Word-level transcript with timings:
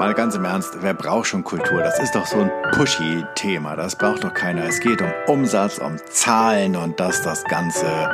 Mal 0.00 0.14
ganz 0.14 0.34
im 0.34 0.46
Ernst, 0.46 0.78
wer 0.80 0.94
braucht 0.94 1.26
schon 1.26 1.44
Kultur? 1.44 1.82
Das 1.82 2.00
ist 2.00 2.14
doch 2.14 2.24
so 2.24 2.38
ein 2.38 2.50
pushy-Thema. 2.72 3.76
Das 3.76 3.96
braucht 3.96 4.24
doch 4.24 4.32
keiner. 4.32 4.64
Es 4.64 4.80
geht 4.80 5.02
um 5.02 5.12
Umsatz, 5.26 5.76
um 5.76 5.98
Zahlen 6.10 6.74
und 6.74 6.98
dass 6.98 7.20
das 7.20 7.44
Ganze 7.44 8.08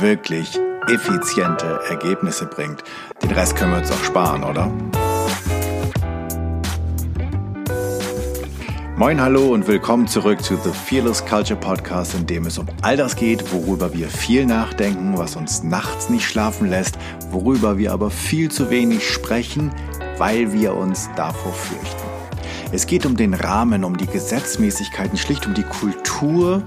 wirklich 0.00 0.60
effiziente 0.86 1.80
Ergebnisse 1.88 2.44
bringt. 2.44 2.84
Den 3.22 3.30
Rest 3.30 3.56
können 3.56 3.70
wir 3.70 3.78
uns 3.78 3.90
auch 3.90 4.04
sparen, 4.04 4.44
oder? 4.44 4.70
Moin, 8.98 9.20
hallo 9.20 9.54
und 9.54 9.68
willkommen 9.68 10.08
zurück 10.08 10.42
zu 10.42 10.56
The 10.56 10.72
Fearless 10.72 11.24
Culture 11.24 11.58
Podcast, 11.58 12.16
in 12.16 12.26
dem 12.26 12.46
es 12.46 12.58
um 12.58 12.66
all 12.82 12.96
das 12.96 13.14
geht, 13.14 13.52
worüber 13.52 13.94
wir 13.94 14.08
viel 14.08 14.44
nachdenken, 14.44 15.16
was 15.16 15.36
uns 15.36 15.62
nachts 15.62 16.10
nicht 16.10 16.26
schlafen 16.26 16.68
lässt, 16.68 16.98
worüber 17.30 17.78
wir 17.78 17.92
aber 17.92 18.10
viel 18.10 18.50
zu 18.50 18.70
wenig 18.70 19.08
sprechen, 19.08 19.70
weil 20.18 20.52
wir 20.52 20.74
uns 20.74 21.08
davor 21.16 21.52
fürchten. 21.52 22.08
Es 22.70 22.86
geht 22.86 23.06
um 23.06 23.16
den 23.16 23.32
Rahmen, 23.32 23.82
um 23.84 23.96
die 23.96 24.06
Gesetzmäßigkeiten, 24.06 25.16
schlicht 25.16 25.46
um 25.46 25.54
die 25.54 25.62
Kultur, 25.62 26.62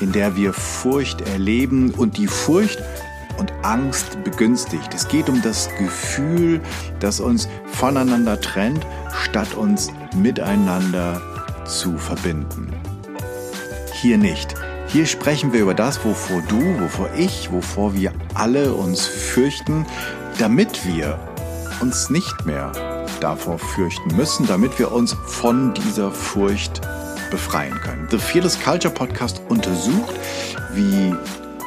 in 0.00 0.12
der 0.12 0.36
wir 0.36 0.52
Furcht 0.52 1.22
erleben 1.22 1.90
und 1.90 2.18
die 2.18 2.26
Furcht 2.26 2.82
und 3.38 3.52
Angst 3.62 4.22
begünstigt. 4.24 4.92
Es 4.94 5.08
geht 5.08 5.28
um 5.28 5.40
das 5.40 5.70
Gefühl, 5.78 6.60
das 7.00 7.20
uns 7.20 7.48
voneinander 7.66 8.40
trennt, 8.40 8.84
statt 9.22 9.54
uns 9.54 9.90
miteinander 10.14 11.22
zu 11.64 11.96
verbinden. 11.96 12.72
Hier 13.94 14.18
nicht. 14.18 14.54
Hier 14.88 15.06
sprechen 15.06 15.52
wir 15.52 15.60
über 15.60 15.74
das, 15.74 16.04
wovor 16.04 16.42
du, 16.48 16.80
wovor 16.80 17.10
ich, 17.16 17.50
wovor 17.52 17.94
wir 17.94 18.12
alle 18.34 18.74
uns 18.74 19.06
fürchten, 19.06 19.86
damit 20.38 20.86
wir 20.86 21.18
uns 21.80 22.10
nicht 22.10 22.46
mehr 22.46 22.72
davor 23.20 23.58
fürchten 23.58 24.16
müssen, 24.16 24.46
damit 24.46 24.78
wir 24.78 24.92
uns 24.92 25.16
von 25.26 25.74
dieser 25.74 26.10
Furcht 26.10 26.80
befreien 27.30 27.74
können. 27.82 28.08
The 28.10 28.18
Fearless 28.18 28.58
Culture 28.60 28.92
Podcast 28.92 29.40
untersucht, 29.48 30.14
wie 30.72 31.14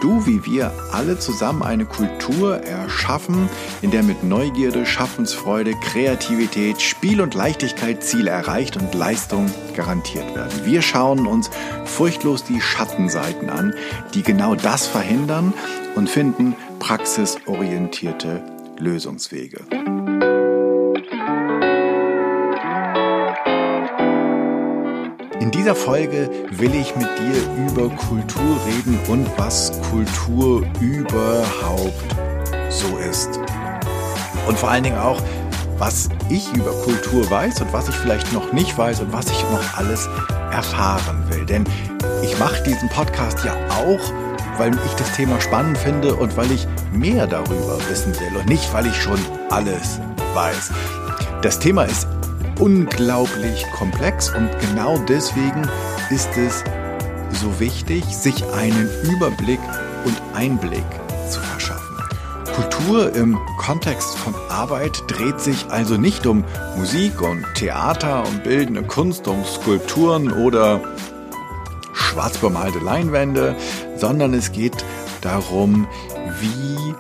du, 0.02 0.26
wie 0.26 0.44
wir 0.46 0.74
alle 0.92 1.18
zusammen 1.18 1.62
eine 1.64 1.86
Kultur 1.86 2.58
erschaffen, 2.58 3.48
in 3.82 3.92
der 3.92 4.04
mit 4.04 4.24
Neugierde, 4.24 4.86
Schaffensfreude, 4.86 5.74
Kreativität, 5.76 6.82
Spiel 6.82 7.22
und 7.22 7.34
Leichtigkeit 7.36 8.04
Ziele 8.04 8.32
erreicht 8.32 8.78
und 8.78 8.94
Leistung 8.94 9.50
garantiert 9.76 10.36
werden. 10.36 10.66
Wir 10.66 10.82
schauen 10.82 11.28
uns 11.28 11.50
furchtlos 11.86 12.44
die 12.44 12.60
Schattenseiten 12.60 13.50
an, 13.50 13.74
die 14.14 14.24
genau 14.24 14.56
das 14.56 14.88
verhindern 14.88 15.54
und 15.96 16.10
finden 16.10 16.56
praxisorientierte 16.80 18.42
Lösungswege. 18.78 19.62
In 25.42 25.50
dieser 25.50 25.74
Folge 25.74 26.30
will 26.52 26.76
ich 26.76 26.96
mit 26.96 27.08
dir 27.18 27.68
über 27.68 27.90
Kultur 27.96 28.60
reden 28.64 29.00
und 29.08 29.28
was 29.38 29.72
Kultur 29.90 30.64
überhaupt 30.80 32.16
so 32.70 32.98
ist. 33.10 33.40
Und 34.48 34.60
vor 34.60 34.70
allen 34.70 34.84
Dingen 34.84 35.00
auch, 35.00 35.20
was 35.80 36.10
ich 36.30 36.54
über 36.54 36.70
Kultur 36.84 37.28
weiß 37.28 37.60
und 37.62 37.74
was 37.74 37.90
ich 37.90 37.96
vielleicht 37.96 38.32
noch 38.34 38.54
nicht 38.54 38.78
weiß 38.78 39.00
und 39.00 39.12
was 39.12 39.32
ich 39.32 39.44
noch 39.52 39.80
alles 39.80 40.08
erfahren 40.52 41.24
will. 41.30 41.44
Denn 41.44 41.64
ich 42.22 42.38
mache 42.38 42.62
diesen 42.62 42.88
Podcast 42.90 43.44
ja 43.44 43.56
auch, 43.70 44.14
weil 44.60 44.74
ich 44.86 44.94
das 44.94 45.12
Thema 45.16 45.42
spannend 45.42 45.80
finde 45.80 46.14
und 46.14 46.38
weil 46.38 46.52
ich 46.52 46.68
mehr 46.94 47.26
darüber 47.26 47.80
wissen 47.90 48.14
will 48.20 48.38
und 48.38 48.48
nicht, 48.48 48.72
weil 48.76 48.86
ich 48.86 48.96
schon 48.96 49.18
alles 49.50 50.00
weiß. 50.36 50.70
Das 51.42 51.58
Thema 51.58 51.86
ist 51.86 52.08
unglaublich 52.62 53.66
komplex 53.72 54.30
und 54.30 54.50
genau 54.60 54.98
deswegen 55.10 55.68
ist 56.12 56.30
es 56.38 56.64
so 57.32 57.60
wichtig, 57.60 58.06
sich 58.06 58.46
einen 58.54 58.88
Überblick 59.04 59.60
und 60.06 60.22
Einblick 60.36 60.86
zu 61.30 61.40
verschaffen. 61.40 61.98
Kultur 62.54 63.16
im 63.16 63.40
Kontext 63.58 64.16
von 64.18 64.36
Arbeit 64.50 65.04
dreht 65.08 65.40
sich 65.40 65.66
also 65.70 65.98
nicht 65.98 66.28
um 66.28 66.44
Musik 66.78 67.22
und 67.22 67.46
Theater, 67.56 68.24
um 68.28 68.40
bildende 68.42 68.84
Kunst, 68.84 69.28
um 69.28 69.44
Skulpturen 69.44 70.32
oder 70.32 70.82
schwarz 71.94 72.38
bemalte 72.38 72.80
Leinwände, 72.80 73.56
sondern 73.96 74.34
es 74.36 74.52
geht 74.52 74.86
darum, 75.22 75.88
wie 76.40 76.94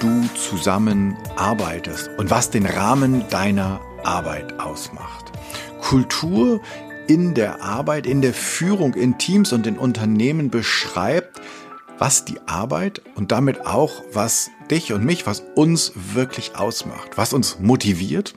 du 0.00 0.28
zusammen 0.34 1.16
arbeitest 1.36 2.08
und 2.16 2.30
was 2.30 2.50
den 2.50 2.64
Rahmen 2.64 3.28
deiner 3.28 3.80
Arbeit 4.04 4.60
ausmacht. 4.60 5.32
Kultur 5.80 6.60
in 7.06 7.34
der 7.34 7.62
Arbeit, 7.62 8.06
in 8.06 8.22
der 8.22 8.32
Führung 8.32 8.94
in 8.94 9.18
Teams 9.18 9.52
und 9.52 9.66
in 9.66 9.78
Unternehmen 9.78 10.50
beschreibt, 10.50 11.40
was 11.98 12.24
die 12.24 12.40
Arbeit 12.46 13.02
und 13.14 13.32
damit 13.32 13.66
auch, 13.66 14.02
was 14.12 14.50
dich 14.70 14.92
und 14.92 15.04
mich, 15.04 15.26
was 15.26 15.42
uns 15.54 15.92
wirklich 15.94 16.56
ausmacht, 16.56 17.16
was 17.16 17.32
uns 17.32 17.58
motiviert, 17.60 18.34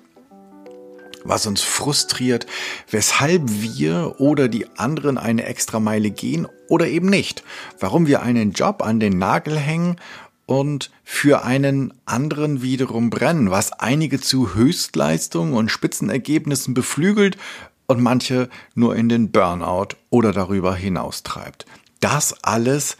was 1.23 1.47
uns 1.47 1.61
frustriert, 1.61 2.45
weshalb 2.89 3.43
wir 3.45 4.15
oder 4.19 4.47
die 4.47 4.67
anderen 4.77 5.17
eine 5.17 5.45
extra 5.45 5.79
Meile 5.79 6.11
gehen 6.11 6.47
oder 6.67 6.87
eben 6.87 7.09
nicht, 7.09 7.43
warum 7.79 8.07
wir 8.07 8.21
einen 8.21 8.51
Job 8.51 8.83
an 8.83 8.99
den 8.99 9.17
Nagel 9.17 9.57
hängen 9.57 9.97
und 10.47 10.89
für 11.03 11.43
einen 11.43 11.93
anderen 12.05 12.63
wiederum 12.63 13.11
brennen, 13.11 13.51
was 13.51 13.73
einige 13.73 14.19
zu 14.19 14.55
Höchstleistungen 14.55 15.53
und 15.53 15.69
Spitzenergebnissen 15.69 16.73
beflügelt 16.73 17.37
und 17.85 18.01
manche 18.01 18.49
nur 18.73 18.95
in 18.95 19.09
den 19.09 19.31
Burnout 19.31 19.89
oder 20.09 20.31
darüber 20.31 20.75
hinaus 20.75 21.21
treibt. 21.21 21.65
Das 21.99 22.43
alles 22.43 22.97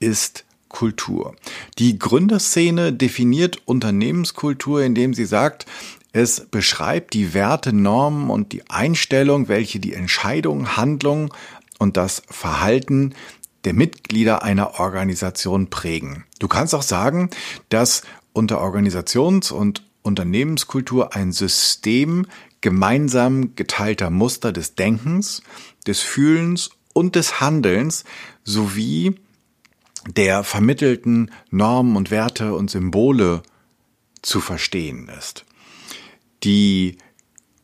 ist 0.00 0.44
Kultur. 0.68 1.34
Die 1.78 1.98
Gründerszene 1.98 2.92
definiert 2.92 3.62
Unternehmenskultur, 3.64 4.82
indem 4.82 5.14
sie 5.14 5.24
sagt, 5.24 5.66
es 6.12 6.46
beschreibt 6.50 7.14
die 7.14 7.32
Werte, 7.32 7.72
Normen 7.72 8.28
und 8.28 8.52
die 8.52 8.68
Einstellung, 8.68 9.48
welche 9.48 9.78
die 9.78 9.94
Entscheidung, 9.94 10.76
Handlung 10.76 11.32
und 11.78 11.96
das 11.96 12.22
Verhalten 12.28 13.14
der 13.64 13.74
Mitglieder 13.74 14.42
einer 14.42 14.78
Organisation 14.80 15.68
prägen. 15.68 16.24
Du 16.38 16.48
kannst 16.48 16.74
auch 16.74 16.82
sagen, 16.82 17.30
dass 17.68 18.02
unter 18.32 18.60
Organisations- 18.60 19.52
und 19.52 19.82
Unternehmenskultur 20.02 21.14
ein 21.14 21.32
System 21.32 22.26
gemeinsam 22.60 23.54
geteilter 23.54 24.10
Muster 24.10 24.52
des 24.52 24.74
Denkens, 24.74 25.42
des 25.86 26.00
Fühlens 26.00 26.70
und 26.92 27.14
des 27.14 27.40
Handelns 27.40 28.04
sowie 28.44 29.16
der 30.16 30.44
vermittelten 30.44 31.30
Normen 31.50 31.96
und 31.96 32.10
Werte 32.10 32.54
und 32.54 32.70
Symbole 32.70 33.42
zu 34.22 34.40
verstehen 34.40 35.10
ist. 35.18 35.44
Die 36.44 36.98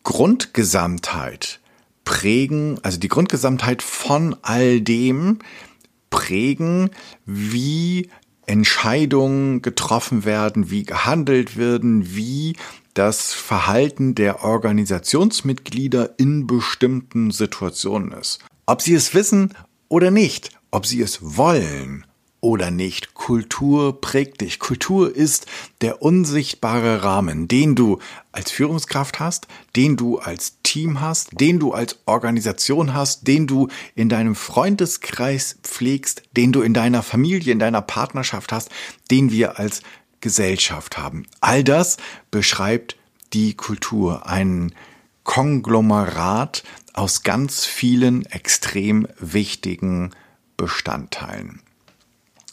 Grundgesamtheit 0.03 1.61
prägen, 2.05 2.79
also 2.83 2.99
die 2.99 3.09
Grundgesamtheit 3.09 3.83
von 3.83 4.37
all 4.43 4.81
dem 4.81 5.39
prägen, 6.15 6.91
wie 7.27 8.09
Entscheidungen 8.47 9.63
getroffen 9.63 10.25
werden, 10.25 10.71
wie 10.71 10.85
gehandelt 10.85 11.57
werden, 11.57 12.15
wie 12.15 12.57
das 12.95 13.33
Verhalten 13.33 14.15
der 14.15 14.45
Organisationsmitglieder 14.45 16.15
in 16.19 16.47
bestimmten 16.47 17.33
Situationen 17.33 18.13
ist. 18.13 18.39
Ob 18.67 18.81
sie 18.81 18.95
es 18.95 19.13
wissen 19.13 19.55
oder 19.89 20.13
nicht, 20.13 20.51
ob 20.71 20.87
sie 20.87 21.01
es 21.03 21.37
wollen 21.37 22.07
oder 22.45 22.71
nicht. 22.71 23.15
Kultur 23.15 24.03
prägt 24.03 24.43
dich. 24.43 24.59
Kultur 24.59 25.17
ist 25.17 25.47
der 25.81 26.03
unsichtbare 26.03 27.03
Rahmen, 27.03 27.49
den 27.49 27.75
du 27.75 28.01
als 28.33 28.51
Führungskraft 28.51 29.19
hast, 29.19 29.49
den 29.77 29.97
du 29.97 30.19
als 30.19 30.59
Team 30.63 31.01
hast, 31.01 31.41
den 31.41 31.59
du 31.59 31.73
als 31.73 31.99
Organisation 32.05 32.93
hast, 32.93 33.27
den 33.27 33.47
du 33.47 33.69
in 33.95 34.11
deinem 34.11 34.35
Freundeskreis 34.35 35.59
pflegst, 35.63 36.23
den 36.37 36.53
du 36.53 36.61
in 36.61 36.75
deiner 36.75 37.03
Familie, 37.03 37.51
in 37.51 37.59
deiner 37.59 37.81
Partnerschaft 37.81 38.53
hast, 38.53 38.69
den 39.11 39.33
wir 39.33 39.59
als 39.59 39.81
Gesellschaft 40.21 40.99
haben. 40.99 41.27
All 41.41 41.65
das 41.65 41.97
beschreibt 42.31 42.99
die 43.33 43.55
Kultur, 43.55 44.27
ein 44.27 44.75
Konglomerat 45.23 46.63
aus 46.93 47.23
ganz 47.23 47.65
vielen 47.65 48.27
extrem 48.27 49.09
wichtigen 49.19 50.11
Bestandteilen. 50.59 51.64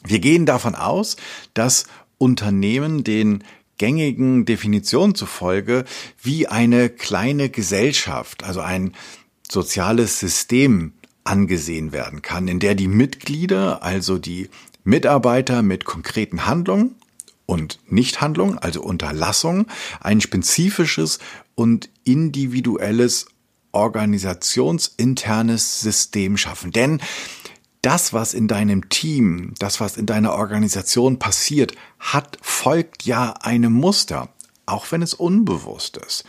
Wir 0.04 0.18
gehen 0.18 0.46
davon 0.46 0.74
aus, 0.74 1.16
dass 1.54 1.86
Unternehmen 2.18 3.04
den 3.04 3.44
gängigen 3.78 4.44
Definitionen 4.44 5.14
zufolge 5.14 5.84
wie 6.22 6.46
eine 6.46 6.88
kleine 6.88 7.50
Gesellschaft, 7.50 8.44
also 8.44 8.60
ein 8.60 8.94
soziales 9.50 10.20
System 10.20 10.92
angesehen 11.24 11.92
werden 11.92 12.22
kann, 12.22 12.48
in 12.48 12.58
der 12.58 12.74
die 12.74 12.88
Mitglieder, 12.88 13.82
also 13.82 14.18
die 14.18 14.48
Mitarbeiter 14.84 15.62
mit 15.62 15.84
konkreten 15.84 16.46
Handlungen 16.46 16.96
und 17.46 17.78
Nichthandlung, 17.88 18.58
also 18.58 18.82
Unterlassung, 18.82 19.66
ein 20.00 20.20
spezifisches 20.20 21.18
und 21.54 21.88
individuelles 22.04 23.26
organisationsinternes 23.72 25.80
System 25.80 26.36
schaffen. 26.36 26.72
Denn 26.72 27.00
das, 27.82 28.12
was 28.12 28.32
in 28.32 28.48
deinem 28.48 28.88
Team, 28.88 29.54
das, 29.58 29.80
was 29.80 29.96
in 29.96 30.06
deiner 30.06 30.32
Organisation 30.32 31.18
passiert, 31.18 31.74
hat, 31.98 32.38
folgt 32.40 33.04
ja 33.04 33.32
einem 33.40 33.72
Muster, 33.72 34.28
auch 34.66 34.90
wenn 34.92 35.02
es 35.02 35.14
unbewusst 35.14 35.96
ist. 35.96 36.24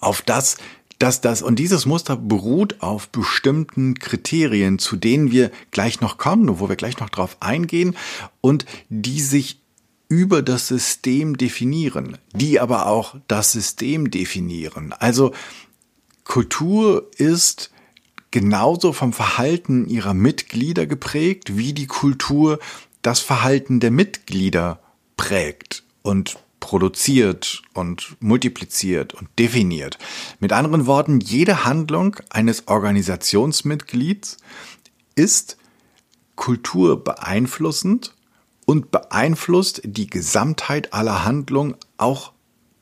Auf 0.00 0.22
das, 0.22 0.56
dass 1.00 1.20
das, 1.20 1.42
und 1.42 1.58
dieses 1.58 1.84
Muster 1.84 2.16
beruht 2.16 2.80
auf 2.80 3.08
bestimmten 3.08 3.98
Kriterien, 3.98 4.78
zu 4.78 4.96
denen 4.96 5.32
wir 5.32 5.50
gleich 5.72 6.00
noch 6.00 6.18
kommen, 6.18 6.60
wo 6.60 6.68
wir 6.68 6.76
gleich 6.76 7.00
noch 7.00 7.10
drauf 7.10 7.36
eingehen 7.40 7.96
und 8.40 8.64
die 8.88 9.20
sich 9.20 9.60
über 10.08 10.42
das 10.42 10.68
System 10.68 11.36
definieren, 11.36 12.18
die 12.32 12.60
aber 12.60 12.86
auch 12.86 13.16
das 13.26 13.50
System 13.50 14.10
definieren. 14.10 14.92
Also 14.92 15.32
Kultur 16.22 17.10
ist 17.16 17.71
genauso 18.32 18.92
vom 18.92 19.12
Verhalten 19.12 19.88
ihrer 19.88 20.14
Mitglieder 20.14 20.86
geprägt, 20.86 21.56
wie 21.56 21.72
die 21.72 21.86
Kultur 21.86 22.58
das 23.02 23.20
Verhalten 23.20 23.78
der 23.78 23.92
Mitglieder 23.92 24.80
prägt 25.16 25.84
und 26.02 26.38
produziert 26.58 27.62
und 27.74 28.16
multipliziert 28.20 29.14
und 29.14 29.28
definiert. 29.38 29.98
Mit 30.40 30.52
anderen 30.52 30.86
Worten, 30.86 31.20
jede 31.20 31.64
Handlung 31.64 32.16
eines 32.30 32.68
Organisationsmitglieds 32.68 34.38
ist 35.14 35.58
kulturbeeinflussend 36.36 38.14
und 38.64 38.90
beeinflusst 38.90 39.82
die 39.84 40.06
Gesamtheit 40.06 40.94
aller 40.94 41.24
Handlungen 41.24 41.74
auch 41.98 42.31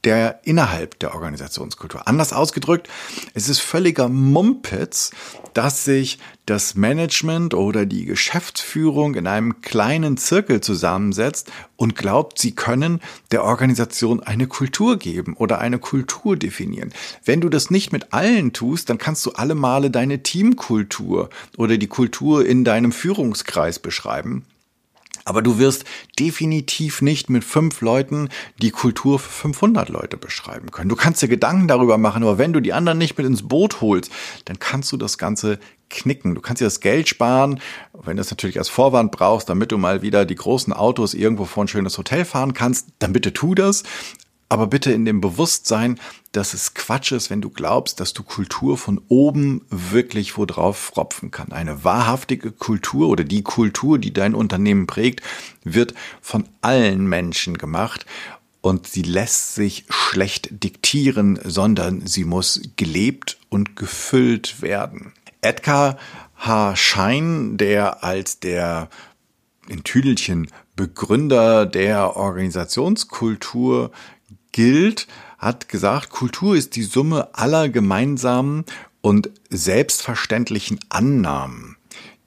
der 0.05 0.41
innerhalb 0.45 0.99
der 0.99 1.15
Organisationskultur. 1.15 2.07
Anders 2.09 2.33
ausgedrückt, 2.33 2.89
es 3.35 3.49
ist 3.49 3.61
völliger 3.61 4.09
Mumpitz, 4.09 5.11
dass 5.55 5.85
sich 5.85 6.19
das 6.47 6.75
Management 6.75 7.55
oder 7.55 7.87
die 7.87 8.05
Geschäftsführung 8.05 9.15
in 9.15 9.27
einem 9.27 9.61
kleinen 9.63 10.17
Zirkel 10.17 10.61
zusammensetzt 10.61 11.51
und 11.77 11.97
glaubt, 11.97 12.39
sie 12.39 12.55
können 12.55 13.01
der 13.31 13.45
Organisation 13.45 14.21
eine 14.21 14.47
Kultur 14.47 14.99
geben 14.99 15.35
oder 15.37 15.59
eine 15.59 15.79
Kultur 15.79 16.37
definieren. 16.37 16.93
Wenn 17.25 17.41
du 17.41 17.49
das 17.49 17.71
nicht 17.71 17.93
mit 17.93 18.13
allen 18.13 18.53
tust, 18.53 18.91
dann 18.91 18.99
kannst 18.99 19.25
du 19.27 19.33
alle 19.33 19.55
Male 19.55 19.91
deine 19.91 20.23
Teamkultur 20.23 21.31
oder 21.57 21.79
die 21.79 21.89
Kultur 21.89 22.45
in 22.45 22.65
deinem 22.65 22.93
Führungskreis 22.93 23.79
beschreiben. 23.79 24.45
Aber 25.31 25.43
du 25.43 25.61
wirst 25.61 25.85
definitiv 26.19 27.03
nicht 27.03 27.31
mit 27.31 27.45
fünf 27.45 27.83
Leuten 27.83 28.31
die 28.61 28.73
Kultur 28.73 29.21
für 29.21 29.31
500 29.31 29.89
Leute 29.89 30.17
beschreiben 30.17 30.73
können. 30.73 30.89
Du 30.89 30.97
kannst 30.97 31.23
dir 31.23 31.29
Gedanken 31.29 31.69
darüber 31.69 31.99
machen, 31.99 32.25
aber 32.25 32.37
wenn 32.37 32.53
du 32.53 32.59
die 32.59 32.73
anderen 32.73 32.99
nicht 32.99 33.17
mit 33.17 33.29
ins 33.29 33.47
Boot 33.47 33.81
holst, 33.81 34.11
dann 34.47 34.59
kannst 34.59 34.91
du 34.91 34.97
das 34.97 35.19
Ganze 35.19 35.61
knicken. 35.89 36.35
Du 36.35 36.41
kannst 36.41 36.61
dir 36.61 36.65
das 36.65 36.81
Geld 36.81 37.09
sparen, 37.09 37.61
wenn 37.93 38.17
du 38.17 38.23
es 38.23 38.31
natürlich 38.31 38.59
als 38.59 38.69
Vorwand 38.69 39.13
brauchst, 39.13 39.49
damit 39.49 39.71
du 39.71 39.79
mal 39.79 40.03
wieder 40.03 40.25
die 40.25 40.35
großen 40.35 40.73
Autos 40.73 41.15
irgendwo 41.15 41.45
vor 41.45 41.63
ein 41.65 41.69
schönes 41.69 41.97
Hotel 41.97 42.25
fahren 42.25 42.53
kannst, 42.53 42.89
dann 42.99 43.13
bitte 43.13 43.33
tu 43.33 43.55
das. 43.55 43.85
Aber 44.51 44.67
bitte 44.67 44.91
in 44.93 45.05
dem 45.05 45.21
Bewusstsein, 45.21 46.01
dass 46.33 46.55
es 46.55 46.75
Quatsch 46.75 47.13
ist, 47.13 47.31
wenn 47.31 47.41
du 47.41 47.51
glaubst, 47.51 48.01
dass 48.01 48.13
du 48.13 48.25
Kultur 48.25 48.77
von 48.77 49.01
oben 49.07 49.65
wirklich 49.71 50.37
wo 50.37 50.45
drauf 50.45 50.77
fropfen 50.77 51.31
kann. 51.31 51.53
Eine 51.53 51.85
wahrhaftige 51.85 52.51
Kultur 52.51 53.09
oder 53.09 53.23
die 53.23 53.43
Kultur, 53.43 53.99
die 54.01 54.13
dein 54.13 54.35
Unternehmen 54.35 54.89
prägt, 54.89 55.23
wird 55.63 55.95
von 56.21 56.49
allen 56.63 57.07
Menschen 57.07 57.59
gemacht 57.59 58.07
und 58.61 58.89
sie 58.89 59.03
lässt 59.03 59.55
sich 59.55 59.85
schlecht 59.89 60.49
diktieren, 60.65 61.39
sondern 61.45 62.05
sie 62.07 62.25
muss 62.25 62.61
gelebt 62.75 63.39
und 63.51 63.77
gefüllt 63.77 64.63
werden. 64.63 65.13
Edgar 65.43 65.97
H. 66.35 66.75
Schein, 66.75 67.57
der 67.57 68.03
als 68.03 68.41
der 68.41 68.89
in 69.69 69.85
Tüdelchen 69.85 70.49
Begründer 70.75 71.67
der 71.67 72.17
Organisationskultur 72.17 73.93
gilt, 74.53 75.07
hat 75.39 75.69
gesagt, 75.69 76.11
Kultur 76.11 76.57
ist 76.57 76.77
die 76.77 76.83
Summe 76.83 77.29
aller 77.33 77.69
gemeinsamen 77.69 78.65
und 79.01 79.31
selbstverständlichen 79.49 80.81
Annahmen, 80.89 81.77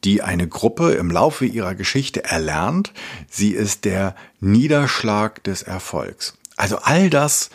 die 0.03 0.21
eine 0.21 0.47
Gruppe 0.47 0.93
im 0.93 1.11
Laufe 1.11 1.45
ihrer 1.45 1.75
Geschichte 1.75 2.23
erlernt. 2.23 2.91
Sie 3.29 3.51
ist 3.51 3.85
der 3.85 4.15
Niederschlag 4.39 5.43
des 5.43 5.61
Erfolgs. 5.61 6.37
Also 6.55 6.77
all 6.77 7.09
das, 7.09 7.49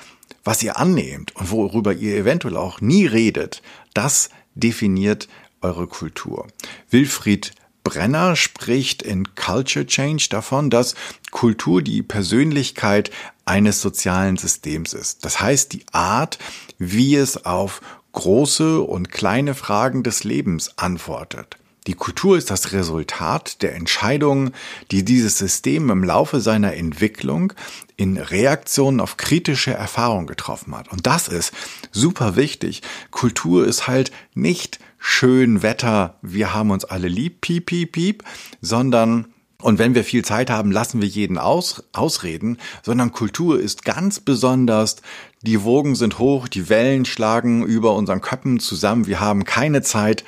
was 0.44 0.62
ihr 0.62 0.78
annehmt 0.78 1.34
und 1.36 1.50
worüber 1.50 1.92
ihr 1.92 2.16
eventuell 2.16 2.56
auch 2.56 2.80
nie 2.80 3.06
redet, 3.06 3.62
das 3.94 4.30
definiert 4.54 5.28
eure 5.60 5.86
Kultur. 5.86 6.46
Wilfried 6.90 7.52
Brenner 7.88 8.36
spricht 8.36 9.00
in 9.00 9.34
Culture 9.34 9.86
Change 9.86 10.26
davon, 10.28 10.68
dass 10.68 10.94
Kultur 11.30 11.80
die 11.80 12.02
Persönlichkeit 12.02 13.10
eines 13.46 13.80
sozialen 13.80 14.36
Systems 14.36 14.92
ist. 14.92 15.24
Das 15.24 15.40
heißt, 15.40 15.72
die 15.72 15.86
Art, 15.92 16.38
wie 16.76 17.16
es 17.16 17.46
auf 17.46 17.80
große 18.12 18.82
und 18.82 19.10
kleine 19.10 19.54
Fragen 19.54 20.02
des 20.02 20.22
Lebens 20.22 20.76
antwortet. 20.76 21.56
Die 21.86 21.94
Kultur 21.94 22.36
ist 22.36 22.50
das 22.50 22.72
Resultat 22.72 23.62
der 23.62 23.74
Entscheidungen, 23.74 24.52
die 24.90 25.02
dieses 25.02 25.38
System 25.38 25.88
im 25.88 26.04
Laufe 26.04 26.42
seiner 26.42 26.74
Entwicklung 26.74 27.54
in 27.98 28.16
Reaktion 28.16 29.00
auf 29.00 29.18
kritische 29.18 29.72
Erfahrungen 29.72 30.28
getroffen 30.28 30.74
hat. 30.74 30.88
Und 30.90 31.06
das 31.06 31.28
ist 31.28 31.52
super 31.90 32.36
wichtig. 32.36 32.80
Kultur 33.10 33.66
ist 33.66 33.88
halt 33.88 34.12
nicht 34.34 34.78
schön 34.98 35.62
Wetter, 35.62 36.16
wir 36.22 36.54
haben 36.54 36.70
uns 36.70 36.84
alle 36.84 37.08
lieb, 37.08 37.40
piep, 37.40 37.66
piep, 37.66 37.92
piep, 37.92 38.24
sondern 38.62 39.26
und 39.60 39.80
wenn 39.80 39.96
wir 39.96 40.04
viel 40.04 40.24
Zeit 40.24 40.50
haben, 40.50 40.70
lassen 40.70 41.02
wir 41.02 41.08
jeden 41.08 41.36
aus, 41.36 41.82
ausreden, 41.92 42.58
sondern 42.84 43.10
Kultur 43.10 43.58
ist 43.58 43.84
ganz 43.84 44.20
besonders, 44.20 44.98
die 45.42 45.64
Wogen 45.64 45.96
sind 45.96 46.20
hoch, 46.20 46.46
die 46.46 46.68
Wellen 46.68 47.04
schlagen 47.04 47.64
über 47.64 47.96
unseren 47.96 48.20
Köppen 48.20 48.60
zusammen, 48.60 49.08
wir 49.08 49.18
haben 49.18 49.42
keine 49.42 49.82
Zeit. 49.82 50.24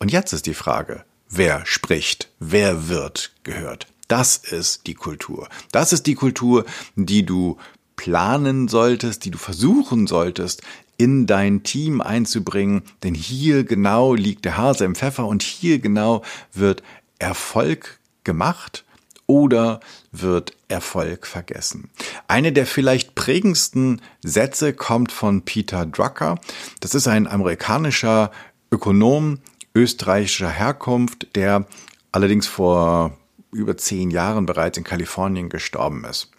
Und 0.00 0.10
jetzt 0.10 0.32
ist 0.32 0.46
die 0.46 0.54
Frage, 0.54 1.04
wer 1.28 1.64
spricht, 1.64 2.30
wer 2.40 2.88
wird 2.88 3.32
gehört. 3.44 3.86
Das 4.10 4.38
ist 4.38 4.88
die 4.88 4.94
Kultur. 4.94 5.48
Das 5.70 5.92
ist 5.92 6.08
die 6.08 6.16
Kultur, 6.16 6.64
die 6.96 7.24
du 7.24 7.58
planen 7.94 8.66
solltest, 8.66 9.24
die 9.24 9.30
du 9.30 9.38
versuchen 9.38 10.08
solltest, 10.08 10.62
in 10.96 11.28
dein 11.28 11.62
Team 11.62 12.00
einzubringen, 12.00 12.82
denn 13.04 13.14
hier 13.14 13.62
genau 13.62 14.14
liegt 14.14 14.44
der 14.46 14.56
Hase 14.56 14.84
im 14.84 14.96
Pfeffer 14.96 15.26
und 15.28 15.44
hier 15.44 15.78
genau 15.78 16.24
wird 16.52 16.82
Erfolg 17.20 18.00
gemacht 18.24 18.84
oder 19.26 19.78
wird 20.10 20.56
Erfolg 20.66 21.24
vergessen. 21.24 21.88
Eine 22.26 22.52
der 22.52 22.66
vielleicht 22.66 23.14
prägendsten 23.14 24.02
Sätze 24.24 24.72
kommt 24.72 25.12
von 25.12 25.42
Peter 25.42 25.86
Drucker. 25.86 26.40
Das 26.80 26.96
ist 26.96 27.06
ein 27.06 27.28
amerikanischer 27.28 28.32
Ökonom 28.72 29.38
österreichischer 29.72 30.50
Herkunft, 30.50 31.28
der 31.36 31.64
allerdings 32.10 32.48
vor 32.48 33.16
über 33.52 33.76
zehn 33.76 34.10
Jahren 34.10 34.46
bereits 34.46 34.78
in 34.78 34.84
Kalifornien 34.84 35.48
gestorben 35.48 36.04
ist. 36.04 36.30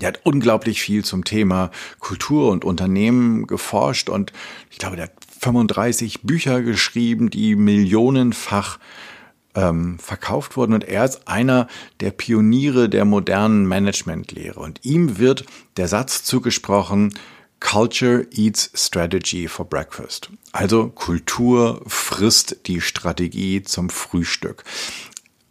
Der 0.00 0.08
hat 0.08 0.20
unglaublich 0.24 0.82
viel 0.82 1.04
zum 1.04 1.24
Thema 1.24 1.70
Kultur 1.98 2.50
und 2.50 2.64
Unternehmen 2.64 3.46
geforscht 3.46 4.08
und 4.08 4.32
ich 4.70 4.78
glaube, 4.78 4.96
der 4.96 5.06
hat 5.06 5.14
35 5.40 6.22
Bücher 6.22 6.62
geschrieben, 6.62 7.30
die 7.30 7.56
millionenfach 7.56 8.78
ähm, 9.54 9.98
verkauft 9.98 10.56
wurden. 10.56 10.74
Und 10.74 10.84
er 10.84 11.04
ist 11.04 11.26
einer 11.26 11.68
der 12.00 12.10
Pioniere 12.10 12.88
der 12.88 13.04
modernen 13.04 13.66
Managementlehre. 13.66 14.60
Und 14.60 14.84
ihm 14.84 15.18
wird 15.18 15.44
der 15.76 15.88
Satz 15.88 16.22
zugesprochen, 16.22 17.14
Culture 17.60 18.24
eats 18.32 18.70
strategy 18.74 19.48
for 19.48 19.68
breakfast. 19.68 20.30
Also 20.52 20.88
Kultur 20.88 21.82
frisst 21.86 22.56
die 22.66 22.80
Strategie 22.80 23.62
zum 23.62 23.90
Frühstück. 23.90 24.62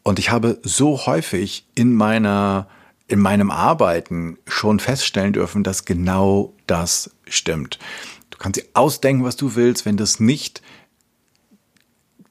Und 0.08 0.20
ich 0.20 0.32
habe 0.32 0.58
so 0.64 1.06
häufig 1.06 1.66
in 1.76 1.94
meiner 1.94 2.70
in 3.10 3.20
meinem 3.20 3.52
Arbeiten 3.52 4.38
schon 4.48 4.80
feststellen 4.80 5.34
dürfen, 5.34 5.66
dass 5.66 5.84
genau 5.84 6.54
das 6.66 7.12
stimmt. 7.28 7.78
Du 8.30 8.38
kannst 8.38 8.58
dir 8.58 8.66
ausdenken, 8.74 9.26
was 9.26 9.36
du 9.36 9.56
willst, 9.56 9.86
wenn 9.86 9.98
das 9.98 10.22
nicht 10.22 10.62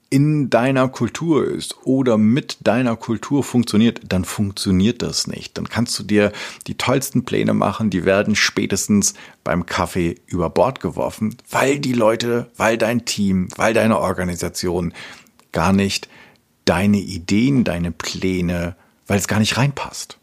in 0.08 0.48
deiner 0.48 0.88
Kultur 0.88 1.46
ist 1.46 1.76
oder 1.84 2.16
mit 2.16 2.56
deiner 2.62 2.96
Kultur 2.96 3.44
funktioniert, 3.44 4.00
dann 4.08 4.24
funktioniert 4.24 5.02
das 5.02 5.26
nicht. 5.26 5.58
Dann 5.58 5.68
kannst 5.68 5.98
du 5.98 6.02
dir 6.02 6.32
die 6.66 6.78
tollsten 6.78 7.26
Pläne 7.26 7.52
machen, 7.52 7.90
die 7.90 8.06
werden 8.06 8.36
spätestens 8.36 9.12
beim 9.44 9.66
Kaffee 9.66 10.14
über 10.24 10.48
Bord 10.48 10.80
geworfen, 10.80 11.36
weil 11.50 11.78
die 11.78 11.92
Leute, 11.92 12.50
weil 12.56 12.78
dein 12.78 13.04
Team, 13.04 13.48
weil 13.56 13.74
deine 13.74 13.98
Organisation 13.98 14.94
gar 15.52 15.74
nicht 15.74 16.08
deine 16.66 16.98
Ideen, 16.98 17.64
deine 17.64 17.90
Pläne, 17.90 18.76
weil 19.06 19.18
es 19.18 19.28
gar 19.28 19.38
nicht 19.38 19.56
reinpasst. 19.56 20.18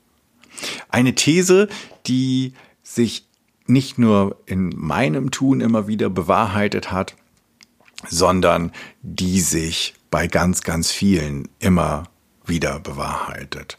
Eine 0.90 1.16
These, 1.16 1.68
die 2.06 2.54
sich 2.84 3.26
nicht 3.66 3.98
nur 3.98 4.38
in 4.46 4.70
meinem 4.76 5.32
Tun 5.32 5.62
immer 5.62 5.88
wieder 5.88 6.10
bewahrheitet 6.10 6.92
hat, 6.92 7.16
sondern 8.08 8.72
die 9.02 9.40
sich 9.40 9.96
bei 10.12 10.28
ganz, 10.28 10.62
ganz 10.62 10.92
vielen 10.92 11.48
immer 11.60 12.04
wieder 12.46 12.80
bewahrheitet. 12.80 13.78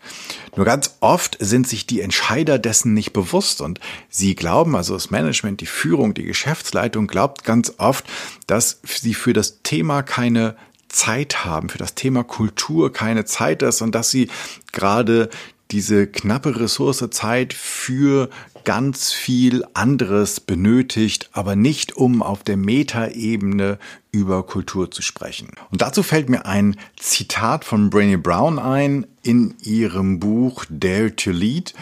Nur 0.56 0.64
ganz 0.64 0.96
oft 1.00 1.36
sind 1.38 1.68
sich 1.68 1.86
die 1.86 2.00
Entscheider 2.00 2.58
dessen 2.58 2.94
nicht 2.94 3.12
bewusst 3.12 3.60
und 3.60 3.78
sie 4.08 4.34
glauben, 4.34 4.74
also 4.74 4.94
das 4.94 5.10
Management, 5.10 5.60
die 5.60 5.66
Führung, 5.66 6.14
die 6.14 6.24
Geschäftsleitung 6.24 7.06
glaubt 7.06 7.44
ganz 7.44 7.74
oft, 7.76 8.06
dass 8.46 8.80
sie 8.82 9.12
für 9.12 9.34
das 9.34 9.62
Thema 9.62 10.02
keine 10.02 10.56
Zeit 10.94 11.44
haben, 11.44 11.68
für 11.68 11.78
das 11.78 11.94
Thema 11.94 12.24
Kultur 12.24 12.92
keine 12.92 13.24
Zeit 13.24 13.62
ist 13.62 13.82
und 13.82 13.94
dass 13.94 14.10
sie 14.10 14.28
gerade 14.72 15.28
diese 15.70 16.06
knappe 16.06 16.60
Ressource 16.60 17.04
Zeit 17.10 17.52
für 17.52 18.30
ganz 18.64 19.12
viel 19.12 19.64
anderes 19.74 20.40
benötigt, 20.40 21.28
aber 21.32 21.56
nicht 21.56 21.96
um 21.96 22.22
auf 22.22 22.42
der 22.42 22.56
Metaebene 22.56 23.78
über 24.10 24.46
Kultur 24.46 24.90
zu 24.90 25.02
sprechen. 25.02 25.48
Und 25.70 25.82
dazu 25.82 26.02
fällt 26.02 26.30
mir 26.30 26.46
ein 26.46 26.76
Zitat 26.96 27.64
von 27.64 27.90
Brainy 27.90 28.16
Brown 28.16 28.58
ein 28.58 29.06
in 29.22 29.54
ihrem 29.62 30.20
Buch 30.20 30.64
Dare 30.70 31.14
to 31.14 31.30
Lead, 31.30 31.74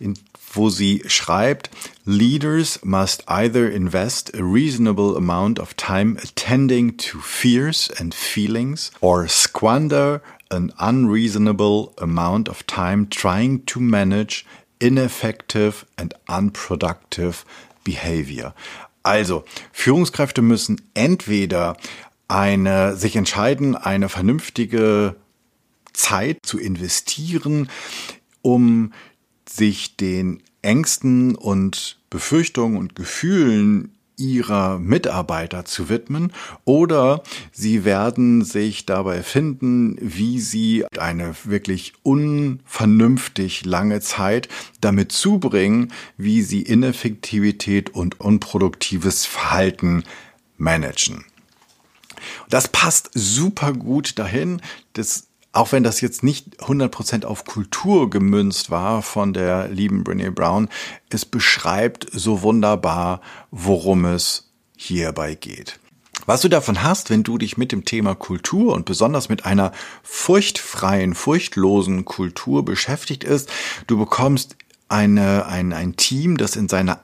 in, 0.00 0.14
wo 0.52 0.70
sie 0.70 1.02
schreibt, 1.06 1.70
Leaders 2.04 2.80
must 2.82 3.28
either 3.28 3.70
invest 3.70 4.34
a 4.34 4.42
reasonable 4.42 5.16
amount 5.16 5.58
of 5.58 5.74
time 5.74 6.16
attending 6.22 6.96
to 6.96 7.18
fears 7.20 7.90
and 7.98 8.14
feelings 8.14 8.90
or 9.00 9.28
squander 9.28 10.22
an 10.50 10.72
unreasonable 10.78 11.92
amount 11.98 12.48
of 12.48 12.66
time 12.66 13.08
trying 13.10 13.64
to 13.66 13.80
manage 13.80 14.46
ineffective 14.80 15.84
and 15.96 16.14
unproductive 16.28 17.44
behavior. 17.84 18.54
Also, 19.02 19.44
Führungskräfte 19.72 20.42
müssen 20.42 20.80
entweder 20.94 21.76
eine, 22.28 22.96
sich 22.96 23.16
entscheiden, 23.16 23.74
eine 23.74 24.08
vernünftige 24.08 25.16
Zeit 25.92 26.38
zu 26.42 26.58
investieren, 26.58 27.70
um 28.42 28.92
sich 29.48 29.96
den 29.96 30.42
Ängsten 30.62 31.34
und 31.34 31.98
Befürchtungen 32.10 32.76
und 32.76 32.94
Gefühlen 32.94 33.92
ihrer 34.18 34.78
Mitarbeiter 34.80 35.64
zu 35.64 35.88
widmen 35.88 36.32
oder 36.64 37.22
sie 37.52 37.84
werden 37.84 38.44
sich 38.44 38.84
dabei 38.84 39.22
finden, 39.22 39.96
wie 40.00 40.40
sie 40.40 40.84
eine 40.98 41.34
wirklich 41.44 41.92
unvernünftig 42.02 43.64
lange 43.64 44.00
Zeit 44.00 44.48
damit 44.80 45.12
zubringen, 45.12 45.92
wie 46.16 46.42
sie 46.42 46.62
Ineffektivität 46.62 47.90
und 47.90 48.20
unproduktives 48.20 49.24
Verhalten 49.24 50.02
managen. 50.56 51.24
Das 52.50 52.68
passt 52.68 53.10
super 53.14 53.72
gut 53.72 54.18
dahin. 54.18 54.60
Das 54.94 55.27
auch 55.52 55.72
wenn 55.72 55.82
das 55.82 56.00
jetzt 56.00 56.22
nicht 56.22 56.62
100% 56.62 57.24
auf 57.24 57.44
Kultur 57.44 58.08
gemünzt 58.10 58.70
war 58.70 59.02
von 59.02 59.32
der 59.32 59.66
lieben 59.68 60.04
Brene 60.04 60.30
Brown, 60.30 60.68
es 61.10 61.24
beschreibt 61.24 62.06
so 62.12 62.42
wunderbar, 62.42 63.20
worum 63.50 64.04
es 64.04 64.52
hierbei 64.76 65.34
geht. 65.34 65.80
Was 66.26 66.42
du 66.42 66.48
davon 66.48 66.82
hast, 66.82 67.10
wenn 67.10 67.22
du 67.22 67.38
dich 67.38 67.56
mit 67.56 67.70
dem 67.72 67.86
Thema 67.86 68.14
Kultur 68.14 68.74
und 68.74 68.84
besonders 68.84 69.30
mit 69.30 69.46
einer 69.46 69.72
furchtfreien, 70.02 71.14
furchtlosen 71.14 72.04
Kultur 72.04 72.64
beschäftigt 72.64 73.24
ist, 73.24 73.50
du 73.86 73.98
bekommst 73.98 74.56
eine, 74.88 75.46
ein, 75.46 75.72
ein 75.72 75.96
Team, 75.96 76.36
das 76.36 76.56
in 76.56 76.68
seiner 76.68 77.00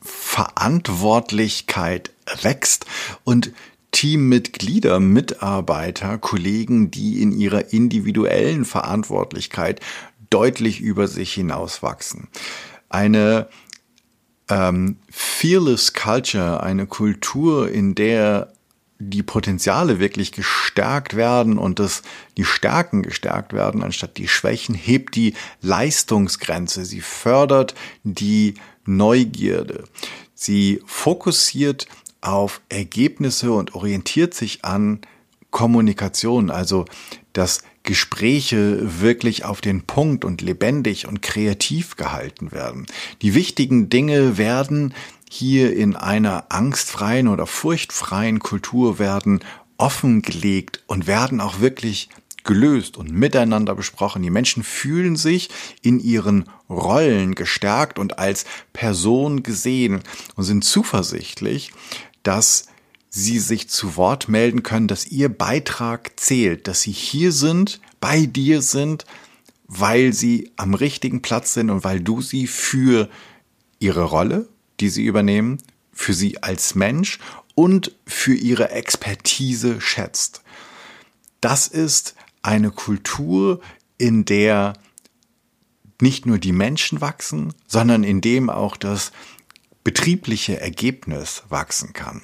Verantwortlichkeit 0.00 2.10
wächst 2.42 2.86
und 3.22 3.52
Teammitglieder, 3.94 4.98
Mitarbeiter, 4.98 6.18
Kollegen, 6.18 6.90
die 6.90 7.22
in 7.22 7.30
ihrer 7.30 7.72
individuellen 7.72 8.64
Verantwortlichkeit 8.64 9.80
deutlich 10.30 10.80
über 10.80 11.06
sich 11.06 11.32
hinauswachsen. 11.32 12.26
Eine 12.88 13.46
ähm, 14.50 14.96
fearless 15.08 15.92
Culture, 15.92 16.60
eine 16.60 16.88
Kultur, 16.88 17.70
in 17.70 17.94
der 17.94 18.52
die 18.98 19.22
Potenziale 19.22 20.00
wirklich 20.00 20.32
gestärkt 20.32 21.14
werden 21.14 21.56
und 21.56 21.78
das, 21.78 22.02
die 22.36 22.44
Stärken 22.44 23.02
gestärkt 23.02 23.52
werden, 23.52 23.84
anstatt 23.84 24.16
die 24.16 24.28
Schwächen, 24.28 24.74
hebt 24.74 25.14
die 25.14 25.34
Leistungsgrenze. 25.62 26.84
Sie 26.84 27.00
fördert 27.00 27.76
die 28.02 28.54
Neugierde. 28.86 29.84
Sie 30.34 30.82
fokussiert 30.84 31.86
auf 32.24 32.60
Ergebnisse 32.68 33.52
und 33.52 33.74
orientiert 33.74 34.34
sich 34.34 34.64
an 34.64 35.00
Kommunikation, 35.50 36.50
also 36.50 36.84
dass 37.32 37.62
Gespräche 37.84 39.00
wirklich 39.00 39.44
auf 39.44 39.60
den 39.60 39.82
Punkt 39.82 40.24
und 40.24 40.40
lebendig 40.40 41.06
und 41.06 41.22
kreativ 41.22 41.96
gehalten 41.96 42.50
werden. 42.50 42.86
Die 43.22 43.34
wichtigen 43.34 43.90
Dinge 43.90 44.38
werden 44.38 44.94
hier 45.30 45.76
in 45.76 45.96
einer 45.96 46.46
angstfreien 46.48 47.28
oder 47.28 47.46
furchtfreien 47.46 48.38
Kultur 48.38 48.98
werden 48.98 49.40
offengelegt 49.76 50.82
und 50.86 51.06
werden 51.06 51.40
auch 51.40 51.60
wirklich 51.60 52.08
gelöst 52.44 52.96
und 52.96 53.10
miteinander 53.10 53.74
besprochen. 53.74 54.22
Die 54.22 54.30
Menschen 54.30 54.62
fühlen 54.62 55.16
sich 55.16 55.48
in 55.82 55.98
ihren 55.98 56.44
Rollen 56.70 57.34
gestärkt 57.34 57.98
und 57.98 58.18
als 58.18 58.44
Person 58.72 59.42
gesehen 59.42 60.02
und 60.36 60.44
sind 60.44 60.64
zuversichtlich, 60.64 61.72
dass 62.24 62.66
sie 63.08 63.38
sich 63.38 63.68
zu 63.68 63.96
Wort 63.96 64.28
melden 64.28 64.64
können, 64.64 64.88
dass 64.88 65.06
ihr 65.06 65.28
Beitrag 65.28 66.18
zählt, 66.18 66.66
dass 66.66 66.82
sie 66.82 66.90
hier 66.90 67.30
sind, 67.30 67.80
bei 68.00 68.26
dir 68.26 68.60
sind, 68.60 69.04
weil 69.68 70.12
sie 70.12 70.50
am 70.56 70.74
richtigen 70.74 71.22
Platz 71.22 71.54
sind 71.54 71.70
und 71.70 71.84
weil 71.84 72.00
du 72.00 72.20
sie 72.20 72.48
für 72.48 73.08
ihre 73.78 74.02
Rolle, 74.02 74.48
die 74.80 74.88
sie 74.88 75.04
übernehmen, 75.04 75.58
für 75.92 76.12
sie 76.12 76.42
als 76.42 76.74
Mensch 76.74 77.20
und 77.54 77.92
für 78.04 78.34
ihre 78.34 78.70
Expertise 78.70 79.80
schätzt. 79.80 80.42
Das 81.40 81.68
ist 81.68 82.16
eine 82.42 82.70
Kultur, 82.70 83.60
in 83.96 84.24
der 84.24 84.72
nicht 86.00 86.26
nur 86.26 86.38
die 86.38 86.52
Menschen 86.52 87.00
wachsen, 87.00 87.54
sondern 87.66 88.02
in 88.02 88.20
dem 88.20 88.50
auch 88.50 88.76
das 88.76 89.12
betriebliche 89.84 90.60
Ergebnis 90.60 91.44
wachsen 91.48 91.92
kann. 91.92 92.22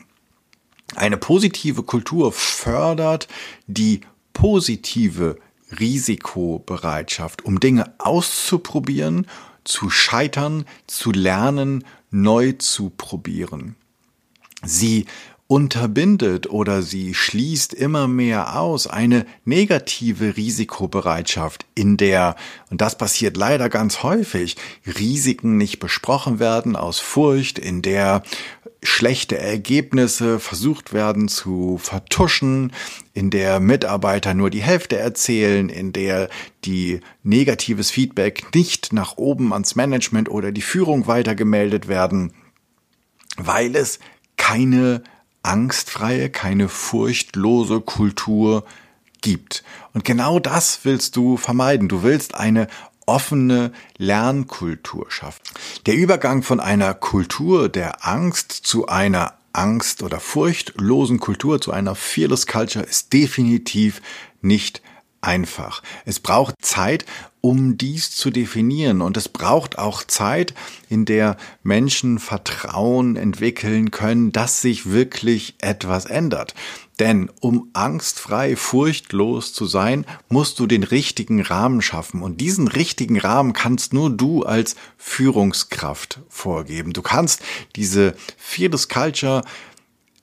Eine 0.96 1.18
positive 1.18 1.82
Kultur 1.84 2.32
fördert 2.32 3.28
die 3.66 4.00
positive 4.32 5.38
Risikobereitschaft, 5.78 7.44
um 7.44 7.60
Dinge 7.60 7.94
auszuprobieren, 7.98 9.26
zu 9.62 9.90
scheitern, 9.90 10.64
zu 10.86 11.12
lernen, 11.12 11.84
neu 12.10 12.52
zu 12.52 12.90
probieren. 12.90 13.76
Sie 14.62 15.06
unterbindet 15.50 16.48
oder 16.48 16.80
sie 16.80 17.12
schließt 17.12 17.74
immer 17.74 18.06
mehr 18.06 18.56
aus 18.56 18.86
eine 18.86 19.26
negative 19.44 20.36
Risikobereitschaft, 20.36 21.66
in 21.74 21.96
der, 21.96 22.36
und 22.70 22.80
das 22.80 22.96
passiert 22.96 23.36
leider 23.36 23.68
ganz 23.68 24.04
häufig, 24.04 24.56
Risiken 24.86 25.56
nicht 25.56 25.80
besprochen 25.80 26.38
werden 26.38 26.76
aus 26.76 27.00
Furcht, 27.00 27.58
in 27.58 27.82
der 27.82 28.22
schlechte 28.80 29.38
Ergebnisse 29.38 30.38
versucht 30.38 30.92
werden 30.92 31.26
zu 31.26 31.78
vertuschen, 31.82 32.72
in 33.12 33.30
der 33.30 33.58
Mitarbeiter 33.58 34.34
nur 34.34 34.50
die 34.50 34.62
Hälfte 34.62 34.98
erzählen, 34.98 35.68
in 35.68 35.92
der 35.92 36.28
die 36.64 37.00
negatives 37.24 37.90
Feedback 37.90 38.54
nicht 38.54 38.92
nach 38.92 39.16
oben 39.16 39.52
ans 39.52 39.74
Management 39.74 40.28
oder 40.28 40.52
die 40.52 40.62
Führung 40.62 41.08
weitergemeldet 41.08 41.88
werden, 41.88 42.34
weil 43.36 43.74
es 43.74 43.98
keine 44.36 45.02
angstfreie, 45.42 46.30
keine 46.30 46.68
furchtlose 46.68 47.80
Kultur 47.80 48.64
gibt. 49.20 49.64
Und 49.92 50.04
genau 50.04 50.38
das 50.38 50.80
willst 50.84 51.16
du 51.16 51.36
vermeiden. 51.36 51.88
Du 51.88 52.02
willst 52.02 52.34
eine 52.34 52.68
offene 53.06 53.72
Lernkultur 53.98 55.10
schaffen. 55.10 55.42
Der 55.86 55.94
Übergang 55.94 56.42
von 56.42 56.60
einer 56.60 56.94
Kultur 56.94 57.68
der 57.68 58.06
Angst 58.06 58.52
zu 58.52 58.86
einer 58.86 59.34
Angst- 59.52 60.02
oder 60.02 60.20
furchtlosen 60.20 61.18
Kultur, 61.18 61.60
zu 61.60 61.72
einer 61.72 61.96
Fearless 61.96 62.46
Culture 62.46 62.84
ist 62.84 63.12
definitiv 63.12 64.00
nicht 64.42 64.80
einfach. 65.20 65.82
Es 66.04 66.20
braucht 66.20 66.54
Zeit, 66.62 67.04
um 67.40 67.78
dies 67.78 68.10
zu 68.10 68.30
definieren. 68.30 69.00
Und 69.00 69.16
es 69.16 69.28
braucht 69.28 69.78
auch 69.78 70.04
Zeit, 70.04 70.54
in 70.88 71.04
der 71.04 71.36
Menschen 71.62 72.18
Vertrauen 72.18 73.16
entwickeln 73.16 73.90
können, 73.90 74.32
dass 74.32 74.60
sich 74.60 74.90
wirklich 74.90 75.54
etwas 75.58 76.06
ändert. 76.06 76.54
Denn 76.98 77.30
um 77.40 77.70
angstfrei, 77.72 78.56
furchtlos 78.56 79.54
zu 79.54 79.64
sein, 79.64 80.04
musst 80.28 80.58
du 80.58 80.66
den 80.66 80.82
richtigen 80.82 81.40
Rahmen 81.40 81.80
schaffen. 81.80 82.22
Und 82.22 82.42
diesen 82.42 82.68
richtigen 82.68 83.18
Rahmen 83.18 83.54
kannst 83.54 83.94
nur 83.94 84.10
du 84.10 84.42
als 84.42 84.76
Führungskraft 84.98 86.20
vorgeben. 86.28 86.92
Du 86.92 87.00
kannst 87.00 87.42
diese 87.74 88.14
Fearless 88.36 88.90
Culture 88.90 89.42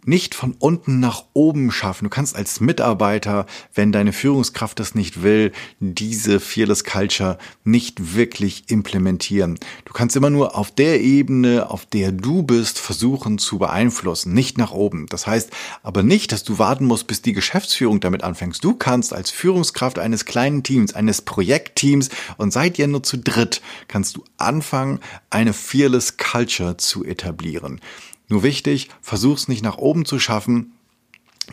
nicht 0.08 0.36
von 0.36 0.56
unten 0.58 1.00
nach 1.00 1.26
oben 1.34 1.70
schaffen. 1.72 2.06
Du 2.06 2.10
kannst 2.10 2.36
als 2.36 2.62
Mitarbeiter, 2.62 3.46
wenn 3.74 3.92
deine 3.92 4.14
Führungskraft 4.14 4.80
das 4.80 4.96
nicht 4.96 5.22
will, 5.22 5.52
diese 5.80 6.40
Fearless 6.40 6.84
Culture 6.84 7.38
nicht 7.64 8.16
wirklich 8.16 8.66
implementieren. 8.68 9.60
Du 9.86 9.94
kannst 9.94 10.16
immer 10.16 10.30
nur 10.30 10.56
auf 10.56 10.72
der 10.72 11.02
Ebene, 11.02 11.70
auf 11.70 11.86
der 11.86 12.12
du 12.14 12.44
bist, 12.44 12.80
versuchen 12.80 13.38
zu 13.38 13.60
beeinflussen, 13.60 14.34
nicht 14.34 14.58
nach 14.58 14.72
oben. 14.72 15.08
Das 15.08 15.28
heißt 15.28 15.52
aber 15.84 16.04
nicht, 16.04 16.32
dass 16.32 16.44
du 16.44 16.58
warten 16.58 16.86
musst, 16.86 17.08
bis 17.08 17.22
die 17.22 17.34
Geschäftsführung 17.34 18.00
damit 18.00 18.24
anfängst. 18.24 18.64
Du 18.64 18.76
kannst 18.76 19.14
als 19.14 19.30
Führungskraft 19.30 20.00
eines 20.00 20.24
kleinen 20.26 20.64
Teams, 20.64 20.96
eines 20.96 21.22
Projektteams 21.22 22.10
und 22.38 22.54
seid 22.54 22.80
ihr 22.80 22.88
nur 22.88 23.04
zu 23.04 23.18
dritt, 23.18 23.62
kannst 23.90 24.16
du 24.16 24.24
anfangen, 24.38 25.00
eine 25.30 25.52
Fearless 25.52 26.16
Culture 26.18 26.78
zu 26.78 27.04
etablieren. 27.04 27.82
Nur 28.28 28.44
wichtig, 28.44 28.90
versuch's 29.02 29.48
nicht 29.48 29.64
nach 29.64 29.78
oben 29.78 30.06
zu 30.06 30.20
schaffen. 30.20 30.74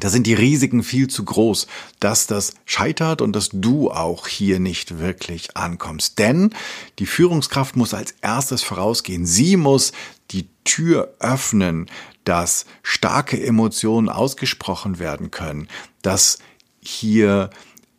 Da 0.00 0.10
sind 0.10 0.26
die 0.26 0.34
Risiken 0.34 0.82
viel 0.82 1.06
zu 1.08 1.24
groß, 1.24 1.68
dass 2.00 2.26
das 2.26 2.54
scheitert 2.64 3.22
und 3.22 3.32
dass 3.32 3.50
du 3.52 3.92
auch 3.92 4.26
hier 4.26 4.58
nicht 4.58 4.98
wirklich 4.98 5.56
ankommst. 5.56 6.18
Denn 6.18 6.50
die 6.98 7.06
Führungskraft 7.06 7.76
muss 7.76 7.94
als 7.94 8.14
erstes 8.20 8.64
vorausgehen. 8.64 9.24
Sie 9.24 9.56
muss 9.56 9.92
die 10.32 10.48
Tür 10.64 11.14
öffnen, 11.20 11.88
dass 12.24 12.66
starke 12.82 13.40
Emotionen 13.40 14.08
ausgesprochen 14.08 14.98
werden 14.98 15.30
können, 15.30 15.68
dass 16.02 16.38
hier 16.80 17.50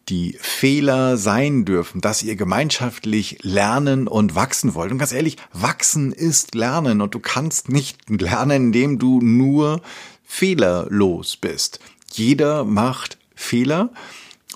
die 0.10 0.38
Fehler 0.40 1.18
sein 1.18 1.66
dürfen, 1.66 2.02
dass 2.02 2.24
ihr 2.24 2.36
gemeinschaftlich 2.36 3.40
lernen 3.42 4.08
und 4.08 4.36
wachsen 4.36 4.76
wollt. 4.76 4.92
Und 4.92 5.00
ganz 5.00 5.12
ehrlich, 5.12 5.38
wachsen 5.52 6.12
ist 6.12 6.56
lernen 6.56 7.02
und 7.02 7.16
du 7.16 7.20
kannst 7.20 7.70
nicht 7.70 8.10
lernen, 8.10 8.68
indem 8.68 9.00
du 9.00 9.22
nur 9.22 9.82
fehlerlos 10.24 11.38
bist. 11.38 11.80
Jeder 12.14 12.64
macht 12.64 13.18
Fehler 13.36 13.92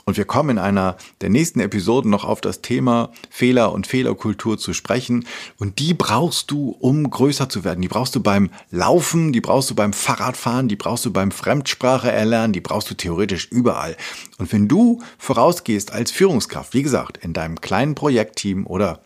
und 0.10 0.18
wir 0.18 0.26
kommen 0.26 0.50
in 0.50 0.58
einer 0.58 0.98
der 1.22 1.30
nächsten 1.30 1.60
Episoden 1.60 2.10
noch 2.10 2.26
auf 2.26 2.42
das 2.42 2.62
Thema 2.62 3.12
Fehler 3.30 3.72
und 3.72 3.86
Fehlerkultur 3.86 4.58
zu 4.58 4.74
sprechen. 4.74 5.26
Und 5.60 5.78
die 5.78 5.94
brauchst 5.94 6.50
du, 6.50 6.76
um 6.80 7.08
größer 7.08 7.48
zu 7.48 7.64
werden. 7.64 7.82
Die 7.82 7.88
brauchst 7.88 8.16
du 8.16 8.20
beim 8.20 8.50
Laufen, 8.72 9.32
die 9.32 9.40
brauchst 9.40 9.70
du 9.70 9.76
beim 9.76 9.94
Fahrradfahren, 9.94 10.68
die 10.68 10.76
brauchst 10.76 11.06
du 11.06 11.14
beim 11.14 11.30
Fremdsprache 11.30 12.12
erlernen, 12.12 12.54
die 12.54 12.60
brauchst 12.60 12.90
du 12.90 12.96
theoretisch 12.96 13.50
überall. 13.52 13.96
Und 14.40 14.52
wenn 14.52 14.68
du 14.68 15.00
vorausgehst 15.20 15.92
als 15.92 16.10
Führungskraft, 16.10 16.74
wie 16.74 16.84
gesagt, 16.84 17.18
in 17.18 17.34
deinem 17.34 17.62
kleinen 17.62 17.94
Projektteam 17.94 18.66
oder 18.66 19.04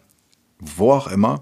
wo 0.60 0.94
auch 0.94 1.08
immer, 1.08 1.42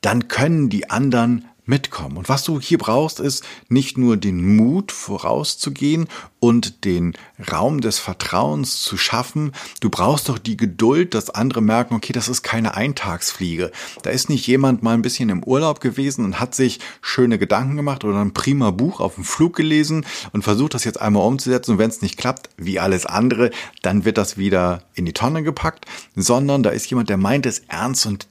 dann 0.00 0.28
können 0.28 0.70
die 0.70 0.88
anderen 0.88 1.44
mitkommen. 1.66 2.16
Und 2.16 2.28
was 2.28 2.44
du 2.44 2.60
hier 2.60 2.78
brauchst, 2.78 3.20
ist 3.20 3.44
nicht 3.68 3.96
nur 3.96 4.16
den 4.16 4.56
Mut 4.56 4.92
vorauszugehen 4.92 6.08
und 6.40 6.84
den 6.84 7.14
Raum 7.50 7.80
des 7.80 7.98
Vertrauens 7.98 8.82
zu 8.82 8.98
schaffen, 8.98 9.52
du 9.80 9.88
brauchst 9.88 10.28
doch 10.28 10.38
die 10.38 10.58
Geduld, 10.58 11.14
dass 11.14 11.30
andere 11.30 11.62
merken, 11.62 11.94
okay, 11.94 12.12
das 12.12 12.28
ist 12.28 12.42
keine 12.42 12.74
Eintagsfliege. 12.74 13.70
Da 14.02 14.10
ist 14.10 14.28
nicht 14.28 14.46
jemand 14.46 14.82
mal 14.82 14.92
ein 14.94 15.02
bisschen 15.02 15.30
im 15.30 15.42
Urlaub 15.42 15.80
gewesen 15.80 16.24
und 16.24 16.40
hat 16.40 16.54
sich 16.54 16.80
schöne 17.00 17.38
Gedanken 17.38 17.76
gemacht 17.76 18.04
oder 18.04 18.20
ein 18.20 18.34
prima 18.34 18.70
Buch 18.70 19.00
auf 19.00 19.14
dem 19.14 19.24
Flug 19.24 19.56
gelesen 19.56 20.04
und 20.32 20.42
versucht 20.42 20.74
das 20.74 20.84
jetzt 20.84 21.00
einmal 21.00 21.26
umzusetzen 21.26 21.72
und 21.72 21.78
wenn 21.78 21.90
es 21.90 22.02
nicht 22.02 22.18
klappt, 22.18 22.50
wie 22.58 22.78
alles 22.78 23.06
andere, 23.06 23.50
dann 23.80 24.04
wird 24.04 24.18
das 24.18 24.36
wieder 24.36 24.82
in 24.94 25.06
die 25.06 25.12
Tonne 25.14 25.42
gepackt, 25.42 25.86
sondern 26.14 26.62
da 26.62 26.70
ist 26.70 26.90
jemand, 26.90 27.08
der 27.08 27.16
meint 27.16 27.46
es 27.46 27.60
ernst 27.68 28.06
und 28.06 28.26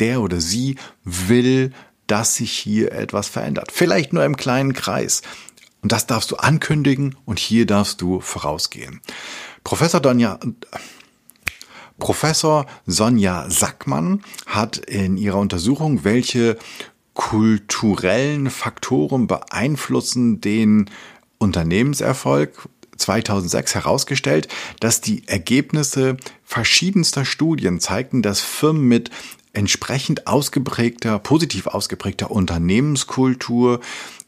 der 0.00 0.20
oder 0.20 0.40
sie 0.40 0.76
will 1.04 1.72
dass 2.06 2.36
sich 2.36 2.52
hier 2.52 2.92
etwas 2.92 3.28
verändert. 3.28 3.72
Vielleicht 3.72 4.12
nur 4.12 4.24
im 4.24 4.36
kleinen 4.36 4.72
Kreis. 4.72 5.22
Und 5.82 5.92
das 5.92 6.06
darfst 6.06 6.30
du 6.30 6.36
ankündigen 6.36 7.16
und 7.24 7.38
hier 7.38 7.66
darfst 7.66 8.00
du 8.00 8.20
vorausgehen. 8.20 9.00
Professor 9.64 10.00
Donja, 10.00 10.38
Professor 11.98 12.66
Sonja 12.86 13.48
Sackmann 13.48 14.22
hat 14.46 14.78
in 14.78 15.16
ihrer 15.16 15.38
Untersuchung, 15.38 16.04
welche 16.04 16.58
kulturellen 17.14 18.50
Faktoren 18.50 19.26
beeinflussen 19.26 20.40
den 20.40 20.90
Unternehmenserfolg 21.38 22.68
2006 22.96 23.74
herausgestellt, 23.74 24.48
dass 24.80 25.00
die 25.00 25.26
Ergebnisse 25.26 26.16
verschiedenster 26.44 27.24
Studien 27.24 27.80
zeigten, 27.80 28.22
dass 28.22 28.40
Firmen 28.40 28.84
mit 28.84 29.10
entsprechend 29.54 30.26
ausgeprägter, 30.26 31.18
positiv 31.18 31.66
ausgeprägter 31.68 32.30
Unternehmenskultur, 32.30 33.80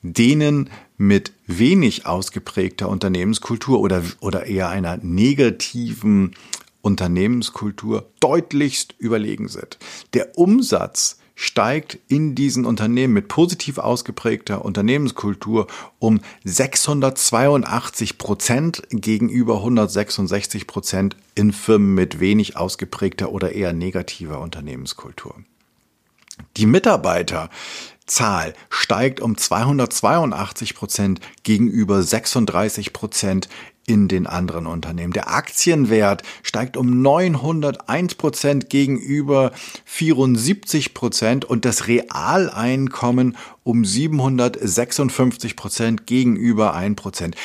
denen 0.03 0.71
mit 0.97 1.33
wenig 1.47 2.07
ausgeprägter 2.07 2.89
Unternehmenskultur 2.89 3.81
oder, 3.81 4.03
oder 4.21 4.47
eher 4.47 4.69
einer 4.69 4.97
negativen 4.99 6.35
Unternehmenskultur 6.81 8.09
deutlichst 8.21 8.95
überlegen 8.99 9.49
sind. 9.49 9.79
Der 10.15 10.39
Umsatz 10.39 11.19
steigt 11.37 11.99
in 12.09 12.35
diesen 12.35 12.65
Unternehmen 12.65 13.13
mit 13.13 13.29
positiv 13.29 13.79
ausgeprägter 13.79 14.65
Unternehmenskultur 14.65 15.67
um 15.99 16.21
682 16.45 18.19
Prozent 18.19 18.83
gegenüber 18.91 19.59
166 19.59 20.67
Prozent 20.67 21.17
in 21.35 21.53
Firmen 21.53 21.95
mit 21.95 22.21
wenig 22.21 22.57
ausgeprägter 22.57 23.31
oder 23.31 23.53
eher 23.53 23.75
negativer 23.75 24.41
Unternehmenskultur. 24.41 25.37
Die 26.57 26.67
Mitarbeiterzahl 26.67 28.55
steigt 28.71 29.21
um 29.21 29.37
282 29.37 30.75
Prozent 30.75 31.21
gegenüber 31.43 32.03
36 32.03 32.95
Prozent 32.95 33.49
in 33.87 34.09
den 34.09 34.27
anderen 34.27 34.67
Unternehmen. 34.67 35.13
Der 35.13 35.33
Aktienwert 35.33 36.23
steigt 36.43 36.77
um 36.77 37.03
901 37.03 38.17
Prozent 38.17 38.69
gegenüber 38.69 39.53
74 39.85 40.93
Prozent 40.93 41.45
und 41.45 41.65
das 41.65 41.87
Realeinkommen 41.87 43.37
um 43.63 43.85
756 43.85 45.55
Prozent 45.55 46.07
gegenüber 46.07 46.75
1 46.75 46.97
Prozent. 46.97 47.37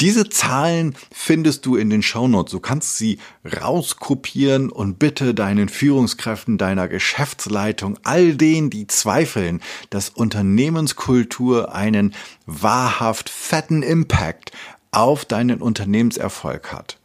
Diese 0.00 0.30
Zahlen 0.30 0.96
findest 1.12 1.66
du 1.66 1.76
in 1.76 1.90
den 1.90 2.02
Shownotes. 2.02 2.52
Du 2.52 2.60
kannst 2.60 2.96
sie 2.96 3.18
rauskopieren 3.44 4.70
und 4.70 4.98
bitte 4.98 5.34
deinen 5.34 5.68
Führungskräften, 5.68 6.56
deiner 6.56 6.88
Geschäftsleitung, 6.88 7.98
all 8.04 8.34
denen, 8.34 8.70
die 8.70 8.86
zweifeln, 8.86 9.60
dass 9.90 10.08
Unternehmenskultur 10.08 11.74
einen 11.74 12.14
wahrhaft 12.46 13.28
fetten 13.28 13.82
Impact 13.82 14.52
auf 14.92 15.24
deinen 15.24 15.62
Unternehmenserfolg 15.62 16.72
hat, 16.72 16.98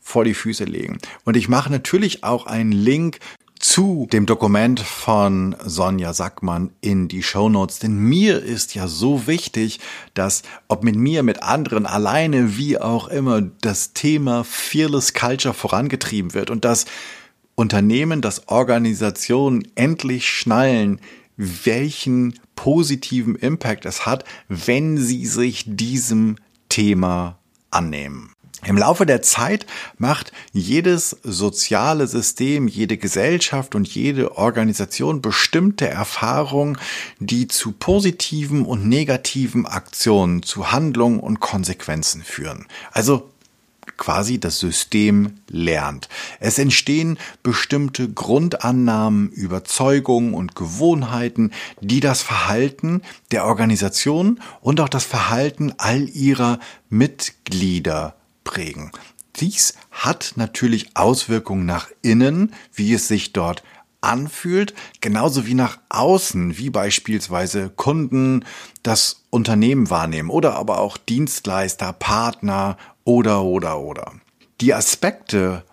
vor 0.00 0.24
die 0.24 0.34
Füße 0.34 0.64
legen. 0.64 0.98
Und 1.24 1.36
ich 1.36 1.48
mache 1.48 1.70
natürlich 1.70 2.24
auch 2.24 2.46
einen 2.46 2.72
Link 2.72 3.18
zu 3.62 4.08
dem 4.12 4.26
Dokument 4.26 4.80
von 4.80 5.54
Sonja 5.64 6.12
Sackmann 6.12 6.70
in 6.80 7.06
die 7.06 7.22
Show 7.22 7.48
Notes, 7.48 7.78
denn 7.78 7.96
mir 7.96 8.42
ist 8.42 8.74
ja 8.74 8.88
so 8.88 9.28
wichtig, 9.28 9.78
dass 10.14 10.42
ob 10.66 10.82
mit 10.82 10.96
mir, 10.96 11.22
mit 11.22 11.44
anderen, 11.44 11.86
alleine, 11.86 12.56
wie 12.56 12.78
auch 12.78 13.06
immer, 13.06 13.40
das 13.40 13.92
Thema 13.92 14.42
Fearless 14.42 15.14
Culture 15.14 15.54
vorangetrieben 15.54 16.34
wird 16.34 16.50
und 16.50 16.64
dass 16.64 16.86
Unternehmen, 17.54 18.20
dass 18.20 18.48
Organisationen 18.48 19.68
endlich 19.76 20.28
schnallen, 20.28 21.00
welchen 21.36 22.34
positiven 22.56 23.36
Impact 23.36 23.86
es 23.86 24.06
hat, 24.06 24.24
wenn 24.48 24.98
sie 24.98 25.24
sich 25.24 25.64
diesem 25.66 26.36
Thema 26.72 27.38
annehmen. 27.70 28.32
Im 28.64 28.78
Laufe 28.78 29.04
der 29.04 29.20
Zeit 29.20 29.66
macht 29.98 30.32
jedes 30.52 31.10
soziale 31.22 32.06
System, 32.06 32.66
jede 32.66 32.96
Gesellschaft 32.96 33.74
und 33.74 33.88
jede 33.88 34.38
Organisation 34.38 35.20
bestimmte 35.20 35.86
Erfahrungen, 35.86 36.78
die 37.18 37.46
zu 37.46 37.72
positiven 37.72 38.64
und 38.64 38.88
negativen 38.88 39.66
Aktionen, 39.66 40.42
zu 40.42 40.72
Handlungen 40.72 41.20
und 41.20 41.40
Konsequenzen 41.40 42.22
führen. 42.22 42.66
Also 42.92 43.31
quasi 43.96 44.40
das 44.40 44.58
System 44.58 45.34
lernt. 45.48 46.08
Es 46.40 46.58
entstehen 46.58 47.18
bestimmte 47.42 48.08
Grundannahmen, 48.10 49.30
Überzeugungen 49.30 50.34
und 50.34 50.54
Gewohnheiten, 50.54 51.52
die 51.80 52.00
das 52.00 52.22
Verhalten 52.22 53.02
der 53.30 53.44
Organisation 53.44 54.40
und 54.60 54.80
auch 54.80 54.88
das 54.88 55.04
Verhalten 55.04 55.74
all 55.78 56.08
ihrer 56.08 56.58
Mitglieder 56.88 58.16
prägen. 58.44 58.90
dies 59.36 59.74
hat 59.90 60.32
natürlich 60.36 60.96
Auswirkungen 60.96 61.64
nach 61.64 61.88
innen, 62.02 62.52
wie 62.74 62.92
es 62.92 63.08
sich 63.08 63.32
dort 63.32 63.62
anfühlt, 64.02 64.74
genauso 65.00 65.46
wie 65.46 65.54
nach 65.54 65.78
außen, 65.88 66.58
wie 66.58 66.70
beispielsweise 66.70 67.70
Kunden 67.70 68.44
das 68.82 69.22
Unternehmen 69.30 69.88
wahrnehmen 69.88 70.28
oder 70.28 70.56
aber 70.56 70.80
auch 70.80 70.96
Dienstleister, 70.98 71.92
Partner 71.92 72.76
oder 73.04 73.42
oder 73.42 73.80
oder. 73.80 74.12
Die 74.60 74.74
Aspekte, 74.74 75.64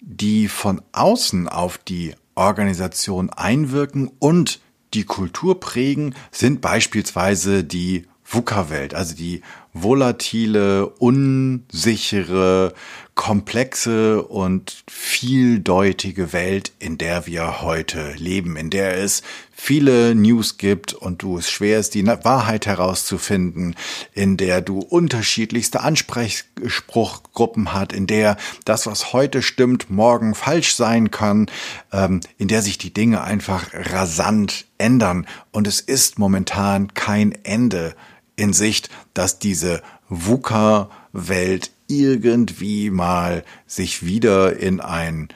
die 0.00 0.48
von 0.48 0.80
außen 0.92 1.48
auf 1.48 1.78
die 1.78 2.14
Organisation 2.34 3.30
einwirken 3.30 4.10
und 4.18 4.60
die 4.94 5.04
Kultur 5.04 5.60
prägen, 5.60 6.14
sind 6.30 6.60
beispielsweise 6.60 7.64
die 7.64 8.06
VUCA-Welt, 8.24 8.94
also 8.94 9.14
die 9.14 9.42
volatile, 9.82 10.86
unsichere, 10.86 12.72
komplexe 13.18 14.22
und 14.22 14.84
vieldeutige 14.88 16.32
Welt, 16.32 16.70
in 16.78 16.98
der 16.98 17.26
wir 17.26 17.62
heute 17.62 18.12
leben, 18.12 18.56
in 18.56 18.70
der 18.70 18.96
es 18.96 19.22
viele 19.52 20.14
News 20.14 20.56
gibt 20.56 20.92
und 20.92 21.20
du 21.20 21.36
es 21.36 21.50
schwer 21.50 21.80
ist, 21.80 21.94
die 21.94 22.06
Wahrheit 22.06 22.66
herauszufinden, 22.66 23.74
in 24.12 24.36
der 24.36 24.60
du 24.60 24.78
unterschiedlichste 24.78 25.80
Ansprechspruchgruppen 25.80 27.72
hat, 27.72 27.92
in 27.92 28.06
der 28.06 28.36
das, 28.64 28.86
was 28.86 29.12
heute 29.12 29.42
stimmt, 29.42 29.90
morgen 29.90 30.36
falsch 30.36 30.76
sein 30.76 31.10
kann, 31.10 31.50
ähm, 31.92 32.20
in 32.38 32.46
der 32.46 32.62
sich 32.62 32.78
die 32.78 32.94
Dinge 32.94 33.22
einfach 33.22 33.66
rasant 33.72 34.66
ändern. 34.78 35.26
Und 35.50 35.66
es 35.66 35.80
ist 35.80 36.20
momentan 36.20 36.94
kein 36.94 37.32
Ende 37.42 37.96
in 38.38 38.52
Sicht, 38.52 38.88
dass 39.14 39.38
diese 39.38 39.82
VUCA-Welt 40.08 41.70
irgendwie 41.88 42.90
mal 42.90 43.44
sich 43.66 44.04
wieder 44.04 44.56
in 44.56 44.80
einen 44.80 45.28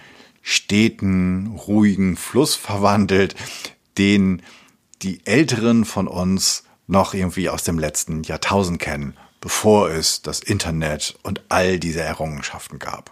steten, 0.42 1.46
ruhigen 1.66 2.16
Fluss 2.16 2.54
verwandelt, 2.54 3.34
den 3.98 4.42
die 5.02 5.24
Älteren 5.26 5.84
von 5.84 6.08
uns 6.08 6.64
noch 6.86 7.14
irgendwie 7.14 7.48
aus 7.48 7.64
dem 7.64 7.78
letzten 7.78 8.22
Jahrtausend 8.22 8.78
kennen, 8.78 9.16
bevor 9.40 9.90
es 9.90 10.22
das 10.22 10.40
Internet 10.40 11.16
und 11.22 11.42
all 11.48 11.78
diese 11.78 12.02
Errungenschaften 12.02 12.78
gab. 12.78 13.10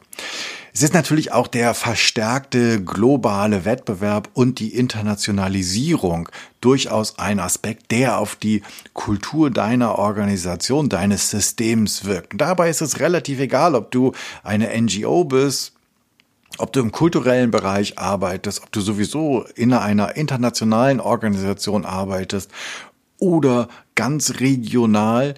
Es 0.72 0.82
ist 0.82 0.94
natürlich 0.94 1.32
auch 1.32 1.48
der 1.48 1.74
verstärkte 1.74 2.82
globale 2.82 3.64
Wettbewerb 3.64 4.28
und 4.34 4.60
die 4.60 4.76
Internationalisierung 4.76 6.28
durchaus 6.60 7.18
ein 7.18 7.40
Aspekt, 7.40 7.90
der 7.90 8.18
auf 8.18 8.36
die 8.36 8.62
Kultur 8.92 9.50
deiner 9.50 9.98
Organisation, 9.98 10.88
deines 10.88 11.30
Systems 11.30 12.04
wirkt. 12.04 12.40
Dabei 12.40 12.70
ist 12.70 12.82
es 12.82 13.00
relativ 13.00 13.40
egal, 13.40 13.74
ob 13.74 13.90
du 13.90 14.12
eine 14.44 14.70
NGO 14.80 15.24
bist, 15.24 15.72
ob 16.58 16.72
du 16.72 16.80
im 16.80 16.92
kulturellen 16.92 17.50
Bereich 17.50 17.98
arbeitest, 17.98 18.62
ob 18.62 18.70
du 18.70 18.80
sowieso 18.80 19.44
in 19.56 19.72
einer 19.72 20.16
internationalen 20.16 21.00
Organisation 21.00 21.84
arbeitest 21.84 22.50
oder 23.18 23.68
ganz 23.96 24.40
regional 24.40 25.34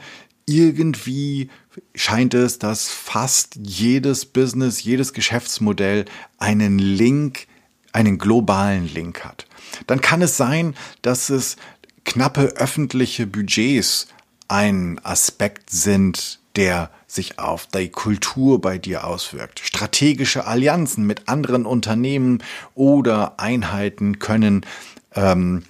irgendwie 0.47 1.51
scheint 1.95 2.35
es, 2.35 2.59
dass 2.59 2.89
fast 2.89 3.57
jedes 3.63 4.27
Business, 4.27 4.83
jedes 4.83 5.13
Geschäftsmodell 5.13 6.05
einen 6.39 6.79
Link, 6.79 7.47
einen 7.93 8.19
globalen 8.19 8.93
Link 8.93 9.25
hat. 9.25 9.47
Dann 9.87 10.01
kann 10.01 10.23
es 10.23 10.37
sein, 10.37 10.75
dass 11.03 11.31
es 11.31 11.57
knappe 12.05 12.55
öffentliche 12.57 13.27
Budgets 13.27 14.09
ein 14.49 15.01
Aspekt 15.03 15.71
sind, 15.71 16.41
der 16.57 16.91
sich 17.07 17.39
auf 17.39 17.67
die 17.67 17.89
Kultur 17.89 18.61
bei 18.61 18.79
dir 18.79 19.07
auswirkt. 19.07 19.61
Strategische 19.61 20.47
Allianzen 20.47 21.07
mit 21.07 21.29
anderen 21.29 21.67
Unternehmen 21.67 22.43
oder 22.75 23.39
Einheiten 23.39 24.19
können 24.19 24.67
ähm, 25.15 25.65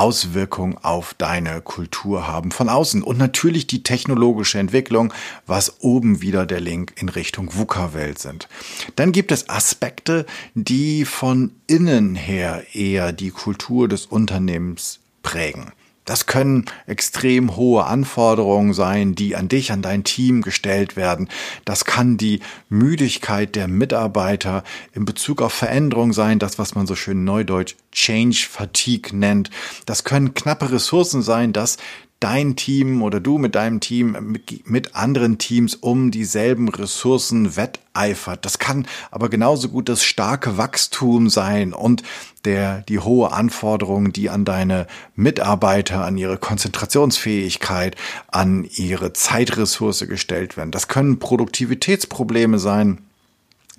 Auswirkung 0.00 0.78
auf 0.82 1.12
deine 1.12 1.60
Kultur 1.60 2.26
haben 2.26 2.52
von 2.52 2.70
außen. 2.70 3.02
Und 3.02 3.18
natürlich 3.18 3.66
die 3.66 3.82
technologische 3.82 4.58
Entwicklung, 4.58 5.12
was 5.46 5.82
oben 5.82 6.22
wieder 6.22 6.46
der 6.46 6.60
Link 6.60 6.94
in 6.96 7.10
Richtung 7.10 7.54
VUCA-Welt 7.54 8.18
sind. 8.18 8.48
Dann 8.96 9.12
gibt 9.12 9.30
es 9.30 9.50
Aspekte, 9.50 10.24
die 10.54 11.04
von 11.04 11.52
innen 11.66 12.14
her 12.14 12.64
eher 12.72 13.12
die 13.12 13.30
Kultur 13.30 13.88
des 13.88 14.06
Unternehmens 14.06 15.00
prägen. 15.22 15.72
Das 16.04 16.26
können 16.26 16.64
extrem 16.86 17.56
hohe 17.56 17.84
Anforderungen 17.84 18.72
sein, 18.72 19.14
die 19.14 19.36
an 19.36 19.48
dich, 19.48 19.70
an 19.70 19.82
dein 19.82 20.02
Team 20.02 20.42
gestellt 20.42 20.96
werden. 20.96 21.28
Das 21.64 21.84
kann 21.84 22.16
die 22.16 22.40
Müdigkeit 22.68 23.54
der 23.54 23.68
Mitarbeiter 23.68 24.64
in 24.92 25.04
Bezug 25.04 25.42
auf 25.42 25.52
Veränderung 25.52 26.12
sein, 26.12 26.38
das, 26.38 26.58
was 26.58 26.74
man 26.74 26.86
so 26.86 26.96
schön 26.96 27.24
neudeutsch 27.24 27.76
Change 27.92 28.46
Fatigue 28.50 29.16
nennt. 29.16 29.50
Das 29.86 30.04
können 30.04 30.34
knappe 30.34 30.72
Ressourcen 30.72 31.22
sein, 31.22 31.52
dass 31.52 31.76
dein 32.20 32.54
Team 32.54 33.02
oder 33.02 33.18
du 33.18 33.38
mit 33.38 33.54
deinem 33.54 33.80
Team 33.80 34.38
mit, 34.64 34.94
anderen 34.94 35.38
Teams 35.38 35.74
um 35.74 36.10
dieselben 36.10 36.68
Ressourcen 36.68 37.56
wetteifert. 37.56 38.44
Das 38.44 38.58
kann 38.58 38.86
aber 39.10 39.30
genauso 39.30 39.70
gut 39.70 39.88
das 39.88 40.04
starke 40.04 40.58
Wachstum 40.58 41.30
sein 41.30 41.72
und 41.72 42.02
der, 42.44 42.82
die 42.82 42.98
hohe 42.98 43.32
Anforderung, 43.32 44.12
die 44.12 44.28
an 44.28 44.44
deine 44.44 44.86
Mitarbeiter, 45.14 46.04
an 46.04 46.16
ihre 46.16 46.36
Konzentrationsfähigkeit, 46.36 47.96
an 48.28 48.64
ihre 48.64 49.12
Zeitressource 49.12 50.06
gestellt 50.06 50.56
werden. 50.56 50.70
Das 50.70 50.88
können 50.88 51.18
Produktivitätsprobleme 51.18 52.58
sein 52.58 52.98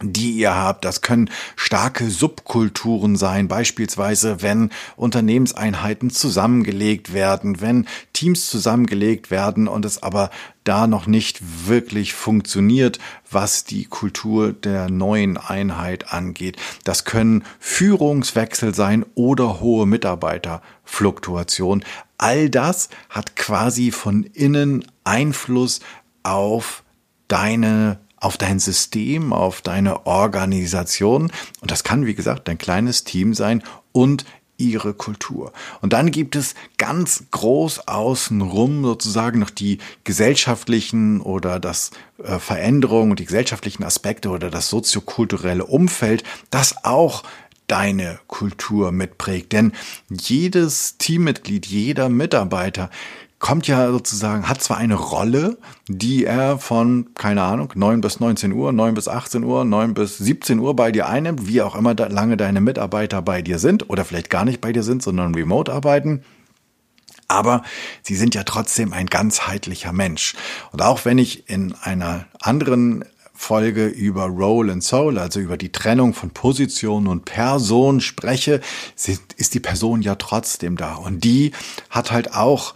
die 0.02 0.32
ihr 0.32 0.56
habt. 0.56 0.86
Das 0.86 1.02
können 1.02 1.30
starke 1.56 2.10
Subkulturen 2.10 3.16
sein, 3.16 3.48
beispielsweise 3.48 4.42
wenn 4.42 4.70
Unternehmenseinheiten 4.96 6.10
zusammengelegt 6.10 7.14
werden, 7.14 7.62
wenn 7.62 7.88
Teams 8.14 8.50
zusammengelegt 8.50 9.32
werden 9.32 9.68
und 9.68 9.86
es 9.86 10.02
aber 10.02 10.30
da 10.64 10.88
noch 10.88 11.08
nicht 11.08 11.68
wirklich 11.68 12.14
funktioniert, 12.14 13.00
was 13.30 13.64
die 13.64 13.86
Kultur 13.86 14.54
der 14.54 14.90
neuen 14.90 15.38
Einheit 15.38 16.14
angeht. 16.14 16.58
Das 16.84 17.06
können 17.06 17.44
Führungswechsel 17.60 18.76
sein 18.76 19.06
oder 19.16 19.60
hohe 19.60 19.88
Mitarbeiterfluktuation. 19.88 21.84
All 22.18 22.50
das 22.50 22.90
hat 23.10 23.36
quasi 23.36 23.92
von 23.92 24.24
innen 24.24 24.86
Einfluss 25.04 25.80
auf 26.24 26.84
deine 27.28 28.00
auf 28.22 28.38
dein 28.38 28.60
System, 28.60 29.34
auf 29.34 29.62
deine 29.62 30.06
Organisation. 30.06 31.32
Und 31.60 31.72
das 31.72 31.84
kann, 31.84 32.06
wie 32.06 32.16
gesagt, 32.16 32.48
dein 32.48 32.58
kleines 32.58 33.04
Team 33.04 33.34
sein 33.34 33.62
und 33.92 34.24
ihre 34.62 34.94
Kultur. 34.94 35.52
Und 35.82 35.92
dann 35.92 36.12
gibt 36.12 36.36
es 36.36 36.54
ganz 36.78 37.24
groß 37.32 37.88
außenrum 37.88 38.84
sozusagen 38.84 39.40
noch 39.40 39.50
die 39.50 39.80
gesellschaftlichen 40.04 41.20
oder 41.20 41.60
das 41.60 41.90
äh, 42.24 42.38
Veränderungen 42.38 43.12
und 43.12 43.20
die 43.20 43.26
gesellschaftlichen 43.26 43.84
Aspekte 43.84 44.30
oder 44.30 44.52
das 44.52 44.70
soziokulturelle 44.70 45.66
Umfeld, 45.66 46.24
das 46.52 46.86
auch 46.86 47.24
deine 47.66 48.20
Kultur 48.28 48.92
mitprägt. 48.92 49.52
Denn 49.52 49.72
jedes 50.10 50.98
Teammitglied, 50.98 51.66
jeder 51.66 52.10
Mitarbeiter 52.10 52.92
kommt 53.42 53.68
ja 53.68 53.92
sozusagen, 53.92 54.48
hat 54.48 54.62
zwar 54.62 54.78
eine 54.78 54.94
Rolle, 54.94 55.58
die 55.88 56.24
er 56.26 56.60
von, 56.60 57.10
keine 57.16 57.42
Ahnung, 57.42 57.74
9 57.76 58.00
bis 58.00 58.20
19 58.20 58.54
Uhr, 58.54 58.72
9 58.72 58.94
bis 58.94 59.08
18 59.08 59.44
Uhr, 59.44 59.66
9 59.66 59.96
bis 59.96 60.20
17 60.20 60.60
Uhr 60.60 60.76
bei 60.76 60.92
dir 60.92 61.10
einnimmt, 61.10 61.48
wie 61.48 61.62
auch 61.62 61.76
immer 61.76 61.96
lange 61.96 62.38
deine 62.38 62.62
Mitarbeiter 62.62 63.22
bei 63.22 63.42
dir 63.42 63.60
sind 63.60 63.90
oder 63.90 64.06
vielleicht 64.06 64.30
gar 64.30 64.46
nicht 64.46 64.62
bei 64.62 64.72
dir 64.72 64.84
sind, 64.84 65.02
sondern 65.02 65.36
remote 65.36 65.74
arbeiten. 65.74 66.24
Aber 67.28 67.64
sie 68.04 68.16
sind 68.16 68.36
ja 68.36 68.44
trotzdem 68.44 68.94
ein 68.94 69.08
ganzheitlicher 69.08 69.92
Mensch. 69.92 70.36
Und 70.72 70.84
auch 70.84 71.04
wenn 71.06 71.18
ich 71.18 71.50
in 71.50 71.74
einer 71.82 72.26
anderen 72.40 73.06
Folge 73.34 73.88
über 73.88 74.26
Role 74.26 74.72
and 74.72 74.84
Soul, 74.84 75.18
also 75.18 75.40
über 75.40 75.58
die 75.58 75.72
Trennung 75.72 76.14
von 76.14 76.30
Position 76.30 77.08
und 77.08 77.26
Person 77.26 78.02
spreche, 78.02 78.62
ist 78.96 79.54
die 79.56 79.60
Person 79.60 80.04
ja 80.04 80.14
trotzdem 80.14 80.78
da. 80.78 80.94
Und 80.94 81.24
die 81.24 81.54
hat 81.90 82.12
halt 82.12 82.36
auch 82.36 82.76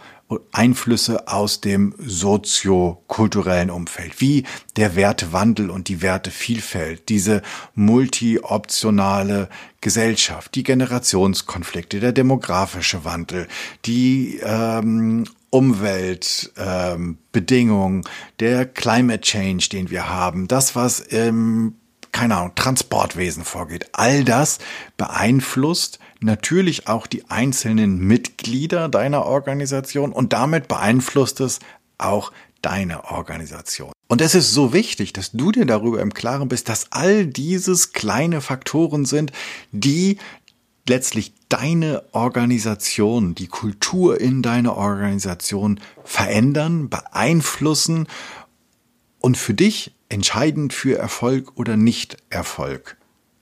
Einflüsse 0.50 1.28
aus 1.28 1.60
dem 1.60 1.94
soziokulturellen 1.98 3.70
Umfeld, 3.70 4.20
wie 4.20 4.42
der 4.74 4.96
Wertewandel 4.96 5.70
und 5.70 5.86
die 5.88 6.02
Wertevielfalt, 6.02 7.08
diese 7.08 7.42
multioptionale 7.74 9.48
Gesellschaft, 9.80 10.56
die 10.56 10.64
Generationskonflikte, 10.64 12.00
der 12.00 12.10
demografische 12.10 13.04
Wandel, 13.04 13.46
die 13.84 14.40
ähm, 14.42 15.26
Umweltbedingungen, 15.50 17.98
ähm, 17.98 18.04
der 18.40 18.66
Climate 18.66 19.20
Change, 19.20 19.68
den 19.70 19.90
wir 19.90 20.08
haben, 20.08 20.48
das, 20.48 20.74
was 20.74 20.98
im 20.98 21.76
keine 22.16 22.38
Ahnung, 22.38 22.54
Transportwesen 22.54 23.44
vorgeht. 23.44 23.90
All 23.92 24.24
das 24.24 24.58
beeinflusst 24.96 25.98
natürlich 26.20 26.88
auch 26.88 27.06
die 27.06 27.28
einzelnen 27.30 27.98
Mitglieder 27.98 28.88
deiner 28.88 29.24
Organisation 29.26 30.12
und 30.12 30.32
damit 30.32 30.68
beeinflusst 30.68 31.40
es 31.40 31.60
auch 31.98 32.32
deine 32.62 33.04
Organisation. 33.04 33.92
Und 34.08 34.20
es 34.20 34.34
ist 34.34 34.52
so 34.52 34.72
wichtig, 34.72 35.12
dass 35.12 35.32
du 35.32 35.52
dir 35.52 35.66
darüber 35.66 36.00
im 36.00 36.14
Klaren 36.14 36.48
bist, 36.48 36.68
dass 36.68 36.92
all 36.92 37.26
dieses 37.26 37.92
kleine 37.92 38.40
Faktoren 38.40 39.04
sind, 39.04 39.32
die 39.72 40.18
letztlich 40.88 41.34
deine 41.48 42.04
Organisation, 42.12 43.34
die 43.34 43.48
Kultur 43.48 44.20
in 44.20 44.42
deiner 44.42 44.76
Organisation 44.76 45.80
verändern, 46.04 46.88
beeinflussen 46.88 48.06
und 49.20 49.36
für 49.36 49.54
dich 49.54 49.94
entscheidend 50.08 50.72
für 50.72 50.98
Erfolg 50.98 51.56
oder 51.56 51.76
Nicht-Erfolg 51.76 52.96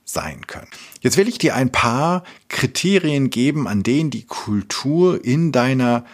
sein 0.05 0.47
können. 0.47 0.69
Jetzt 1.01 1.17
will 1.17 1.27
ich 1.27 1.37
dir 1.37 1.55
ein 1.55 1.71
paar 1.71 2.23
Kriterien 2.47 3.29
geben, 3.29 3.67
an 3.67 3.83
denen 3.83 4.09
die 4.11 4.25
Kultur 4.25 5.21
in 5.23 5.51
deiner 5.51 6.05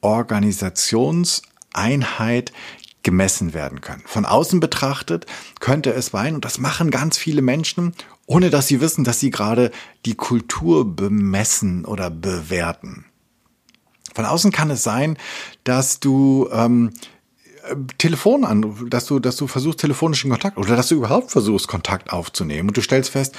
Organisationseinheit 0.00 2.52
gemessen 3.02 3.52
werden 3.54 3.80
kann. 3.80 4.02
Von 4.04 4.26
außen 4.26 4.60
betrachtet 4.60 5.26
könnte 5.60 5.92
es 5.92 6.06
sein, 6.06 6.34
und 6.34 6.44
das 6.44 6.58
machen 6.58 6.90
ganz 6.90 7.16
viele 7.16 7.42
Menschen, 7.42 7.94
ohne 8.26 8.50
dass 8.50 8.66
sie 8.68 8.80
wissen, 8.80 9.04
dass 9.04 9.20
sie 9.20 9.30
gerade 9.30 9.70
die 10.04 10.14
Kultur 10.14 10.94
bemessen 10.94 11.86
oder 11.86 12.10
bewerten. 12.10 13.06
Von 14.14 14.26
außen 14.26 14.52
kann 14.52 14.70
es 14.70 14.82
sein, 14.82 15.16
dass 15.64 16.00
du 16.00 16.48
ähm, 16.52 16.92
Telefon 17.98 18.44
an, 18.44 18.88
dass 18.88 19.06
du, 19.06 19.18
dass 19.18 19.36
du 19.36 19.46
versuchst 19.46 19.80
telefonischen 19.80 20.30
Kontakt 20.30 20.56
oder 20.58 20.76
dass 20.76 20.88
du 20.88 20.96
überhaupt 20.96 21.30
versuchst 21.30 21.68
Kontakt 21.68 22.12
aufzunehmen 22.12 22.68
und 22.68 22.76
du 22.76 22.80
stellst 22.80 23.10
fest, 23.10 23.34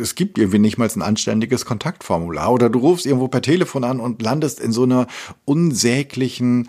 es 0.00 0.14
gibt 0.14 0.38
irgendwie 0.38 0.58
nicht 0.58 0.78
mal 0.78 0.88
ein 0.88 1.02
anständiges 1.02 1.64
Kontaktformular 1.64 2.52
oder 2.52 2.70
du 2.70 2.78
rufst 2.78 3.06
irgendwo 3.06 3.28
per 3.28 3.42
Telefon 3.42 3.84
an 3.84 4.00
und 4.00 4.22
landest 4.22 4.60
in 4.60 4.72
so 4.72 4.84
einer 4.84 5.06
unsäglichen 5.44 6.68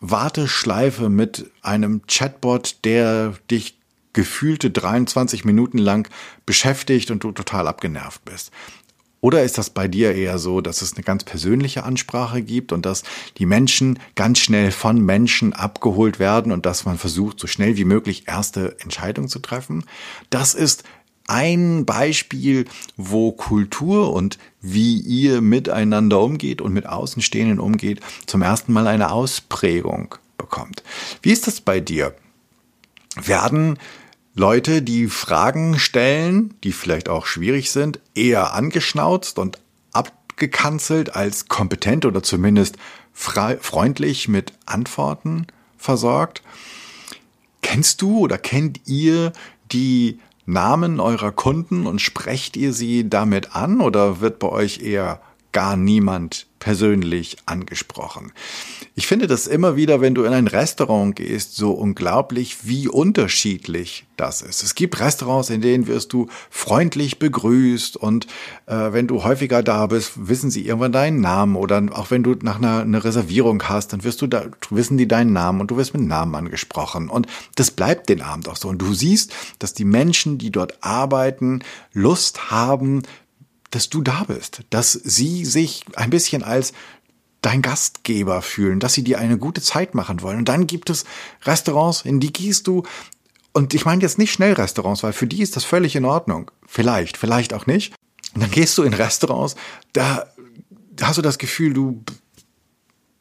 Warteschleife 0.00 1.08
mit 1.08 1.50
einem 1.62 2.02
Chatbot, 2.06 2.84
der 2.84 3.34
dich 3.50 3.78
gefühlte 4.12 4.70
23 4.70 5.44
Minuten 5.44 5.78
lang 5.78 6.08
beschäftigt 6.44 7.10
und 7.10 7.24
du 7.24 7.32
total 7.32 7.66
abgenervt 7.66 8.24
bist. 8.24 8.50
Oder 9.22 9.44
ist 9.44 9.56
das 9.56 9.70
bei 9.70 9.86
dir 9.86 10.14
eher 10.16 10.38
so, 10.40 10.60
dass 10.60 10.82
es 10.82 10.94
eine 10.94 11.04
ganz 11.04 11.22
persönliche 11.22 11.84
Ansprache 11.84 12.42
gibt 12.42 12.72
und 12.72 12.84
dass 12.84 13.04
die 13.38 13.46
Menschen 13.46 14.00
ganz 14.16 14.40
schnell 14.40 14.72
von 14.72 15.00
Menschen 15.00 15.52
abgeholt 15.52 16.18
werden 16.18 16.50
und 16.50 16.66
dass 16.66 16.84
man 16.84 16.98
versucht, 16.98 17.38
so 17.38 17.46
schnell 17.46 17.76
wie 17.76 17.84
möglich 17.84 18.24
erste 18.26 18.76
Entscheidungen 18.80 19.28
zu 19.28 19.38
treffen? 19.38 19.84
Das 20.28 20.54
ist 20.54 20.82
ein 21.28 21.86
Beispiel, 21.86 22.64
wo 22.96 23.30
Kultur 23.30 24.12
und 24.12 24.38
wie 24.60 24.98
ihr 24.98 25.40
miteinander 25.40 26.20
umgeht 26.20 26.60
und 26.60 26.72
mit 26.72 26.86
Außenstehenden 26.88 27.60
umgeht, 27.60 28.00
zum 28.26 28.42
ersten 28.42 28.72
Mal 28.72 28.88
eine 28.88 29.12
Ausprägung 29.12 30.16
bekommt. 30.36 30.82
Wie 31.22 31.30
ist 31.30 31.46
das 31.46 31.60
bei 31.60 31.78
dir? 31.78 32.12
Werden 33.22 33.78
Leute, 34.34 34.80
die 34.80 35.08
Fragen 35.08 35.78
stellen, 35.78 36.54
die 36.64 36.72
vielleicht 36.72 37.10
auch 37.10 37.26
schwierig 37.26 37.70
sind, 37.70 38.00
eher 38.14 38.54
angeschnauzt 38.54 39.38
und 39.38 39.58
abgekanzelt 39.92 41.14
als 41.14 41.48
kompetent 41.48 42.06
oder 42.06 42.22
zumindest 42.22 42.76
freundlich 43.12 44.28
mit 44.28 44.54
Antworten 44.64 45.46
versorgt. 45.76 46.42
Kennst 47.60 48.00
du 48.00 48.20
oder 48.20 48.38
kennt 48.38 48.80
ihr 48.86 49.32
die 49.70 50.18
Namen 50.46 50.98
eurer 50.98 51.30
Kunden 51.32 51.86
und 51.86 52.00
sprecht 52.00 52.56
ihr 52.56 52.72
sie 52.72 53.08
damit 53.08 53.54
an 53.54 53.80
oder 53.80 54.20
wird 54.20 54.38
bei 54.38 54.48
euch 54.48 54.80
eher 54.80 55.20
gar 55.52 55.76
niemand 55.76 56.46
persönlich 56.62 57.38
angesprochen. 57.44 58.30
Ich 58.94 59.08
finde 59.08 59.26
das 59.26 59.48
immer 59.48 59.74
wieder, 59.74 60.00
wenn 60.00 60.14
du 60.14 60.22
in 60.22 60.32
ein 60.32 60.46
Restaurant 60.46 61.16
gehst, 61.16 61.56
so 61.56 61.72
unglaublich, 61.72 62.68
wie 62.68 62.86
unterschiedlich 62.86 64.06
das 64.16 64.42
ist. 64.42 64.62
Es 64.62 64.76
gibt 64.76 65.00
Restaurants, 65.00 65.50
in 65.50 65.60
denen 65.60 65.88
wirst 65.88 66.12
du 66.12 66.28
freundlich 66.50 67.18
begrüßt 67.18 67.96
und 67.96 68.28
äh, 68.66 68.92
wenn 68.92 69.08
du 69.08 69.24
häufiger 69.24 69.64
da 69.64 69.86
bist, 69.86 70.28
wissen 70.28 70.52
sie 70.52 70.64
irgendwann 70.64 70.92
deinen 70.92 71.20
Namen 71.20 71.56
oder 71.56 71.82
auch 71.94 72.12
wenn 72.12 72.22
du 72.22 72.36
nach 72.42 72.58
einer, 72.58 72.82
einer 72.82 73.02
Reservierung 73.02 73.60
hast, 73.64 73.92
dann 73.92 74.04
wirst 74.04 74.22
du 74.22 74.28
da, 74.28 74.44
wissen 74.70 74.96
die 74.96 75.08
deinen 75.08 75.32
Namen 75.32 75.60
und 75.60 75.72
du 75.72 75.76
wirst 75.76 75.94
mit 75.94 76.06
Namen 76.06 76.36
angesprochen 76.36 77.08
und 77.08 77.26
das 77.56 77.72
bleibt 77.72 78.08
den 78.08 78.22
Abend 78.22 78.48
auch 78.48 78.56
so. 78.56 78.68
Und 78.68 78.78
du 78.78 78.94
siehst, 78.94 79.32
dass 79.58 79.74
die 79.74 79.84
Menschen, 79.84 80.38
die 80.38 80.52
dort 80.52 80.84
arbeiten, 80.84 81.64
Lust 81.92 82.52
haben, 82.52 83.02
dass 83.72 83.88
du 83.88 84.02
da 84.02 84.24
bist, 84.24 84.62
dass 84.70 84.92
sie 84.92 85.44
sich 85.44 85.84
ein 85.96 86.10
bisschen 86.10 86.44
als 86.44 86.72
dein 87.40 87.60
Gastgeber 87.60 88.40
fühlen, 88.40 88.78
dass 88.78 88.94
sie 88.94 89.02
dir 89.02 89.18
eine 89.18 89.36
gute 89.36 89.60
Zeit 89.60 89.94
machen 89.94 90.22
wollen. 90.22 90.38
Und 90.38 90.48
dann 90.48 90.68
gibt 90.68 90.90
es 90.90 91.04
Restaurants, 91.44 92.02
in 92.02 92.20
die 92.20 92.32
gehst 92.32 92.68
du. 92.68 92.84
Und 93.52 93.74
ich 93.74 93.84
meine 93.84 94.00
jetzt 94.00 94.18
nicht 94.18 94.32
Schnellrestaurants, 94.32 95.02
weil 95.02 95.12
für 95.12 95.26
die 95.26 95.42
ist 95.42 95.56
das 95.56 95.64
völlig 95.64 95.96
in 95.96 96.04
Ordnung. 96.04 96.50
Vielleicht, 96.66 97.16
vielleicht 97.16 97.52
auch 97.52 97.66
nicht. 97.66 97.94
Und 98.34 98.42
dann 98.42 98.50
gehst 98.50 98.78
du 98.78 98.84
in 98.84 98.94
Restaurants, 98.94 99.56
da 99.92 100.26
hast 101.00 101.18
du 101.18 101.22
das 101.22 101.38
Gefühl, 101.38 101.74
du 101.74 102.02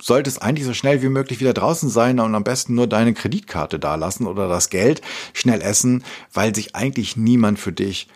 solltest 0.01 0.41
eigentlich 0.41 0.65
so 0.65 0.73
schnell 0.73 1.01
wie 1.01 1.09
möglich 1.09 1.39
wieder 1.39 1.53
draußen 1.53 1.89
sein 1.89 2.19
und 2.19 2.35
am 2.35 2.43
besten 2.43 2.75
nur 2.75 2.87
deine 2.87 3.13
Kreditkarte 3.13 3.79
dalassen 3.79 4.27
oder 4.27 4.47
das 4.47 4.69
Geld 4.69 5.01
schnell 5.33 5.61
essen, 5.61 6.03
weil 6.33 6.55
sich 6.55 6.75
eigentlich 6.75 7.17
niemand 7.17 7.59
für 7.59 7.71
dich 7.71 8.07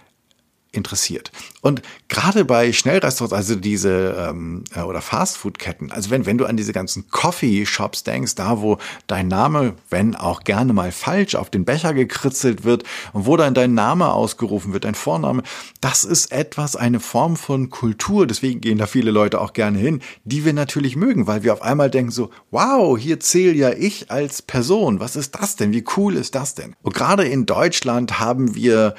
interessiert. 0.75 1.31
Und 1.61 1.81
gerade 2.07 2.45
bei 2.45 2.71
Schnellrestaurants, 2.73 3.33
also 3.33 3.55
diese 3.55 4.15
ähm, 4.19 4.63
äh, 4.75 4.81
oder 4.81 5.01
Fastfood-Ketten, 5.01 5.91
also 5.91 6.09
wenn, 6.09 6.25
wenn 6.25 6.37
du 6.37 6.45
an 6.45 6.57
diese 6.57 6.73
ganzen 6.73 7.09
Coffee-Shops 7.09 8.03
denkst, 8.03 8.35
da 8.35 8.61
wo 8.61 8.77
dein 9.07 9.27
Name, 9.27 9.75
wenn 9.89 10.15
auch 10.15 10.43
gerne 10.43 10.73
mal 10.73 10.91
falsch, 10.91 11.35
auf 11.35 11.49
den 11.49 11.65
Becher 11.65 11.93
gekritzelt 11.93 12.63
wird 12.63 12.83
und 13.13 13.25
wo 13.25 13.37
dann 13.37 13.53
dein 13.53 13.73
Name 13.73 14.11
ausgerufen 14.11 14.73
wird, 14.73 14.85
dein 14.85 14.95
Vorname, 14.95 15.43
das 15.81 16.03
ist 16.03 16.31
etwas, 16.31 16.75
eine 16.75 16.99
Form 16.99 17.35
von 17.35 17.69
Kultur, 17.69 18.27
deswegen 18.27 18.61
gehen 18.61 18.77
da 18.77 18.87
viele 18.87 19.11
Leute 19.11 19.41
auch 19.41 19.53
gerne 19.53 19.79
hin, 19.79 20.01
die 20.23 20.45
wir 20.45 20.53
natürlich 20.53 20.95
mögen, 20.95 21.27
weil 21.27 21.43
wir 21.43 21.53
auf 21.53 21.61
einmal 21.61 21.89
denken 21.89 22.11
so, 22.11 22.29
wow, 22.51 22.97
hier 22.97 23.19
zähle 23.19 23.53
ja 23.53 23.71
ich 23.71 24.11
als 24.11 24.41
Person, 24.41 24.99
was 24.99 25.15
ist 25.15 25.35
das 25.35 25.55
denn, 25.55 25.73
wie 25.73 25.85
cool 25.97 26.15
ist 26.15 26.35
das 26.35 26.55
denn? 26.55 26.75
Und 26.81 26.93
gerade 26.93 27.25
in 27.25 27.45
Deutschland 27.45 28.19
haben 28.19 28.55
wir 28.55 28.95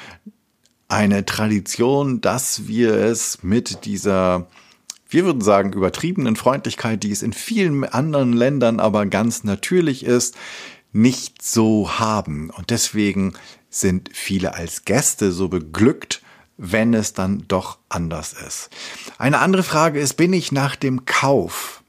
eine 0.88 1.25
Tradition, 1.27 2.20
dass 2.20 2.66
wir 2.68 2.94
es 2.94 3.42
mit 3.42 3.85
dieser, 3.85 4.46
wir 5.09 5.25
würden 5.25 5.40
sagen, 5.40 5.72
übertriebenen 5.72 6.37
Freundlichkeit, 6.37 7.03
die 7.03 7.11
es 7.11 7.22
in 7.22 7.33
vielen 7.33 7.85
anderen 7.85 8.33
Ländern 8.33 8.81
aber 8.81 9.07
ganz 9.07 9.44
natürlich 9.44 10.05
ist, 10.05 10.37
nicht 10.92 11.42
so 11.42 11.99
haben. 11.99 12.51
Und 12.51 12.70
deswegen 12.70 13.35
sind 13.68 14.11
viele 14.12 14.55
als 14.55 14.85
Gäste 14.85 15.33
so 15.33 15.49
beglückt, 15.49 16.22
wenn 16.57 16.94
es 16.94 17.12
dann 17.12 17.44
doch 17.49 17.79
anders 17.88 18.33
ist. 18.33 18.70
Eine 19.18 19.40
andere 19.40 19.62
Frage 19.62 20.01
ist, 20.01 20.14
bin 20.14 20.33
ich 20.33 20.53
nach 20.53 20.77
dem 20.77 21.05
Kauf 21.05 21.83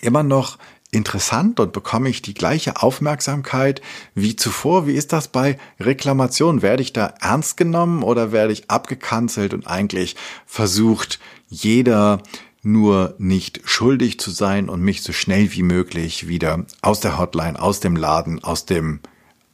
immer 0.00 0.22
noch 0.22 0.58
interessant 0.92 1.58
und 1.58 1.72
bekomme 1.72 2.08
ich 2.08 2.22
die 2.22 2.34
gleiche 2.34 2.80
Aufmerksamkeit 2.82 3.80
wie 4.14 4.36
zuvor? 4.36 4.86
Wie 4.86 4.92
ist 4.92 5.12
das 5.12 5.26
bei 5.26 5.58
Reklamationen? 5.80 6.62
Werde 6.62 6.82
ich 6.82 6.92
da 6.92 7.14
ernst 7.20 7.56
genommen 7.56 8.02
oder 8.02 8.30
werde 8.30 8.52
ich 8.52 8.70
abgekanzelt 8.70 9.54
und 9.54 9.66
eigentlich 9.66 10.14
versucht, 10.46 11.18
jeder 11.48 12.22
nur 12.62 13.14
nicht 13.18 13.62
schuldig 13.64 14.20
zu 14.20 14.30
sein 14.30 14.68
und 14.68 14.82
mich 14.82 15.02
so 15.02 15.12
schnell 15.12 15.52
wie 15.52 15.64
möglich 15.64 16.28
wieder 16.28 16.64
aus 16.82 17.00
der 17.00 17.18
Hotline, 17.18 17.60
aus 17.60 17.80
dem 17.80 17.96
Laden, 17.96 18.44
aus 18.44 18.66
dem 18.66 19.00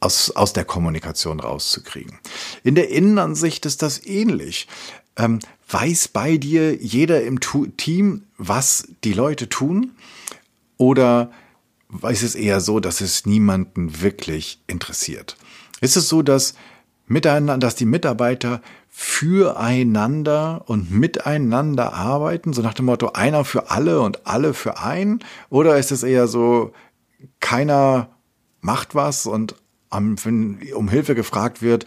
aus, 0.01 0.31
aus 0.31 0.53
der 0.53 0.63
Kommunikation 0.63 1.39
rauszukriegen. 1.41 2.19
In 2.63 2.75
der 2.75 2.89
Innenansicht 2.89 3.65
ist 3.65 3.81
das 3.81 4.05
ähnlich. 4.05 4.67
Ähm, 5.17 5.39
weiß 5.69 6.09
bei 6.09 6.37
dir 6.37 6.75
jeder 6.75 7.21
im 7.23 7.39
Team, 7.75 8.23
was 8.37 8.87
die 9.03 9.11
Leute 9.11 9.49
tun? 9.49 9.91
Oder 10.79 11.29
ist 12.09 12.23
es 12.23 12.35
eher 12.35 12.61
so, 12.61 12.79
dass 12.79 13.01
es 13.01 13.25
niemanden 13.25 14.01
wirklich 14.01 14.63
interessiert? 14.65 15.35
Ist 15.81 15.97
es 15.97 16.07
so, 16.07 16.21
dass 16.21 16.55
miteinander, 17.05 17.57
dass 17.57 17.75
die 17.75 17.85
Mitarbeiter 17.85 18.61
füreinander 18.87 20.63
und 20.67 20.89
miteinander 20.89 21.93
arbeiten, 21.93 22.53
so 22.53 22.61
nach 22.61 22.73
dem 22.73 22.85
Motto 22.85 23.11
einer 23.11 23.43
für 23.43 23.69
alle 23.69 23.99
und 23.99 24.25
alle 24.25 24.53
für 24.53 24.79
einen? 24.79 25.19
Oder 25.49 25.77
ist 25.77 25.91
es 25.91 26.03
eher 26.03 26.27
so, 26.27 26.71
keiner 27.41 28.09
macht 28.61 28.95
was 28.95 29.25
und 29.25 29.55
wenn 29.91 30.59
um 30.73 30.87
Hilfe 30.87 31.13
gefragt 31.13 31.61
wird, 31.61 31.83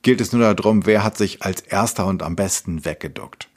gilt 0.00 0.22
es 0.22 0.32
nur 0.32 0.54
darum, 0.54 0.86
wer 0.86 1.04
hat 1.04 1.18
sich 1.18 1.42
als 1.42 1.60
erster 1.60 2.06
und 2.06 2.22
am 2.22 2.36
besten 2.36 2.86
weggeduckt? 2.86 3.49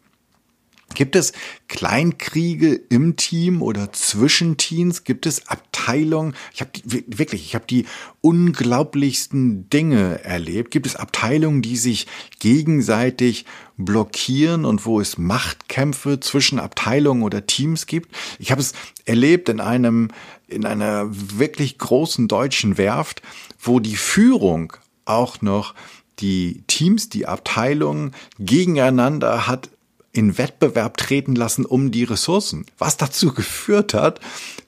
Gibt 0.94 1.16
es 1.16 1.34
Kleinkriege 1.68 2.74
im 2.90 3.16
Team 3.16 3.62
oder 3.62 3.92
zwischen 3.92 4.58
Teams? 4.58 5.04
Gibt 5.04 5.26
es 5.26 5.48
Abteilungen? 5.48 6.36
Ich 6.54 6.62
habe 6.62 6.72
wirklich, 6.86 7.46
ich 7.46 7.56
habe 7.56 7.66
die 7.68 7.86
unglaublichsten 8.22 9.70
Dinge 9.70 10.24
erlebt. 10.24 10.72
Gibt 10.72 10.86
es 10.86 10.96
Abteilungen, 10.96 11.62
die 11.62 11.78
sich 11.78 12.08
gegenseitig 12.40 13.46
blockieren 13.78 14.66
und 14.66 14.86
wo 14.86 15.00
es 15.00 15.18
Machtkämpfe 15.18 16.20
zwischen 16.20 16.60
Abteilungen 16.60 17.24
oder 17.24 17.46
Teams 17.46 17.86
gibt? 17.86 18.16
Ich 18.40 18.52
habe 18.52 18.62
es 18.62 18.74
erlebt 19.06 19.50
in 19.50 19.60
einem 19.60 20.10
in 20.48 20.66
einer 20.66 21.08
wirklich 21.10 21.78
großen 21.80 22.28
deutschen 22.28 22.78
Werft, 22.78 23.22
wo 23.60 23.80
die 23.80 23.96
Führung 23.96 24.74
auch 25.06 25.42
noch 25.42 25.74
die 26.20 26.64
Teams, 26.68 27.10
die 27.10 27.26
Abteilungen 27.26 28.14
gegeneinander 28.40 29.48
hat 29.48 29.70
in 30.14 30.38
Wettbewerb 30.38 30.98
treten 30.98 31.36
lassen 31.36 31.66
um 31.66 31.92
die 31.92 32.04
Ressourcen, 32.04 32.66
was 32.78 32.98
dazu 32.98 33.34
geführt 33.34 33.94
hat, 33.94 34.20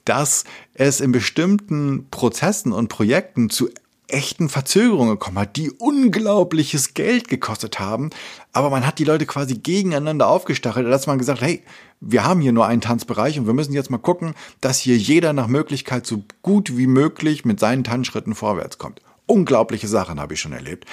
dass 0.03 0.43
es 0.73 0.99
in 0.99 1.11
bestimmten 1.11 2.07
Prozessen 2.09 2.73
und 2.73 2.89
Projekten 2.89 3.49
zu 3.49 3.69
echten 4.07 4.49
Verzögerungen 4.49 5.13
gekommen 5.13 5.39
hat, 5.39 5.55
die 5.55 5.71
unglaubliches 5.71 6.93
Geld 6.93 7.27
gekostet 7.27 7.79
haben. 7.79 8.09
Aber 8.53 8.69
man 8.69 8.85
hat 8.85 8.99
die 8.99 9.03
Leute 9.03 9.25
quasi 9.25 9.55
gegeneinander 9.55 10.27
aufgestachelt, 10.27 10.87
dass 10.87 11.07
man 11.07 11.17
gesagt, 11.17 11.41
hey, 11.41 11.63
wir 12.01 12.23
haben 12.23 12.41
hier 12.41 12.51
nur 12.51 12.67
einen 12.67 12.81
Tanzbereich 12.81 13.39
und 13.39 13.47
wir 13.47 13.53
müssen 13.53 13.73
jetzt 13.73 13.89
mal 13.89 13.97
gucken, 13.97 14.35
dass 14.61 14.79
hier 14.79 14.97
jeder 14.97 15.33
nach 15.33 15.47
Möglichkeit 15.47 16.05
so 16.05 16.23
gut 16.43 16.77
wie 16.77 16.87
möglich 16.87 17.45
mit 17.45 17.59
seinen 17.59 17.83
Tanzschritten 17.83 18.35
vorwärts 18.35 18.77
kommt. 18.77 19.01
Unglaubliche 19.27 19.87
Sachen 19.87 20.19
habe 20.19 20.35
ich 20.35 20.39
schon 20.39 20.53
erlebt. 20.53 20.85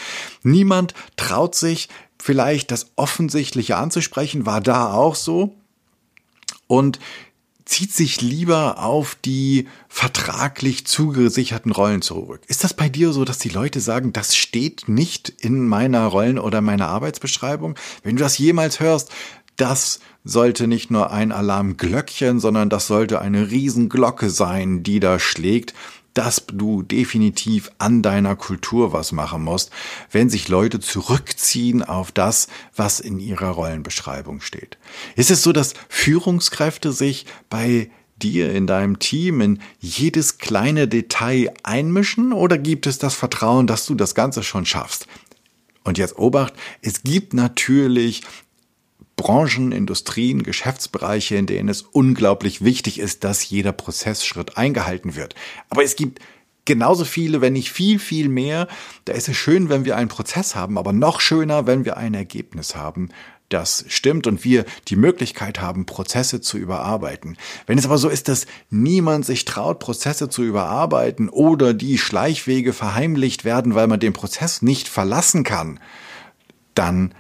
Niemand 0.43 0.95
traut 1.17 1.55
sich 1.55 1.91
vielleicht 2.23 2.71
das 2.71 2.93
Offensichtliche 2.95 3.77
anzusprechen, 3.77 4.47
war 4.47 4.61
da 4.61 4.93
auch 4.93 5.17
so. 5.17 5.57
Und 6.69 7.01
zieht 7.65 7.93
sich 7.93 8.21
lieber 8.21 8.79
auf 8.79 9.17
die 9.25 9.67
vertraglich 9.89 10.87
zugesicherten 10.87 11.73
Rollen 11.73 12.01
zurück. 12.01 12.43
Ist 12.47 12.63
das 12.63 12.75
bei 12.75 12.89
dir 12.89 13.13
so, 13.13 13.25
dass 13.25 13.39
die 13.39 13.49
Leute 13.49 13.81
sagen, 13.81 14.13
das 14.13 14.37
steht 14.37 14.89
nicht 14.89 15.31
in 15.31 15.67
meiner 15.67 16.07
Rollen- 16.07 16.39
oder 16.39 16.61
meiner 16.61 16.89
Arbeitsbeschreibung? 16.89 17.77
Wenn 18.05 18.17
du 18.17 18.23
das 18.23 18.39
jemals 18.39 18.79
hörst, 18.79 19.11
das 19.57 19.99
sollte 20.25 20.69
nicht 20.69 20.91
nur 20.91 21.11
ein 21.11 21.33
Alarmglöckchen, 21.33 22.39
sondern 22.39 22.71
das 22.71 22.87
sollte 22.87 23.21
eine 23.21 23.51
Riesenglocke 23.51 24.31
sein, 24.31 24.83
die 24.83 25.01
da 25.01 25.19
schlägt, 25.19 25.75
dass 26.15 26.45
du 26.47 26.83
definitiv 26.83 27.71
an 27.79 28.03
deiner 28.03 28.37
Kultur 28.37 28.93
was 28.93 29.13
machen 29.13 29.43
musst, 29.43 29.71
wenn 30.11 30.29
sich 30.29 30.49
Leute 30.49 30.81
zurückziehen 30.81 31.83
auf 31.83 32.13
das, 32.13 32.49
was 32.77 33.01
in 33.01 33.19
ihrer 33.19 33.51
Rollenbeschreibung 33.51 34.41
steht. 34.41 34.79
Ist 35.17 35.31
es 35.31 35.43
so, 35.43 35.53
dass 35.53 35.75
Führungskräfte 35.89 36.93
sich 36.93 37.27
bei 37.49 37.91
dir 38.23 38.53
in 38.53 38.67
deinem 38.67 38.99
Team 38.99 39.41
in 39.41 39.61
jedes 39.81 40.39
kleine 40.39 40.87
Detail 40.87 41.53
einmischen 41.63 42.33
oder 42.33 42.59
gibt 42.59 42.87
es 42.87 42.99
das 42.99 43.15
Vertrauen, 43.15 43.67
dass 43.67 43.87
du 43.87 43.95
das 43.95 44.15
Ganze 44.15 44.43
schon 44.43 44.67
schaffst? 44.67 45.07
Und 45.85 45.99
jetzt 45.99 46.19
Obacht, 46.19 46.55
es 46.81 47.03
gibt 47.03 47.35
natürlich 47.35 48.23
Branchen, 49.17 49.73
Industrien, 49.73 50.43
Geschäftsbereiche, 50.43 51.37
in 51.37 51.47
denen 51.47 51.69
es 51.69 51.83
unglaublich 51.83 52.65
wichtig 52.65 52.99
ist, 52.99 53.25
dass 53.25 53.49
jeder 53.49 53.73
Prozessschritt 53.73 54.57
eingehalten 54.57 55.15
wird. 55.15 55.35
Aber 55.69 55.85
es 55.85 55.97
gibt 55.97 56.21
genauso 56.65 57.05
viele, 57.05 57.41
wenn 57.41 57.53
nicht 57.53 57.73
viel, 57.73 57.99
viel 57.99 58.29
mehr. 58.29 58.69
Da 59.05 59.13
ist 59.13 59.29
es 59.29 59.37
schön, 59.37 59.69
wenn 59.69 59.85
wir 59.85 59.97
einen 59.97 60.09
Prozess 60.09 60.55
haben, 60.55 60.79
aber 60.79 60.93
noch 60.93 61.21
schöner, 61.21 61.67
wenn 61.67 61.85
wir 61.85 61.97
ein 61.97 62.15
Ergebnis 62.15 62.75
haben, 62.75 63.11
das 63.49 63.85
stimmt 63.89 64.27
und 64.27 64.45
wir 64.45 64.65
die 64.89 64.97
Möglichkeit 64.97 65.61
haben, 65.61 65.85
Prozesse 65.85 66.41
zu 66.41 66.57
überarbeiten. 66.57 67.37
Wenn 67.67 67.77
es 67.77 67.85
aber 67.85 67.99
so 67.99 68.09
ist, 68.09 68.29
dass 68.29 68.47
niemand 68.71 69.27
sich 69.27 69.45
traut, 69.45 69.79
Prozesse 69.79 70.31
zu 70.31 70.43
überarbeiten 70.43 71.29
oder 71.29 71.75
die 71.75 71.99
Schleichwege 71.99 72.73
verheimlicht 72.73 73.45
werden, 73.45 73.75
weil 73.75 73.89
man 73.89 74.01
den 74.01 74.15
Prozess 74.15 74.63
nicht 74.63 74.89
verlassen 74.89 75.45
kann, 75.45 75.81
dann 76.75 77.15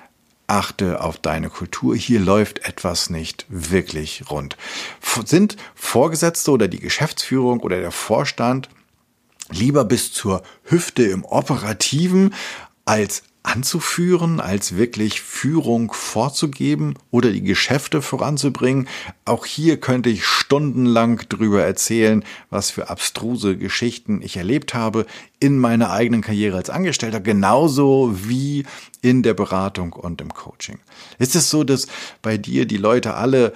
achte 0.52 1.00
auf 1.00 1.16
deine 1.16 1.48
Kultur. 1.48 1.96
Hier 1.96 2.20
läuft 2.20 2.66
etwas 2.66 3.08
nicht 3.08 3.46
wirklich 3.48 4.24
rund. 4.30 4.56
Sind 5.24 5.56
Vorgesetzte 5.74 6.50
oder 6.50 6.68
die 6.68 6.78
Geschäftsführung 6.78 7.60
oder 7.60 7.80
der 7.80 7.90
Vorstand 7.90 8.68
lieber 9.50 9.84
bis 9.84 10.12
zur 10.12 10.42
Hüfte 10.64 11.04
im 11.04 11.24
Operativen 11.24 12.34
als 12.84 13.22
anzuführen, 13.42 14.40
als 14.40 14.76
wirklich 14.76 15.20
Führung 15.20 15.92
vorzugeben 15.92 16.94
oder 17.10 17.30
die 17.30 17.42
Geschäfte 17.42 18.00
voranzubringen. 18.00 18.88
Auch 19.24 19.46
hier 19.46 19.78
könnte 19.80 20.10
ich 20.10 20.24
stundenlang 20.24 21.22
drüber 21.28 21.64
erzählen, 21.64 22.24
was 22.50 22.70
für 22.70 22.88
abstruse 22.88 23.56
Geschichten 23.56 24.22
ich 24.22 24.36
erlebt 24.36 24.74
habe 24.74 25.06
in 25.40 25.58
meiner 25.58 25.90
eigenen 25.90 26.20
Karriere 26.20 26.56
als 26.56 26.70
Angestellter, 26.70 27.20
genauso 27.20 28.14
wie 28.28 28.64
in 29.00 29.22
der 29.22 29.34
Beratung 29.34 29.92
und 29.92 30.20
im 30.20 30.32
Coaching. 30.32 30.78
Ist 31.18 31.34
es 31.34 31.50
so, 31.50 31.64
dass 31.64 31.88
bei 32.22 32.38
dir 32.38 32.66
die 32.66 32.76
Leute 32.76 33.14
alle 33.14 33.52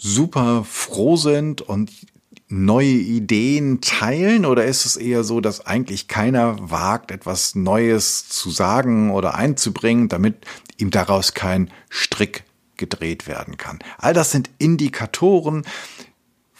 super 0.00 0.64
froh 0.64 1.16
sind 1.16 1.60
und 1.60 1.90
neue 2.50 2.86
Ideen 2.86 3.80
teilen 3.80 4.44
oder 4.44 4.64
ist 4.64 4.84
es 4.84 4.96
eher 4.96 5.22
so, 5.24 5.40
dass 5.40 5.66
eigentlich 5.66 6.08
keiner 6.08 6.56
wagt, 6.70 7.12
etwas 7.12 7.54
Neues 7.54 8.28
zu 8.28 8.50
sagen 8.50 9.12
oder 9.12 9.34
einzubringen, 9.34 10.08
damit 10.08 10.44
ihm 10.76 10.90
daraus 10.90 11.32
kein 11.32 11.70
Strick 11.88 12.44
gedreht 12.76 13.28
werden 13.28 13.56
kann? 13.56 13.78
All 13.98 14.12
das 14.12 14.32
sind 14.32 14.50
Indikatoren, 14.58 15.64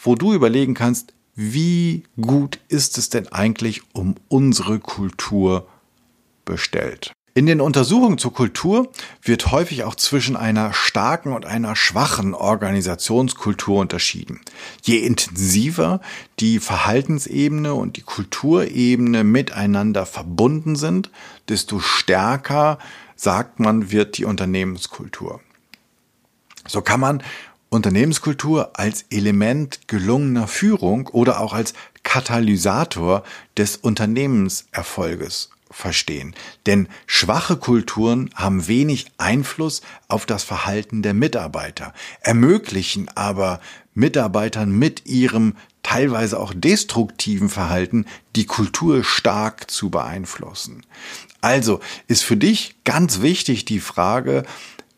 wo 0.01 0.15
du 0.15 0.33
überlegen 0.33 0.73
kannst, 0.73 1.13
wie 1.35 2.03
gut 2.19 2.59
ist 2.69 2.97
es 2.97 3.09
denn 3.09 3.27
eigentlich 3.27 3.81
um 3.93 4.15
unsere 4.29 4.79
Kultur 4.79 5.67
bestellt? 6.45 7.11
In 7.33 7.45
den 7.45 7.61
Untersuchungen 7.61 8.17
zur 8.17 8.33
Kultur 8.33 8.91
wird 9.21 9.51
häufig 9.51 9.85
auch 9.85 9.95
zwischen 9.95 10.35
einer 10.35 10.73
starken 10.73 11.31
und 11.31 11.45
einer 11.45 11.77
schwachen 11.77 12.33
Organisationskultur 12.33 13.79
unterschieden. 13.79 14.41
Je 14.81 14.97
intensiver 14.97 16.01
die 16.41 16.59
Verhaltensebene 16.59 17.73
und 17.73 17.95
die 17.95 18.01
Kulturebene 18.01 19.23
miteinander 19.23 20.05
verbunden 20.05 20.75
sind, 20.75 21.09
desto 21.47 21.79
stärker, 21.79 22.79
sagt 23.15 23.61
man, 23.61 23.91
wird 23.91 24.17
die 24.17 24.25
Unternehmenskultur. 24.25 25.39
So 26.67 26.81
kann 26.81 26.99
man 26.99 27.23
Unternehmenskultur 27.69 28.71
als 28.77 29.05
Element 29.09 29.87
gelungener 29.87 30.47
Führung 30.49 31.07
oder 31.07 31.39
auch 31.39 31.53
als 31.53 31.73
Katalysator 32.03 33.23
des 33.55 33.77
Unternehmenserfolges 33.77 35.51
verstehen. 35.71 36.35
Denn 36.65 36.87
schwache 37.07 37.57
Kulturen 37.57 38.29
haben 38.35 38.67
wenig 38.67 39.07
Einfluss 39.17 39.81
auf 40.07 40.25
das 40.25 40.43
Verhalten 40.43 41.01
der 41.01 41.13
Mitarbeiter, 41.13 41.93
ermöglichen 42.21 43.09
aber 43.15 43.59
Mitarbeitern 43.93 44.71
mit 44.71 45.05
ihrem 45.05 45.55
teilweise 45.83 46.39
auch 46.39 46.53
destruktiven 46.55 47.49
Verhalten 47.49 48.05
die 48.35 48.45
Kultur 48.45 49.03
stark 49.03 49.69
zu 49.71 49.89
beeinflussen. 49.89 50.85
Also 51.41 51.79
ist 52.07 52.23
für 52.23 52.37
dich 52.37 52.75
ganz 52.83 53.21
wichtig 53.21 53.65
die 53.65 53.79
Frage, 53.79 54.43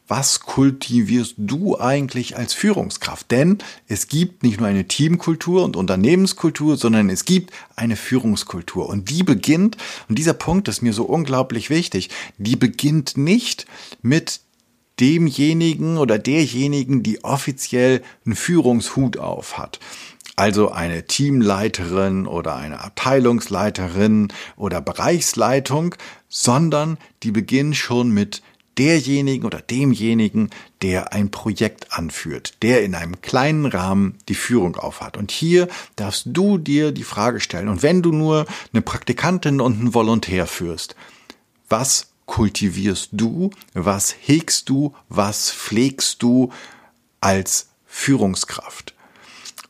was 0.08 0.42
kultivierst 0.42 1.36
du 1.38 1.80
eigentlich 1.80 2.36
als 2.38 2.54
Führungskraft? 2.54 3.32
Denn 3.32 3.60
es 3.88 4.08
gibt 4.08 4.44
nicht 4.44 4.60
nur 4.60 4.68
eine 4.68 4.88
Teamkultur 4.88 5.64
und 5.64 5.76
Unternehmenskultur, 5.76 6.78
sondern 6.78 7.10
es 7.10 7.26
gibt 7.26 7.52
eine 7.76 7.96
Führungskultur. 7.96 8.90
Und 8.90 9.10
die 9.10 9.24
beginnt, 9.24 9.78
und 10.10 10.20
dieser 10.20 10.34
Punkt 10.34 10.68
ist 10.68 10.82
mir 10.82 10.94
so 10.94 11.06
unglaublich 11.06 11.70
wichtig, 11.70 12.10
die 12.38 12.56
beginnt 12.56 13.18
nicht 13.18 13.66
mit 14.02 14.42
demjenigen 15.00 15.98
oder 15.98 16.20
derjenigen, 16.20 17.02
die 17.02 17.24
offiziell 17.24 18.04
einen 18.26 18.36
Führungshut 18.36 19.18
auf 19.18 19.58
hat. 19.58 19.80
Also 20.36 20.72
eine 20.72 21.06
Teamleiterin 21.06 22.26
oder 22.26 22.56
eine 22.56 22.82
Abteilungsleiterin 22.82 24.34
oder 24.56 24.82
Bereichsleitung, 24.82 25.96
sondern 26.28 26.98
die 27.22 27.32
beginnt 27.32 27.76
schon 27.76 28.10
mit 28.10 28.42
derjenigen 28.78 29.46
oder 29.46 29.62
demjenigen, 29.62 30.50
der 30.82 31.14
ein 31.14 31.32
Projekt 31.32 31.94
anführt, 31.94 32.62
der 32.64 32.84
in 32.84 32.96
einem 32.96 33.22
kleinen 33.22 33.66
Rahmen 33.66 34.18
die 34.28 34.36
Führung 34.36 34.76
aufhat. 34.76 35.18
Und 35.18 35.32
hier 35.32 35.68
darfst 35.96 36.26
du 36.28 36.58
dir 36.58 36.92
die 36.92 37.04
Frage 37.04 37.40
stellen, 37.40 37.70
und 37.70 37.84
wenn 37.84 38.02
du 38.02 38.12
nur 38.12 38.46
eine 38.74 38.82
Praktikantin 38.82 39.62
und 39.62 39.80
einen 39.80 39.94
Volontär 39.94 40.48
führst, 40.48 40.96
was 41.70 42.08
kultivierst 42.26 43.10
du, 43.12 43.52
was 43.74 44.16
hegst 44.22 44.70
du, 44.70 44.96
was 45.08 45.52
pflegst 45.52 46.24
du 46.24 46.52
als 47.22 47.70
Führungskraft? 47.86 48.96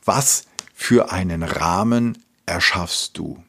Was 0.04 0.46
für 0.74 1.12
einen 1.12 1.42
Rahmen 1.42 2.18
erschaffst 2.46 3.18
du? 3.18 3.43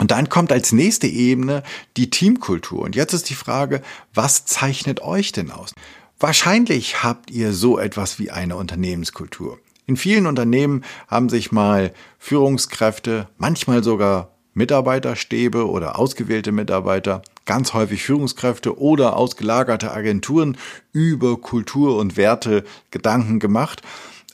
Und 0.00 0.12
dann 0.12 0.30
kommt 0.30 0.50
als 0.50 0.72
nächste 0.72 1.06
Ebene 1.06 1.62
die 1.98 2.08
Teamkultur. 2.08 2.80
Und 2.80 2.96
jetzt 2.96 3.12
ist 3.12 3.28
die 3.28 3.34
Frage, 3.34 3.82
was 4.14 4.46
zeichnet 4.46 5.02
euch 5.02 5.32
denn 5.32 5.50
aus? 5.50 5.74
Wahrscheinlich 6.18 7.02
habt 7.02 7.30
ihr 7.30 7.52
so 7.52 7.78
etwas 7.78 8.18
wie 8.18 8.30
eine 8.30 8.56
Unternehmenskultur. 8.56 9.58
In 9.84 9.98
vielen 9.98 10.26
Unternehmen 10.26 10.84
haben 11.06 11.28
sich 11.28 11.52
mal 11.52 11.92
Führungskräfte, 12.18 13.28
manchmal 13.36 13.84
sogar 13.84 14.30
Mitarbeiterstäbe 14.54 15.68
oder 15.68 15.98
ausgewählte 15.98 16.50
Mitarbeiter, 16.50 17.20
ganz 17.44 17.74
häufig 17.74 18.02
Führungskräfte 18.02 18.78
oder 18.78 19.18
ausgelagerte 19.18 19.92
Agenturen 19.92 20.56
über 20.92 21.38
Kultur 21.38 21.98
und 21.98 22.16
Werte 22.16 22.64
Gedanken 22.90 23.38
gemacht. 23.38 23.82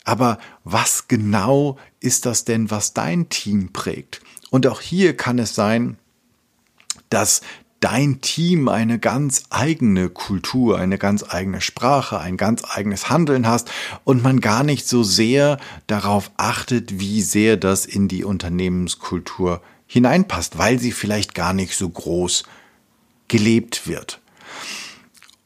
Aber 0.04 0.38
was 0.62 1.08
genau 1.08 1.76
ist 1.98 2.24
das 2.24 2.44
denn, 2.44 2.70
was 2.70 2.94
dein 2.94 3.28
Team 3.30 3.72
prägt? 3.72 4.20
Und 4.50 4.66
auch 4.66 4.80
hier 4.80 5.16
kann 5.16 5.38
es 5.38 5.54
sein, 5.54 5.98
dass 7.10 7.40
dein 7.80 8.20
Team 8.20 8.68
eine 8.68 8.98
ganz 8.98 9.44
eigene 9.50 10.08
Kultur, 10.08 10.78
eine 10.78 10.98
ganz 10.98 11.24
eigene 11.28 11.60
Sprache, 11.60 12.18
ein 12.18 12.36
ganz 12.36 12.62
eigenes 12.64 13.10
Handeln 13.10 13.46
hast 13.46 13.70
und 14.04 14.22
man 14.22 14.40
gar 14.40 14.64
nicht 14.64 14.88
so 14.88 15.02
sehr 15.02 15.58
darauf 15.86 16.30
achtet, 16.36 16.98
wie 16.98 17.20
sehr 17.22 17.56
das 17.56 17.86
in 17.86 18.08
die 18.08 18.24
Unternehmenskultur 18.24 19.62
hineinpasst, 19.86 20.58
weil 20.58 20.78
sie 20.78 20.92
vielleicht 20.92 21.34
gar 21.34 21.52
nicht 21.52 21.76
so 21.76 21.88
groß 21.88 22.44
gelebt 23.28 23.86
wird. 23.86 24.20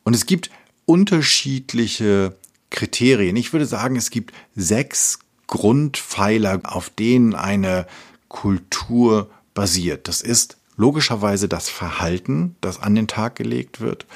Und 0.04 0.14
es 0.14 0.26
gibt 0.26 0.50
unterschiedliche 0.86 2.36
Kriterien. 2.70 3.36
Ich 3.36 3.52
würde 3.52 3.66
sagen, 3.66 3.96
es 3.96 4.10
gibt 4.10 4.32
sechs 4.54 5.18
Grundpfeiler, 5.46 6.60
auf 6.64 6.90
denen 6.90 7.34
eine 7.34 7.86
Kultur 8.30 9.28
basiert. 9.52 10.08
Das 10.08 10.22
ist 10.22 10.56
logischerweise 10.76 11.46
das 11.46 11.68
Verhalten, 11.68 12.56
das 12.62 12.80
an 12.80 12.94
den 12.94 13.06
Tag 13.06 13.36
gelegt 13.36 13.82
wird. 13.82 14.06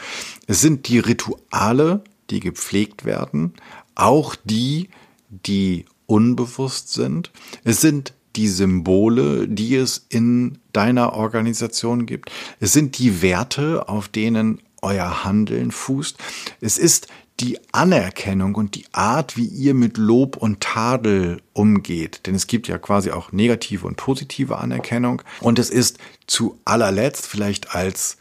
Es 0.47 0.63
sind 0.63 0.89
die 0.89 0.99
Rituale, 0.99 2.03
die 2.31 2.41
gepflegt 2.41 3.05
werden, 3.05 3.53
auch 3.95 4.35
die, 4.45 4.89
die 5.29 5.85
unbewusst 6.07 6.93
sind. 6.93 7.31
Es 7.65 7.83
sind 7.83 8.15
die 8.37 8.49
Symbole, 8.49 9.47
die 9.47 9.77
es 9.77 10.07
in 10.09 10.59
deiner 10.73 11.13
Organisation 11.13 12.07
gibt. 12.07 12.31
Es 12.61 12.73
sind 12.73 12.99
die 12.99 13.21
Werte, 13.21 13.89
auf 13.89 14.09
denen 14.09 14.61
euer 14.81 15.25
Handeln 15.25 15.71
fußt. 15.71 16.17
Es 16.61 16.79
ist 16.79 17.09
die 17.41 17.59
Anerkennung 17.73 18.55
und 18.55 18.77
die 18.77 18.87
Art, 18.93 19.37
wie 19.37 19.47
ihr 19.47 19.75
mit 19.75 19.97
Lob 19.97 20.37
und 20.37 20.61
Tadel 20.61 21.43
umgeht. 21.53 22.27
Denn 22.27 22.35
es 22.35 22.47
gibt 22.47 22.69
ja 22.69 22.79
quasi 22.79 23.11
auch 23.11 23.33
negative 23.33 23.87
und 23.87 23.97
positive 23.97 24.59
Anerkennung. 24.59 25.23
Und 25.41 25.59
es 25.59 25.71
ist 25.71 25.99
zu 26.27 26.61
allerletzt 26.65 27.27
vielleicht 27.27 27.75
als 27.75 28.19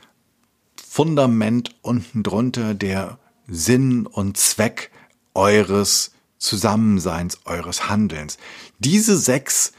Fundament 0.75 1.75
unten 1.81 2.23
drunter 2.23 2.73
der 2.73 3.19
Sinn 3.47 4.07
und 4.07 4.37
Zweck 4.37 4.89
eures 5.35 6.11
Zusammenseins, 6.39 7.39
eures 7.45 7.89
Handelns. 7.89 8.37
Diese 8.79 9.17
sechs 9.17 9.73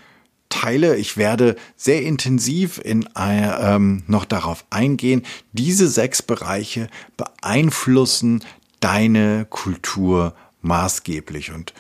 Teile, 0.48 0.96
ich 0.96 1.16
werde 1.16 1.56
sehr 1.76 2.02
intensiv 2.02 2.80
in, 2.82 3.08
äh, 3.16 3.74
ähm, 3.74 4.04
noch 4.06 4.24
darauf 4.24 4.64
eingehen, 4.70 5.24
diese 5.52 5.88
sechs 5.88 6.22
Bereiche 6.22 6.88
beeinflussen 7.16 8.44
deine 8.84 9.46
Kultur 9.48 10.34
maßgeblich. 10.60 11.52
Und 11.52 11.72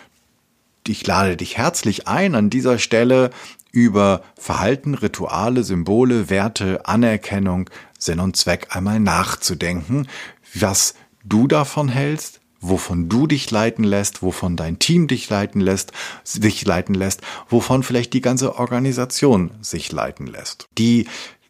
ich 0.88 1.06
lade 1.06 1.36
dich 1.36 1.58
herzlich 1.58 2.08
ein, 2.08 2.34
an 2.34 2.48
dieser 2.48 2.78
Stelle 2.78 3.30
über 3.72 4.22
Verhalten, 4.38 4.94
Rituale, 4.94 5.64
Symbole, 5.64 6.30
Werte, 6.30 6.86
Anerkennung, 6.86 7.68
Sinn 7.98 8.20
und 8.20 8.36
Zweck 8.36 8.68
einmal 8.70 9.00
nachzudenken, 9.00 10.08
was 10.54 10.94
du 11.22 11.46
davon 11.46 11.90
hältst, 11.90 12.40
wovon 12.62 13.10
du 13.10 13.26
dich 13.26 13.50
leiten 13.50 13.84
lässt, 13.84 14.22
wovon 14.22 14.56
dein 14.56 14.78
Team 14.78 15.06
dich 15.06 15.28
leiten 15.28 15.60
lässt, 15.60 15.92
sich 16.22 16.64
leiten 16.64 16.94
lässt, 16.94 17.20
wovon 17.50 17.82
vielleicht 17.82 18.14
die 18.14 18.22
ganze 18.22 18.56
Organisation 18.56 19.50
sich 19.60 19.92
leiten 19.92 20.26
lässt. 20.26 20.68
Die 20.78 21.06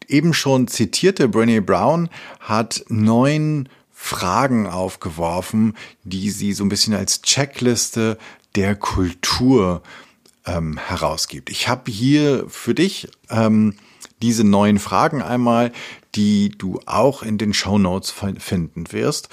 eben 0.09 0.33
schon 0.33 0.67
zitierte 0.67 1.27
Brené 1.27 1.61
Brown 1.61 2.09
hat 2.41 2.83
neun 2.89 3.69
Fragen 4.05 4.67
aufgeworfen, 4.67 5.75
die 6.03 6.29
sie 6.29 6.53
so 6.53 6.63
ein 6.63 6.69
bisschen 6.69 6.93
als 6.93 7.23
Checkliste 7.23 8.19
der 8.53 8.75
Kultur 8.75 9.81
ähm, 10.45 10.77
herausgibt. 10.77 11.49
Ich 11.49 11.67
habe 11.67 11.91
hier 11.91 12.45
für 12.47 12.75
dich 12.75 13.07
ähm, 13.31 13.73
diese 14.21 14.43
neuen 14.43 14.77
Fragen 14.77 15.23
einmal, 15.23 15.71
die 16.13 16.49
du 16.49 16.79
auch 16.85 17.23
in 17.23 17.39
den 17.39 17.55
Show 17.55 17.79
Notes 17.79 18.13
finden 18.37 18.91
wirst, 18.91 19.29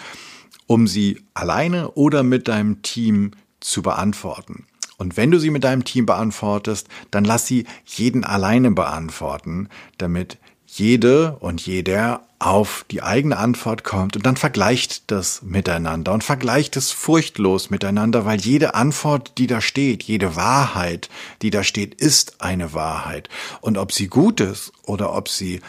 um 0.66 0.86
sie 0.86 1.20
alleine 1.34 1.90
oder 1.90 2.22
mit 2.22 2.48
deinem 2.48 2.80
Team 2.80 3.32
zu 3.60 3.82
beantworten. 3.82 4.64
Und 4.96 5.18
wenn 5.18 5.30
du 5.30 5.38
sie 5.38 5.50
mit 5.50 5.64
deinem 5.64 5.84
Team 5.84 6.06
beantwortest, 6.06 6.88
dann 7.10 7.26
lass 7.26 7.46
sie 7.46 7.66
jeden 7.84 8.24
alleine 8.24 8.70
beantworten, 8.70 9.68
damit 9.98 10.38
jede 10.66 11.36
und 11.40 11.60
jeder 11.60 12.26
auf 12.42 12.84
die 12.90 13.02
eigene 13.02 13.36
Antwort 13.36 13.84
kommt 13.84 14.16
und 14.16 14.26
dann 14.26 14.36
vergleicht 14.36 15.10
das 15.10 15.42
miteinander 15.42 16.12
und 16.12 16.24
vergleicht 16.24 16.76
es 16.76 16.90
furchtlos 16.90 17.70
miteinander, 17.70 18.24
weil 18.24 18.40
jede 18.40 18.74
Antwort, 18.74 19.38
die 19.38 19.46
da 19.46 19.60
steht, 19.60 20.02
jede 20.02 20.36
Wahrheit, 20.36 21.08
die 21.42 21.50
da 21.50 21.62
steht, 21.62 21.94
ist 21.94 22.40
eine 22.40 22.74
Wahrheit. 22.74 23.28
Und 23.60 23.78
ob 23.78 23.92
sie 23.92 24.08
gut 24.08 24.40
ist 24.40 24.72
oder 24.84 25.14
ob 25.14 25.28
sie 25.28 25.60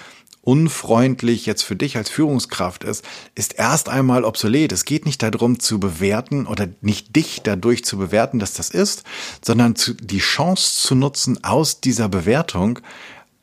unfreundlich 0.41 1.45
jetzt 1.45 1.63
für 1.63 1.76
dich 1.76 1.95
als 1.95 2.09
Führungskraft 2.09 2.84
ist, 2.84 3.05
ist 3.34 3.53
erst 3.57 3.88
einmal 3.88 4.26
obsolet. 4.26 4.71
Es 4.74 4.84
geht 4.84 5.05
nicht 5.05 5.24
darum 5.24 5.59
zu 5.59 5.80
bewerten 5.80 6.47
oder 6.47 6.67
nicht 6.82 7.15
dich 7.15 7.41
dadurch 7.43 7.86
zu 7.86 7.97
bewerten, 7.97 8.39
dass 8.39 8.53
das 8.53 8.69
ist, 8.69 9.03
sondern 9.41 9.76
die 10.01 10.19
Chance 10.19 10.82
zu 10.82 10.95
nutzen, 10.95 11.43
aus 11.43 11.80
dieser 11.80 12.09
Bewertung 12.09 12.80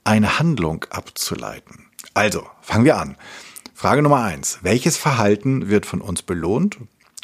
eine 0.05 0.39
Handlung 0.39 0.85
abzuleiten. 0.91 1.87
Also, 2.13 2.47
fangen 2.71 2.85
wir 2.85 2.99
an. 2.99 3.17
Frage 3.75 4.01
Nummer 4.01 4.23
eins. 4.23 4.61
Welches 4.63 4.97
Verhalten 4.97 5.71
wird 5.71 5.87
von 5.87 6.01
uns 6.01 6.23
belohnt 6.23 6.79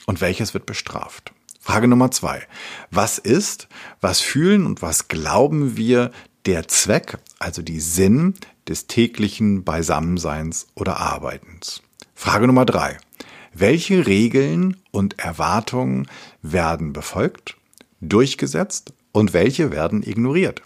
und 0.05 0.21
welches 0.21 0.55
wird 0.55 0.67
bestraft? 0.67 1.33
Frage 1.61 1.87
Nummer 1.87 2.11
zwei. 2.11 2.43
Was 2.91 3.19
ist, 3.19 3.69
was 4.01 4.21
fühlen 4.21 4.67
und 4.67 4.83
was 4.83 5.07
glauben 5.07 5.77
wir 5.77 6.11
der 6.47 6.67
Zweck, 6.67 7.19
also 7.39 7.63
die 7.63 7.79
Sinn 7.79 8.35
des 8.67 8.89
täglichen 8.89 9.63
Beisammenseins 9.63 10.67
oder 10.75 10.97
Arbeitens? 10.97 11.81
Frage 12.17 12.49
Nummer 12.49 12.65
drei. 12.67 12.99
Welche 13.55 14.05
Regeln 14.05 14.79
und 14.91 15.21
Erwartungen 15.21 16.09
werden 16.43 16.93
befolgt, 16.93 17.57
durchgesetzt 18.01 18.95
und 19.13 19.33
welche 19.33 19.71
werden 19.71 20.03
ignoriert? 20.03 20.63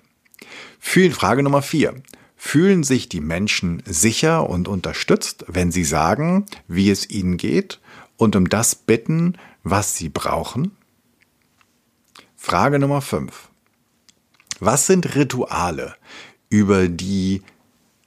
Frage 0.80 1.42
Nummer 1.42 1.60
vier. 1.60 2.02
Fühlen 2.42 2.84
sich 2.84 3.10
die 3.10 3.20
Menschen 3.20 3.82
sicher 3.84 4.48
und 4.48 4.66
unterstützt, 4.66 5.44
wenn 5.46 5.70
sie 5.70 5.84
sagen, 5.84 6.46
wie 6.68 6.90
es 6.90 7.10
ihnen 7.10 7.36
geht 7.36 7.80
und 8.16 8.34
um 8.34 8.48
das 8.48 8.74
bitten, 8.74 9.36
was 9.62 9.96
sie 9.96 10.08
brauchen? 10.08 10.74
Frage 12.36 12.78
Nummer 12.78 13.02
fünf. 13.02 13.50
Was 14.58 14.86
sind 14.86 15.14
Rituale, 15.14 15.94
über 16.48 16.88
die 16.88 17.42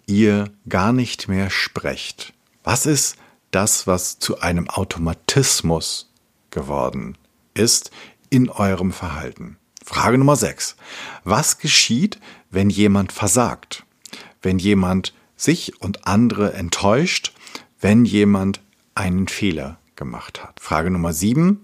ihr 0.07 0.51
gar 0.67 0.93
nicht 0.93 1.27
mehr 1.27 1.51
sprecht? 1.51 2.33
Was 2.63 2.87
ist 2.87 3.17
das, 3.51 3.85
was 3.85 4.17
zu 4.17 4.39
einem 4.39 4.67
Automatismus 4.67 6.11
geworden 6.49 7.19
ist 7.53 7.91
in 8.31 8.49
eurem 8.49 8.93
Verhalten? 8.93 9.57
Frage 9.85 10.17
Nummer 10.17 10.35
6. 10.35 10.75
Was 11.23 11.59
geschieht, 11.59 12.19
wenn 12.49 12.71
jemand 12.71 13.11
versagt? 13.11 13.85
Wenn 14.43 14.59
jemand 14.59 15.13
sich 15.35 15.81
und 15.81 16.05
andere 16.05 16.53
enttäuscht? 16.53 17.33
Wenn 17.79 18.05
jemand 18.05 18.61
einen 18.93 19.27
Fehler 19.27 19.79
gemacht 19.95 20.43
hat? 20.43 20.59
Frage 20.59 20.91
Nummer 20.91 21.13
7. 21.13 21.59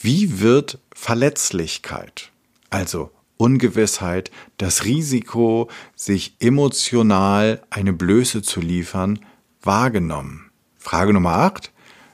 Wie 0.00 0.40
wird 0.40 0.78
Verletzlichkeit, 0.94 2.30
also 2.70 3.10
Ungewissheit, 3.36 4.30
das 4.58 4.84
Risiko, 4.84 5.70
sich 5.96 6.36
emotional 6.40 7.62
eine 7.70 7.92
Blöße 7.92 8.42
zu 8.42 8.60
liefern, 8.60 9.18
wahrgenommen? 9.62 10.50
Frage 10.78 11.14
Nummer 11.14 11.36
8. 11.36 11.72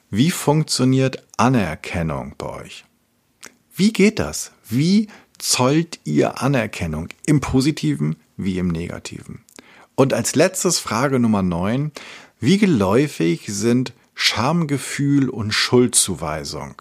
Wie 0.08 0.30
funktioniert 0.30 1.26
Anerkennung 1.36 2.34
bei 2.38 2.48
euch? 2.62 2.84
Wie 3.74 3.92
geht 3.92 4.18
das? 4.18 4.52
Wie 4.68 5.08
zollt 5.38 5.98
ihr 6.04 6.42
Anerkennung 6.42 7.08
im 7.26 7.40
positiven 7.40 8.16
wie 8.36 8.58
im 8.58 8.68
negativen? 8.68 9.44
Und 10.00 10.14
als 10.14 10.34
letztes 10.34 10.78
Frage 10.78 11.18
Nummer 11.18 11.42
9. 11.42 11.92
Wie 12.38 12.56
geläufig 12.56 13.44
sind 13.48 13.92
Schamgefühl 14.14 15.28
und 15.28 15.52
Schuldzuweisung? 15.52 16.80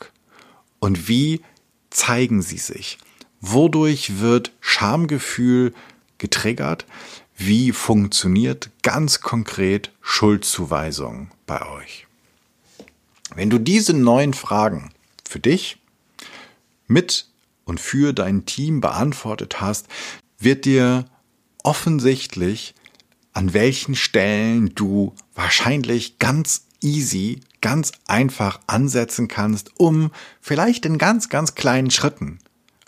Und 0.79 1.09
wie 1.09 1.41
zeigen 1.89 2.41
sie 2.41 2.59
sich? 2.59 2.97
Wodurch 3.41 4.21
wird 4.21 4.53
Schamgefühl 4.61 5.73
getriggert? 6.17 6.85
Wie 7.35 7.73
funktioniert 7.73 8.69
ganz 8.83 9.19
konkret 9.19 9.91
Schuldzuweisung 9.99 11.29
bei 11.45 11.61
euch? 11.67 12.07
Wenn 13.35 13.49
du 13.49 13.57
diese 13.57 13.93
neun 13.93 14.33
Fragen 14.33 14.93
für 15.27 15.41
dich 15.41 15.77
mit 16.87 17.27
und 17.65 17.81
für 17.81 18.13
dein 18.13 18.45
Team 18.45 18.79
beantwortet 18.79 19.59
hast, 19.59 19.89
wird 20.37 20.63
dir 20.63 21.03
offensichtlich, 21.63 22.75
an 23.33 23.53
welchen 23.53 23.95
Stellen 23.95 24.73
du 24.75 25.13
wahrscheinlich 25.35 26.19
ganz 26.19 26.65
easy, 26.81 27.41
ganz 27.61 27.91
einfach 28.07 28.59
ansetzen 28.67 29.27
kannst, 29.27 29.71
um 29.77 30.11
vielleicht 30.41 30.85
in 30.85 30.97
ganz, 30.97 31.29
ganz 31.29 31.55
kleinen 31.55 31.91
Schritten, 31.91 32.39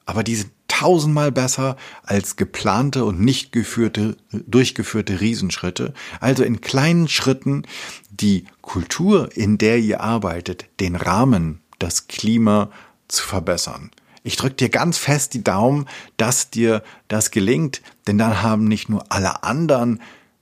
aber 0.06 0.24
die 0.24 0.36
sind 0.36 0.52
tausendmal 0.68 1.32
besser 1.32 1.78
als 2.04 2.38
geplante 2.38 3.06
und 3.06 3.20
nicht 3.20 3.52
geführte, 3.52 4.18
durchgeführte 4.32 5.22
Riesenschritte. 5.22 5.94
Also 6.20 6.44
in 6.44 6.62
kleinen 6.62 7.08
Schritten 7.08 7.64
die 8.10 8.46
Kultur, 8.62 9.30
in 9.36 9.58
der 9.58 9.78
ihr 9.80 10.02
arbeitet, 10.02 10.66
den 10.80 10.96
Rahmen, 10.96 11.62
das 11.78 12.08
Klima 12.08 12.72
zu 13.08 13.24
verbessern. 13.24 13.92
Ich 14.24 14.38
drücke 14.38 14.56
dir 14.56 14.70
ganz 14.70 14.98
fest 14.98 15.34
die 15.34 15.44
Daumen, 15.44 15.88
dass 16.18 16.50
dir 16.50 16.84
das 17.08 17.32
gelingt, 17.32 17.82
denn 18.08 18.18
dann 18.18 18.42
haben 18.42 18.66
nicht 18.66 18.90
nur 18.90 19.04
alle 19.10 19.44
anderen 19.44 20.02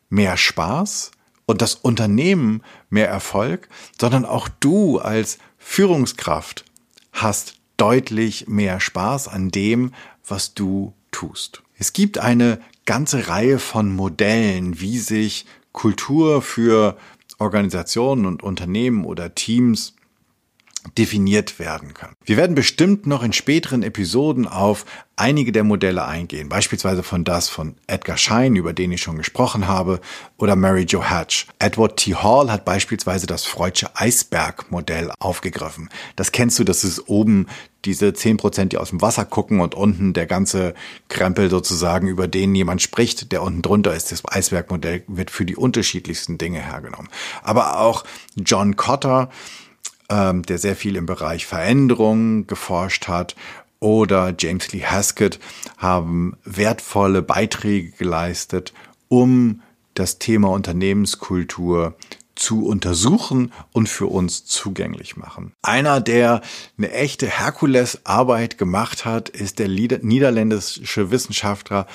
mehr 0.09 0.37
Spaß 0.37 1.11
und 1.45 1.61
das 1.61 1.75
Unternehmen 1.75 2.61
mehr 2.89 3.07
Erfolg, 3.07 3.69
sondern 3.99 4.25
auch 4.25 4.49
du 4.59 4.99
als 4.99 5.39
Führungskraft 5.57 6.65
hast 7.11 7.55
deutlich 7.77 8.47
mehr 8.47 8.79
Spaß 8.79 9.27
an 9.27 9.49
dem, 9.49 9.93
was 10.27 10.53
du 10.53 10.93
tust. 11.11 11.63
Es 11.77 11.93
gibt 11.93 12.17
eine 12.17 12.59
ganze 12.85 13.27
Reihe 13.29 13.59
von 13.59 13.95
Modellen, 13.95 14.79
wie 14.79 14.99
sich 14.99 15.45
Kultur 15.71 16.41
für 16.41 16.97
Organisationen 17.37 18.25
und 18.25 18.43
Unternehmen 18.43 19.05
oder 19.05 19.33
Teams 19.33 19.95
definiert 20.97 21.59
werden 21.59 21.93
kann. 21.93 22.13
Wir 22.23 22.37
werden 22.37 22.55
bestimmt 22.55 23.05
noch 23.05 23.23
in 23.23 23.33
späteren 23.33 23.83
Episoden 23.83 24.47
auf 24.47 24.85
einige 25.15 25.51
der 25.51 25.63
Modelle 25.63 26.05
eingehen, 26.05 26.47
beispielsweise 26.47 27.03
von 27.03 27.23
das 27.23 27.49
von 27.49 27.75
Edgar 27.87 28.17
Schein, 28.17 28.55
über 28.55 28.71
den 28.73 28.91
ich 28.91 29.01
schon 29.01 29.17
gesprochen 29.17 29.67
habe, 29.67 29.99
oder 30.37 30.55
Mary 30.55 30.85
Jo 30.87 31.03
Hatch. 31.03 31.47
Edward 31.59 31.97
T. 31.97 32.15
Hall 32.15 32.51
hat 32.51 32.63
beispielsweise 32.63 33.27
das 33.27 33.45
Freudsche 33.45 33.89
Eisberg-Modell 33.95 35.11
aufgegriffen. 35.19 35.89
Das 36.15 36.31
kennst 36.31 36.57
du, 36.59 36.63
das 36.63 36.83
ist 36.83 37.09
oben 37.09 37.47
diese 37.85 38.13
zehn 38.13 38.37
Prozent, 38.37 38.73
die 38.73 38.77
aus 38.77 38.89
dem 38.89 39.01
Wasser 39.01 39.25
gucken 39.25 39.61
und 39.61 39.75
unten 39.75 40.13
der 40.13 40.25
ganze 40.25 40.73
Krempel 41.07 41.49
sozusagen, 41.49 42.07
über 42.07 42.27
den 42.27 42.55
jemand 42.55 42.81
spricht, 42.81 43.31
der 43.31 43.41
unten 43.41 43.61
drunter 43.61 43.93
ist. 43.93 44.11
Das 44.11 44.23
Eisbergmodell 44.25 45.03
wird 45.07 45.31
für 45.31 45.45
die 45.45 45.55
unterschiedlichsten 45.55 46.37
Dinge 46.37 46.59
hergenommen. 46.59 47.09
Aber 47.41 47.79
auch 47.79 48.03
John 48.35 48.75
Cotter, 48.75 49.29
ähm, 50.09 50.43
der 50.43 50.57
sehr 50.57 50.75
viel 50.75 50.95
im 50.95 51.05
Bereich 51.05 51.45
Veränderung 51.45 52.47
geforscht 52.47 53.07
hat, 53.07 53.35
oder 53.79 54.33
James 54.37 54.71
Lee 54.73 54.83
Haskett 54.83 55.39
haben 55.77 56.35
wertvolle 56.43 57.21
Beiträge 57.21 57.91
geleistet, 57.91 58.73
um 59.07 59.61
das 59.93 60.19
Thema 60.19 60.49
Unternehmenskultur 60.49 61.95
zu 62.35 62.65
untersuchen 62.65 63.51
und 63.73 63.89
für 63.89 64.07
uns 64.07 64.45
zugänglich 64.45 65.17
machen. 65.17 65.53
Einer, 65.61 65.99
der 65.99 66.41
eine 66.77 66.91
echte 66.91 67.27
Herkulesarbeit 67.27 68.57
gemacht 68.57 69.03
hat, 69.05 69.29
ist 69.29 69.59
der 69.59 69.67
niederländische 69.67 71.11
Wissenschaftler 71.11 71.85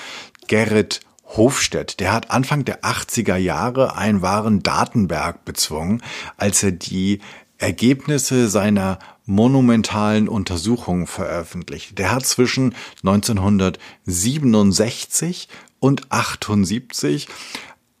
Gerrit 0.47 1.01
Hofstedt, 1.27 1.99
der 1.99 2.13
hat 2.13 2.29
Anfang 2.29 2.65
der 2.65 2.81
80er 2.83 3.35
Jahre 3.35 3.95
einen 3.97 4.21
wahren 4.21 4.61
Datenberg 4.61 5.43
bezwungen, 5.43 6.03
als 6.37 6.61
er 6.61 6.71
die 6.71 7.19
Ergebnisse 7.57 8.49
seiner 8.49 8.99
monumentalen 9.25 10.27
Untersuchungen 10.27 11.07
veröffentlicht. 11.07 11.97
Der 11.97 12.11
hat 12.11 12.25
zwischen 12.25 12.75
1967 13.03 15.47
und 15.79 16.11
78 16.11 17.29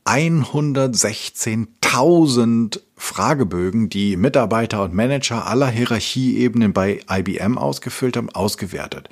116.000 0.05 2.79
Fragebögen, 2.95 3.89
die 3.89 4.15
Mitarbeiter 4.17 4.83
und 4.83 4.93
Manager 4.93 5.47
aller 5.47 5.67
Hierarchieebenen 5.67 6.73
bei 6.73 6.99
IBM 7.09 7.57
ausgefüllt 7.57 8.15
haben, 8.15 8.29
ausgewertet. 8.29 9.09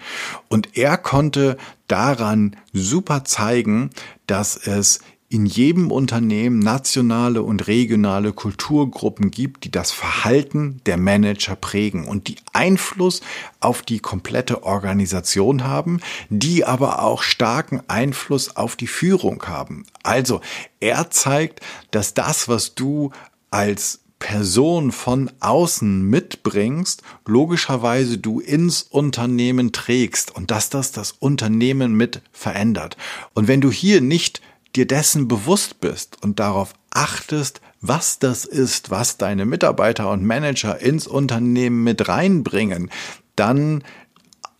Und 0.50 0.78
er 0.78 0.98
konnte 0.98 1.58
daran 1.88 2.56
super 2.74 3.26
zeigen, 3.26 3.89
dass 4.28 4.56
es 4.56 5.00
in 5.34 5.48
jedem 5.48 5.92
Unternehmen 5.92 6.60
nationale 6.60 7.42
und 7.42 7.66
regionale 7.66 8.34
Kulturgruppen 8.34 9.32
gibt, 9.32 9.64
die 9.64 9.72
das 9.72 9.92
Verhalten 9.92 10.80
der 10.86 10.98
Manager 10.98 11.56
prägen 11.56 12.06
und 12.08 12.28
die 12.28 12.36
Einfluss 12.54 13.22
auf 13.60 13.82
die 13.82 13.98
komplette 13.98 14.62
Organisation 14.62 15.64
haben, 15.64 16.02
die 16.30 16.66
aber 16.66 17.02
auch 17.02 17.24
starken 17.24 17.82
Einfluss 17.88 18.56
auf 18.56 18.76
die 18.76 18.86
Führung 18.86 19.42
haben. 19.48 19.88
Also 20.04 20.40
er 20.80 21.10
zeigt, 21.10 21.62
dass 21.90 22.14
das, 22.14 22.48
was 22.48 22.76
du 22.76 23.10
als 23.50 24.02
Person 24.20 24.92
von 24.92 25.32
außen 25.40 26.08
mitbringst, 26.10 27.02
logischerweise 27.26 28.20
du 28.20 28.40
ins 28.40 28.84
Unternehmen 28.84 29.72
trägst 29.72 30.34
und 30.34 30.52
dass 30.52 30.70
das 30.70 30.92
das 30.92 31.12
Unternehmen 31.12 31.96
mit 31.96 32.22
verändert. 32.32 32.98
Und 33.34 33.48
wenn 33.48 33.62
du 33.62 33.72
hier 33.72 34.00
nicht 34.00 34.42
dir 34.76 34.88
dessen 34.88 35.28
bewusst 35.28 35.80
bist 35.80 36.17
und 36.24 36.39
darauf 36.39 36.74
achtest, 36.89 37.61
was 37.82 38.19
das 38.19 38.45
ist, 38.45 38.89
was 38.89 39.17
deine 39.17 39.45
Mitarbeiter 39.45 40.09
und 40.09 40.26
Manager 40.26 40.80
ins 40.80 41.07
Unternehmen 41.07 41.84
mit 41.84 42.07
reinbringen, 42.07 42.89
dann 43.36 43.84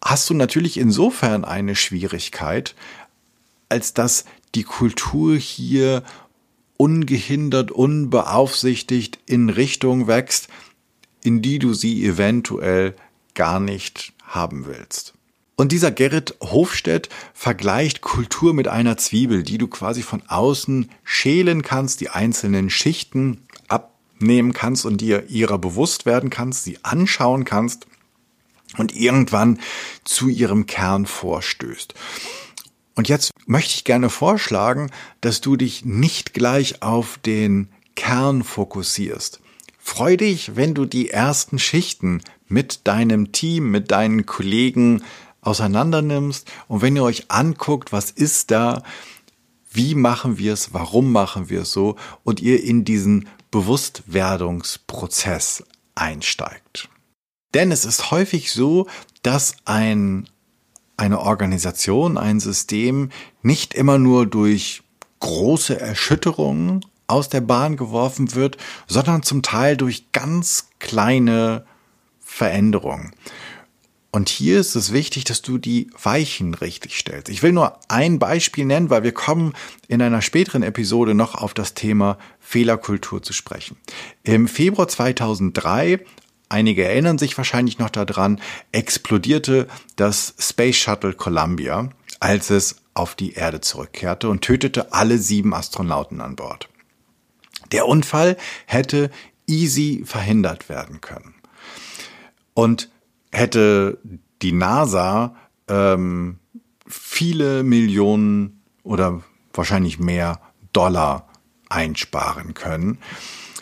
hast 0.03 0.30
du 0.30 0.34
natürlich 0.34 0.78
insofern 0.78 1.45
eine 1.45 1.76
Schwierigkeit, 1.76 2.76
als 3.70 3.93
dass 3.93 4.26
die 4.55 4.64
Kultur 4.64 5.36
hier 5.36 6.03
ungehindert, 6.78 7.72
unbeaufsichtigt 7.72 9.20
in 9.26 9.49
Richtung 9.49 10.07
wächst, 10.07 10.49
in 11.24 11.41
die 11.41 11.59
du 11.59 11.74
sie 11.74 12.05
eventuell 12.05 12.95
gar 13.34 13.59
nicht 13.59 14.14
haben 14.24 14.66
willst. 14.66 15.14
Und 15.56 15.72
dieser 15.72 15.91
Gerrit 15.91 16.36
Hofstedt 16.41 17.10
vergleicht 17.34 18.01
Kultur 18.01 18.54
mit 18.54 18.68
einer 18.68 18.97
Zwiebel, 18.97 19.43
die 19.43 19.60
du 19.60 19.68
quasi 19.68 20.01
von 20.01 20.24
außen 20.28 20.89
schälen 21.04 21.62
kannst, 21.62 22.01
die 22.01 22.10
einzelnen 22.10 22.72
Schichten 22.72 23.45
abnehmen 23.68 24.54
kannst 24.54 24.86
und 24.86 24.99
dir 24.99 25.30
ihrer 25.30 25.60
bewusst 25.60 26.06
werden 26.08 26.32
kannst, 26.32 26.64
sie 26.64 26.80
anschauen 26.84 27.45
kannst 27.45 27.86
und 28.78 28.95
irgendwann 28.95 29.60
zu 30.04 30.28
ihrem 30.28 30.66
Kern 30.66 31.06
vorstößt. 31.06 31.93
Und 32.95 33.10
jetzt 33.10 33.32
möchte 33.45 33.76
ich 33.76 33.84
gerne 33.84 34.10
vorschlagen, 34.10 34.89
dass 35.22 35.41
du 35.41 35.56
dich 35.56 35.86
nicht 35.86 36.34
gleich 36.34 36.82
auf 36.82 37.20
den 37.20 37.70
Kern 37.95 38.43
fokussierst. 38.43 39.39
Freu 39.80 40.18
dich, 40.18 40.56
wenn 40.56 40.74
du 40.74 40.86
die 40.86 41.10
ersten 41.10 41.60
Schichten 41.60 42.22
mit 42.47 42.88
deinem 42.88 43.32
Team, 43.32 43.70
mit 43.70 43.91
deinen 43.91 44.26
Kollegen 44.26 45.04
auseinander 45.44 46.02
nimmst 46.02 46.52
und 46.68 46.82
wenn 46.82 46.96
ihr 46.96 47.04
euch 47.04 47.30
anguckt, 47.30 47.91
was 47.91 48.10
ist 48.12 48.52
da, 48.52 48.84
wie 49.72 49.96
machen 49.96 50.38
wir 50.38 50.54
es, 50.54 50.74
warum 50.74 51.12
machen 51.12 51.50
wir 51.50 51.62
es 51.62 51.72
so 51.72 51.96
und 52.24 52.41
ihr 52.41 52.64
in 52.64 52.86
diesen 52.86 53.28
Bewusstwerdungsprozess 53.52 55.64
einsteigt. 55.96 56.89
Denn 57.54 57.72
es 57.72 57.86
ist 57.86 58.12
häufig 58.12 58.52
so, 58.52 58.88
dass 59.22 59.56
ein, 59.66 60.28
eine 60.98 61.20
Organisation, 61.20 62.18
ein 62.18 62.39
System 62.39 63.10
nicht 63.41 63.74
immer 63.74 64.00
nur 64.00 64.26
durch 64.26 64.84
große 65.20 65.80
Erschütterungen 65.80 66.86
aus 67.08 67.30
der 67.30 67.41
Bahn 67.41 67.78
geworfen 67.78 68.36
wird, 68.36 68.58
sondern 68.88 69.24
zum 69.24 69.41
Teil 69.41 69.78
durch 69.78 70.12
ganz 70.12 70.70
kleine 70.80 71.66
Veränderungen. 72.20 73.14
Und 74.14 74.30
hier 74.30 74.59
ist 74.59 74.76
es 74.76 74.93
wichtig, 74.93 75.24
dass 75.24 75.41
du 75.41 75.57
die 75.57 75.89
Weichen 75.99 76.53
richtig 76.53 76.99
stellst. 76.99 77.30
Ich 77.30 77.41
will 77.41 77.51
nur 77.51 77.80
ein 77.88 78.20
Beispiel 78.20 78.64
nennen, 78.64 78.91
weil 78.91 79.01
wir 79.01 79.11
kommen 79.11 79.53
in 79.88 80.03
einer 80.03 80.22
späteren 80.22 80.61
Episode 80.61 81.16
noch 81.16 81.34
auf 81.34 81.55
das 81.55 81.74
Thema 81.74 82.20
Fehlerkultur 82.39 83.24
zu 83.24 83.34
sprechen. 83.34 83.76
Im 84.24 84.47
Februar 84.47 84.88
2003 84.88 85.99
Einige 86.49 86.86
erinnern 86.86 87.18
sich 87.18 87.36
wahrscheinlich 87.36 87.80
noch 87.80 87.89
daran, 87.89 88.39
explodierte 88.72 89.68
das 89.95 90.36
Space 90.38 90.76
Shuttle 90.76 91.14
Columbia, 91.14 91.89
als 92.20 92.51
es 92.51 92.76
auf 92.93 93.16
die 93.16 93.34
Erde 93.34 93.61
zurückkehrte 93.61 94.30
und 94.30 94.41
tötete 94.41 94.93
alle 94.93 95.18
sieben 95.18 95.55
Astronauten 95.55 96.22
an 96.22 96.36
Bord. 96.36 96.70
Der 97.72 97.88
Unfall 97.88 98.38
hätte 98.68 99.09
easy 99.47 100.03
verhindert 100.05 100.70
werden 100.70 101.01
können. 101.01 101.34
Und 102.53 102.91
hätte 103.34 103.98
die 104.42 104.54
NASA 104.54 105.36
ähm, 105.68 106.40
viele 106.88 107.64
Millionen 107.64 108.62
oder 108.84 109.24
wahrscheinlich 109.54 110.00
mehr 110.00 110.40
Dollar 110.72 111.28
einsparen 111.70 112.54
können, 112.54 113.00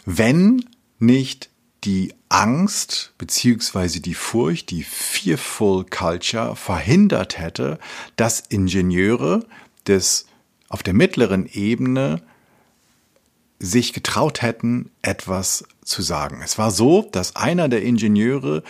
wenn 0.05 0.65
nicht 0.99 1.49
die 1.83 2.13
Angst 2.29 3.13
beziehungsweise 3.17 4.01
die 4.01 4.13
Furcht, 4.13 4.69
die 4.69 4.83
Fearful 4.83 5.85
Culture 5.85 6.55
verhindert 6.55 7.39
hätte, 7.39 7.79
dass 8.15 8.39
Ingenieure 8.39 9.45
des 9.87 10.27
auf 10.69 10.83
der 10.83 10.93
mittleren 10.93 11.47
Ebene 11.47 12.21
sich 13.59 13.93
getraut 13.93 14.41
hätten, 14.41 14.91
etwas 15.01 15.65
zu 15.83 16.01
sagen. 16.01 16.41
Es 16.43 16.57
war 16.57 16.71
so, 16.71 17.07
dass 17.11 17.35
einer 17.35 17.69
der 17.69 17.83
Ingenieure 17.83 18.63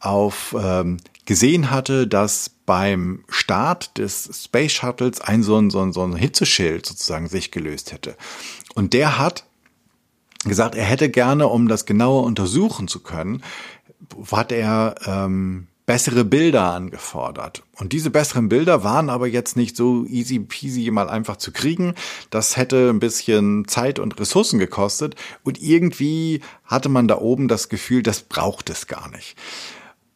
auf 0.00 0.54
ähm, 0.58 0.98
gesehen 1.24 1.70
hatte, 1.70 2.06
dass 2.06 2.50
beim 2.64 3.24
Start 3.28 3.98
des 3.98 4.44
Space 4.44 4.72
Shuttles 4.72 5.20
ein 5.20 5.42
so 5.42 5.56
ein, 5.56 5.70
so 5.70 5.80
ein, 5.80 5.92
so 5.92 6.02
ein 6.02 6.16
Hitzeschild 6.16 6.86
sozusagen 6.86 7.28
sich 7.28 7.50
gelöst 7.50 7.92
hätte. 7.92 8.16
Und 8.74 8.92
der 8.92 9.18
hat 9.18 9.44
gesagt, 10.44 10.74
er 10.74 10.84
hätte 10.84 11.10
gerne, 11.10 11.48
um 11.48 11.68
das 11.68 11.86
genauer 11.86 12.24
untersuchen 12.24 12.88
zu 12.88 13.00
können, 13.00 13.42
hat 14.30 14.52
er 14.52 14.94
ähm, 15.06 15.66
bessere 15.88 16.24
Bilder 16.24 16.74
angefordert. 16.74 17.62
Und 17.76 17.94
diese 17.94 18.10
besseren 18.10 18.50
Bilder 18.50 18.84
waren 18.84 19.08
aber 19.08 19.26
jetzt 19.26 19.56
nicht 19.56 19.74
so 19.74 20.04
easy 20.04 20.38
peasy 20.38 20.90
mal 20.90 21.08
einfach 21.08 21.38
zu 21.38 21.50
kriegen. 21.50 21.94
Das 22.28 22.58
hätte 22.58 22.90
ein 22.90 23.00
bisschen 23.00 23.66
Zeit 23.66 23.98
und 23.98 24.20
Ressourcen 24.20 24.58
gekostet. 24.58 25.14
Und 25.44 25.60
irgendwie 25.62 26.42
hatte 26.64 26.90
man 26.90 27.08
da 27.08 27.18
oben 27.18 27.48
das 27.48 27.70
Gefühl, 27.70 28.02
das 28.02 28.20
braucht 28.20 28.68
es 28.68 28.86
gar 28.86 29.08
nicht. 29.08 29.34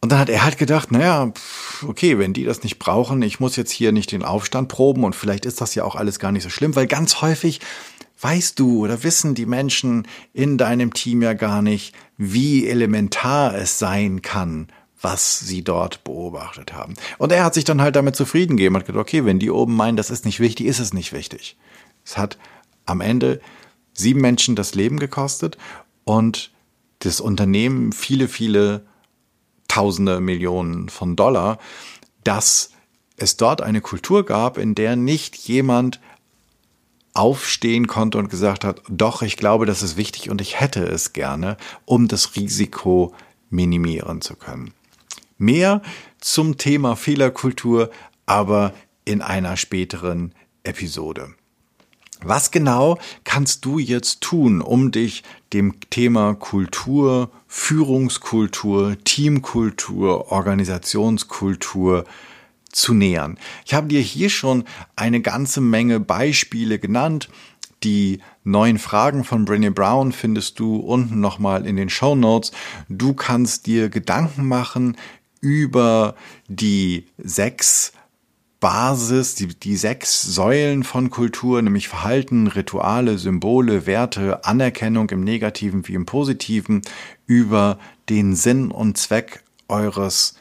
Und 0.02 0.10
dann 0.10 0.18
hat 0.18 0.28
er 0.28 0.44
halt 0.44 0.58
gedacht, 0.58 0.90
naja, 0.90 1.32
okay, 1.86 2.18
wenn 2.18 2.32
die 2.32 2.42
das 2.42 2.64
nicht 2.64 2.80
brauchen, 2.80 3.22
ich 3.22 3.38
muss 3.38 3.54
jetzt 3.54 3.70
hier 3.70 3.92
nicht 3.92 4.10
den 4.10 4.24
Aufstand 4.24 4.68
proben 4.68 5.04
und 5.04 5.14
vielleicht 5.14 5.46
ist 5.46 5.60
das 5.60 5.76
ja 5.76 5.84
auch 5.84 5.94
alles 5.94 6.18
gar 6.18 6.32
nicht 6.32 6.42
so 6.42 6.50
schlimm, 6.50 6.74
weil 6.74 6.88
ganz 6.88 7.22
häufig 7.22 7.60
weißt 8.20 8.58
du 8.58 8.80
oder 8.84 9.04
wissen 9.04 9.36
die 9.36 9.46
Menschen 9.46 10.08
in 10.32 10.58
deinem 10.58 10.92
Team 10.92 11.22
ja 11.22 11.34
gar 11.34 11.62
nicht, 11.62 11.94
wie 12.16 12.66
elementar 12.66 13.54
es 13.54 13.78
sein 13.78 14.22
kann, 14.22 14.66
was 15.00 15.38
sie 15.38 15.62
dort 15.62 16.02
beobachtet 16.02 16.72
haben. 16.72 16.94
Und 17.18 17.30
er 17.30 17.44
hat 17.44 17.54
sich 17.54 17.64
dann 17.64 17.80
halt 17.80 17.94
damit 17.94 18.16
zufrieden 18.16 18.56
gegeben 18.56 18.74
und 18.74 18.86
gesagt, 18.86 18.98
okay, 18.98 19.24
wenn 19.24 19.38
die 19.38 19.52
oben 19.52 19.76
meinen, 19.76 19.96
das 19.96 20.10
ist 20.10 20.24
nicht 20.24 20.40
wichtig, 20.40 20.66
ist 20.66 20.80
es 20.80 20.92
nicht 20.92 21.12
wichtig. 21.12 21.56
Es 22.04 22.18
hat 22.18 22.38
am 22.86 23.00
Ende 23.00 23.40
sieben 23.92 24.20
Menschen 24.20 24.56
das 24.56 24.74
Leben 24.74 24.98
gekostet 24.98 25.58
und 26.02 26.50
das 26.98 27.20
Unternehmen 27.20 27.92
viele, 27.92 28.26
viele 28.26 28.84
Tausende 29.72 30.20
Millionen 30.20 30.90
von 30.90 31.16
Dollar, 31.16 31.56
dass 32.24 32.72
es 33.16 33.38
dort 33.38 33.62
eine 33.62 33.80
Kultur 33.80 34.26
gab, 34.26 34.58
in 34.58 34.74
der 34.74 34.96
nicht 34.96 35.34
jemand 35.48 35.98
aufstehen 37.14 37.86
konnte 37.86 38.18
und 38.18 38.28
gesagt 38.28 38.64
hat, 38.64 38.82
doch, 38.90 39.22
ich 39.22 39.38
glaube, 39.38 39.64
das 39.64 39.82
ist 39.82 39.96
wichtig 39.96 40.28
und 40.28 40.42
ich 40.42 40.60
hätte 40.60 40.84
es 40.84 41.14
gerne, 41.14 41.56
um 41.86 42.06
das 42.06 42.36
Risiko 42.36 43.14
minimieren 43.48 44.20
zu 44.20 44.36
können. 44.36 44.74
Mehr 45.38 45.80
zum 46.20 46.58
Thema 46.58 46.94
Fehlerkultur, 46.94 47.90
aber 48.26 48.74
in 49.06 49.22
einer 49.22 49.56
späteren 49.56 50.34
Episode. 50.64 51.34
Was 52.24 52.50
genau 52.50 52.98
kannst 53.24 53.64
du 53.64 53.78
jetzt 53.78 54.20
tun, 54.20 54.60
um 54.60 54.90
dich 54.90 55.22
dem 55.52 55.80
Thema 55.90 56.34
Kultur, 56.34 57.30
Führungskultur, 57.48 58.96
Teamkultur, 59.04 60.32
Organisationskultur 60.32 62.04
zu 62.70 62.94
nähern. 62.94 63.38
Ich 63.66 63.74
habe 63.74 63.88
dir 63.88 64.00
hier 64.00 64.30
schon 64.30 64.64
eine 64.96 65.20
ganze 65.20 65.60
Menge 65.60 66.00
Beispiele 66.00 66.78
genannt. 66.78 67.28
Die 67.84 68.20
neuen 68.44 68.78
Fragen 68.78 69.24
von 69.24 69.46
Brené 69.46 69.70
Brown 69.70 70.12
findest 70.12 70.58
du 70.58 70.76
unten 70.76 71.20
nochmal 71.20 71.66
in 71.66 71.76
den 71.76 71.90
Show 71.90 72.14
Notes. 72.14 72.52
Du 72.88 73.12
kannst 73.12 73.66
dir 73.66 73.88
Gedanken 73.88 74.46
machen 74.46 74.96
über 75.40 76.14
die 76.48 77.08
sechs 77.18 77.92
Basis, 78.62 79.34
die, 79.34 79.48
die 79.48 79.76
sechs 79.76 80.22
Säulen 80.22 80.84
von 80.84 81.10
Kultur, 81.10 81.60
nämlich 81.60 81.88
Verhalten, 81.88 82.46
Rituale, 82.46 83.18
Symbole, 83.18 83.86
Werte, 83.86 84.44
Anerkennung 84.44 85.10
im 85.10 85.24
Negativen 85.24 85.88
wie 85.88 85.94
im 85.94 86.06
Positiven, 86.06 86.82
über 87.26 87.80
den 88.08 88.36
Sinn 88.36 88.70
und 88.70 88.96
Zweck 88.98 89.42
eures 89.66 90.36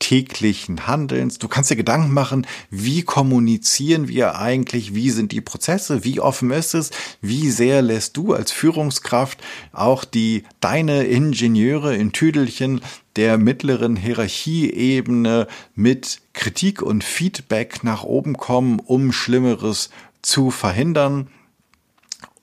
täglichen 0.00 0.88
Handelns. 0.88 1.38
Du 1.38 1.46
kannst 1.46 1.70
dir 1.70 1.76
Gedanken 1.76 2.12
machen, 2.12 2.44
wie 2.70 3.04
kommunizieren 3.04 4.08
wir 4.08 4.36
eigentlich, 4.36 4.96
wie 4.96 5.10
sind 5.10 5.30
die 5.30 5.40
Prozesse, 5.40 6.02
wie 6.02 6.18
offen 6.18 6.50
ist 6.50 6.74
es, 6.74 6.90
wie 7.20 7.52
sehr 7.52 7.82
lässt 7.82 8.16
du 8.16 8.34
als 8.34 8.50
Führungskraft 8.50 9.38
auch 9.72 10.04
die 10.04 10.42
deine 10.58 11.04
Ingenieure 11.04 11.94
in 11.94 12.10
Tüdelchen 12.10 12.80
der 13.14 13.38
mittleren 13.38 13.94
Hierarchieebene 13.94 15.46
mit 15.76 16.20
Kritik 16.34 16.82
und 16.82 17.02
Feedback 17.02 17.82
nach 17.82 18.04
oben 18.04 18.36
kommen, 18.36 18.78
um 18.80 19.12
Schlimmeres 19.12 19.88
zu 20.20 20.50
verhindern 20.50 21.28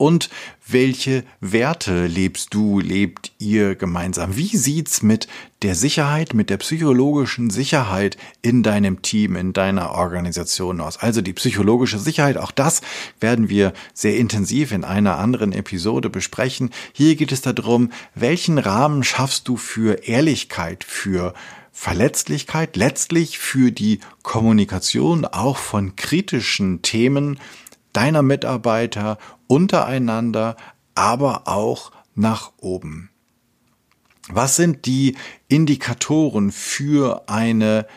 und 0.02 0.32
welche 0.68 1.24
Werte 1.42 2.08
lebst 2.08 2.56
du, 2.56 2.80
lebt 2.80 3.34
ihr 3.38 3.76
gemeinsam? 3.76 4.36
Wie 4.36 4.58
sieht's 4.58 5.04
mit 5.04 5.28
der 5.62 5.76
Sicherheit, 5.76 6.34
mit 6.34 6.50
der 6.50 6.58
psychologischen 6.58 7.52
Sicherheit 7.52 8.18
in 8.42 8.64
deinem 8.64 9.04
Team, 9.04 9.36
in 9.36 9.54
deiner 9.54 9.92
Organisation 9.92 10.82
aus? 10.82 10.98
Also 10.98 11.22
die 11.22 11.34
psychologische 11.34 12.00
Sicherheit, 12.00 12.38
auch 12.38 12.50
das 12.50 12.82
werden 13.20 13.48
wir 13.48 13.74
sehr 13.94 14.18
intensiv 14.18 14.72
in 14.72 14.84
einer 14.84 15.20
anderen 15.20 15.52
Episode 15.52 16.10
besprechen. 16.10 16.72
Hier 16.94 17.16
geht 17.16 17.32
es 17.32 17.42
darum, 17.42 17.92
welchen 18.16 18.58
Rahmen 18.58 19.04
schaffst 19.04 19.48
du 19.48 19.56
für 19.56 20.08
Ehrlichkeit, 20.08 20.84
für 20.84 21.36
Verletzlichkeit, 21.72 22.76
letztlich 22.76 23.39
für 23.39 23.72
die 23.72 23.99
Kommunikation 24.24 25.26
auch 25.26 25.57
von 25.57 25.95
kritischen 25.95 26.82
Themen 26.82 27.39
deiner 27.93 28.22
Mitarbeiter 28.22 29.17
untereinander, 29.47 30.57
aber 30.95 31.47
auch 31.47 31.91
nach 32.15 32.51
oben. 32.57 33.09
Was 34.30 34.55
sind 34.55 34.86
die 34.86 35.15
Indikatoren 35.47 36.51
für 36.51 37.24
eine 37.28 37.88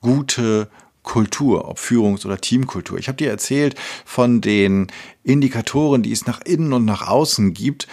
gute 0.00 0.70
Kultur, 1.02 1.68
ob 1.68 1.78
Führungs- 1.78 2.26
oder 2.26 2.40
Teamkultur? 2.40 2.98
Ich 2.98 3.08
habe 3.08 3.16
dir 3.16 3.30
erzählt 3.30 3.74
von 4.04 4.40
den 4.40 4.88
Indikatoren, 5.24 6.02
die 6.02 6.12
es 6.12 6.26
nach 6.26 6.40
innen 6.42 6.72
und 6.72 6.84
nach 6.84 7.08
außen 7.08 7.54
gibt. 7.54 7.88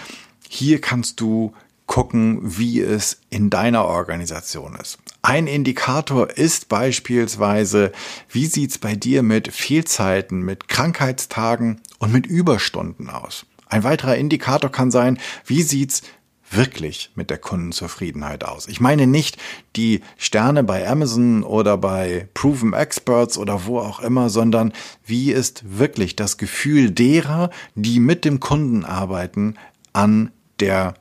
Hier 0.49 0.81
kannst 0.81 1.21
du 1.21 1.53
gucken, 1.85 2.39
wie 2.43 2.81
es 2.81 3.21
in 3.29 3.49
deiner 3.49 3.85
Organisation 3.85 4.75
ist. 4.75 4.99
Ein 5.22 5.47
Indikator 5.47 6.30
ist 6.30 6.70
beispielsweise, 6.70 7.91
wie 8.30 8.45
sieht's 8.45 8.78
bei 8.78 8.95
dir 8.95 9.24
mit 9.24 9.51
Fehlzeiten, 9.51 10.41
mit 10.41 10.68
Krankheitstagen 10.68 11.82
und 11.99 12.13
mit 12.13 12.28
Überstunden 12.28 13.09
aus? 13.09 13.45
Ein 13.68 13.84
weiterer 13.84 14.15
Indikator 14.15 14.72
kann 14.72 14.91
sein, 14.91 15.20
wie 15.45 15.63
sieht's 15.63 16.03
wirklich 16.49 17.11
mit 17.15 17.30
der 17.30 17.38
Kundenzufriedenheit 17.38 18.45
aus. 18.45 18.68
Ich 18.68 18.80
meine 18.80 19.05
nicht 19.05 19.38
die 19.76 20.01
Sterne 20.18 20.63
bei 20.63 20.88
Amazon 20.88 21.43
oder 21.43 21.78
bei 21.78 22.30
Proven 22.34 22.74
Experts 22.74 23.38
oder 23.38 23.65
wo 23.65 23.80
auch 23.80 23.99
immer, 23.99 24.30
sondern 24.30 24.72
wie 25.05 25.32
ist 25.32 25.78
wirklich 25.78 26.15
das 26.15 26.38
Gefühl 26.38 26.91
derer, 26.91 27.49
die 27.76 27.99
mit 27.99 28.24
dem 28.24 28.39
Kunden 28.39 28.86
arbeiten, 28.86 29.55
an 29.93 30.32
der 30.59 30.93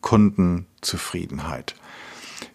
Kundenzufriedenheit. 0.00 1.74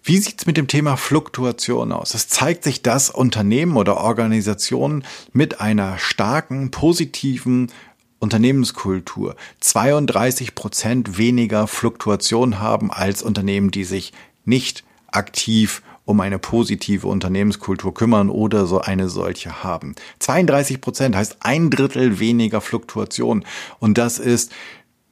Wie 0.05 0.17
sieht's 0.17 0.45
mit 0.45 0.57
dem 0.57 0.67
Thema 0.67 0.97
Fluktuation 0.97 1.93
aus? 1.93 2.13
Es 2.13 2.27
zeigt 2.27 2.65
sich, 2.65 2.81
dass 2.81 3.09
Unternehmen 3.09 3.77
oder 3.77 3.95
Organisationen 3.95 5.05
mit 5.31 5.61
einer 5.61 5.97
starken, 5.97 6.71
positiven 6.71 7.71
Unternehmenskultur 8.19 9.37
32 9.61 10.55
Prozent 10.55 11.17
weniger 11.17 11.67
Fluktuation 11.67 12.59
haben 12.59 12.91
als 12.91 13.23
Unternehmen, 13.23 13.71
die 13.71 13.85
sich 13.85 14.11
nicht 14.43 14.83
aktiv 15.07 15.81
um 16.03 16.19
eine 16.19 16.37
positive 16.37 17.07
Unternehmenskultur 17.07 17.93
kümmern 17.93 18.29
oder 18.29 18.65
so 18.65 18.81
eine 18.81 19.07
solche 19.07 19.63
haben. 19.63 19.95
32 20.19 20.81
Prozent 20.81 21.15
heißt 21.15 21.37
ein 21.39 21.69
Drittel 21.69 22.19
weniger 22.19 22.59
Fluktuation. 22.59 23.45
Und 23.79 23.97
das 23.97 24.19
ist 24.19 24.51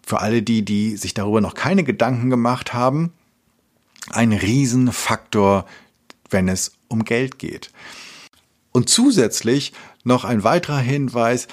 für 0.06 0.20
alle 0.20 0.42
die, 0.42 0.66
die 0.66 0.98
sich 0.98 1.14
darüber 1.14 1.40
noch 1.40 1.54
keine 1.54 1.86
Gedanken 1.86 2.30
gemacht 2.30 2.74
haben, 2.74 3.14
ein 4.10 4.34
Riesenfaktor, 4.34 5.66
wenn 6.30 6.48
es 6.48 6.74
um 6.88 7.06
Geld 7.06 7.40
geht. 7.40 7.72
Und 8.72 8.90
zusätzlich 8.90 9.74
noch 10.04 10.24
ein 10.24 10.44
weiterer 10.44 10.80
Hinweis, 10.80 11.48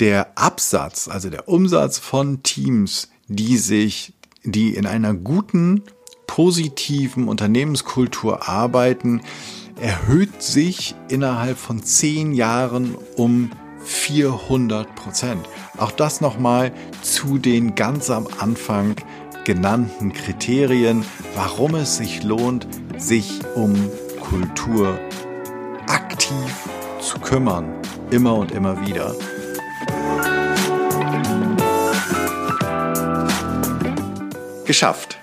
der 0.00 0.36
Absatz, 0.36 1.08
also 1.08 1.30
der 1.30 1.48
Umsatz 1.48 1.98
von 1.98 2.42
Teams, 2.42 3.08
die 3.28 3.56
sich, 3.56 4.12
die 4.42 4.74
in 4.74 4.86
einer 4.86 5.14
guten, 5.14 5.82
positiven 6.26 7.28
Unternehmenskultur 7.28 8.48
arbeiten, 8.48 9.20
erhöht 9.80 10.42
sich 10.42 10.94
innerhalb 11.08 11.58
von 11.58 11.82
zehn 11.82 12.32
Jahren 12.32 12.94
um 13.16 13.50
400 13.84 14.94
Prozent. 14.94 15.48
Auch 15.76 15.90
das 15.90 16.20
nochmal 16.20 16.72
zu 17.02 17.38
den 17.38 17.74
ganz 17.74 18.10
am 18.10 18.28
Anfang 18.38 18.96
genannten 19.44 20.12
Kriterien, 20.12 21.04
warum 21.34 21.74
es 21.74 21.96
sich 21.96 22.22
lohnt, 22.22 22.66
sich 22.96 23.40
um 23.54 23.74
Kultur 24.20 24.98
aktiv 25.86 26.68
zu 27.00 27.18
kümmern. 27.18 27.72
Immer 28.10 28.34
und 28.36 28.52
immer 28.52 28.86
wieder. 28.86 29.14
Geschafft. 34.64 35.18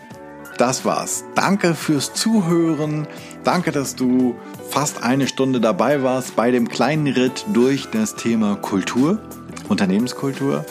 Das 0.57 0.84
war's. 0.84 1.24
Danke 1.36 1.74
fürs 1.74 2.13
Zuhören. 2.13 3.07
Danke, 3.45 3.72
dass 3.72 3.95
du 3.95 4.36
fast 4.70 5.01
eine 5.01 5.26
Stunde 5.26 5.61
dabei 5.61 6.03
warst 6.03 6.36
bei 6.36 6.51
dem 6.51 6.67
kleinen 6.67 7.07
Ritt 7.07 7.45
durch 7.53 7.89
das 7.89 8.15
Thema 8.15 8.57
Kultur, 8.57 9.20
Unternehmenskultur. 9.70 10.65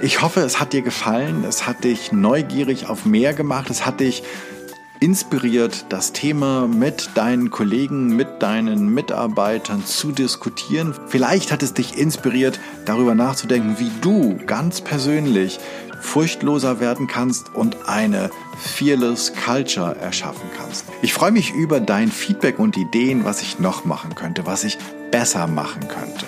Ich 0.00 0.22
hoffe, 0.22 0.40
es 0.40 0.60
hat 0.60 0.72
dir 0.72 0.82
gefallen, 0.82 1.44
es 1.44 1.66
hat 1.66 1.84
dich 1.84 2.12
neugierig 2.12 2.88
auf 2.88 3.04
mehr 3.04 3.32
gemacht, 3.32 3.70
es 3.70 3.86
hat 3.86 4.00
dich 4.00 4.22
inspiriert, 5.00 5.86
das 5.88 6.12
Thema 6.12 6.66
mit 6.66 7.10
deinen 7.14 7.50
Kollegen, 7.50 8.16
mit 8.16 8.42
deinen 8.42 8.88
Mitarbeitern 8.88 9.84
zu 9.84 10.12
diskutieren. 10.12 10.94
Vielleicht 11.08 11.52
hat 11.52 11.62
es 11.62 11.74
dich 11.74 11.98
inspiriert, 11.98 12.58
darüber 12.86 13.14
nachzudenken, 13.14 13.76
wie 13.78 13.90
du 14.00 14.38
ganz 14.46 14.80
persönlich 14.80 15.58
furchtloser 16.00 16.80
werden 16.80 17.06
kannst 17.06 17.54
und 17.54 17.88
eine 17.88 18.30
Fearless 18.58 19.32
Culture 19.44 19.96
erschaffen 19.96 20.48
kannst. 20.56 20.84
Ich 21.02 21.12
freue 21.12 21.32
mich 21.32 21.52
über 21.52 21.80
dein 21.80 22.10
Feedback 22.10 22.58
und 22.58 22.76
Ideen, 22.76 23.24
was 23.24 23.42
ich 23.42 23.58
noch 23.58 23.84
machen 23.84 24.14
könnte, 24.14 24.46
was 24.46 24.64
ich 24.64 24.78
besser 25.10 25.46
machen 25.46 25.88
könnte. 25.88 26.26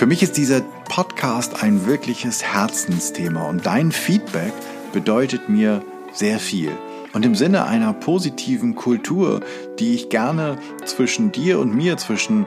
Für 0.00 0.06
mich 0.06 0.22
ist 0.22 0.38
dieser 0.38 0.62
Podcast 0.88 1.62
ein 1.62 1.84
wirkliches 1.84 2.42
Herzensthema 2.42 3.42
und 3.42 3.66
dein 3.66 3.92
Feedback 3.92 4.54
bedeutet 4.94 5.50
mir 5.50 5.82
sehr 6.10 6.38
viel. 6.38 6.72
Und 7.12 7.26
im 7.26 7.34
Sinne 7.34 7.66
einer 7.66 7.92
positiven 7.92 8.76
Kultur, 8.76 9.40
die 9.78 9.92
ich 9.92 10.08
gerne 10.08 10.56
zwischen 10.86 11.32
dir 11.32 11.58
und 11.58 11.74
mir, 11.74 11.98
zwischen 11.98 12.46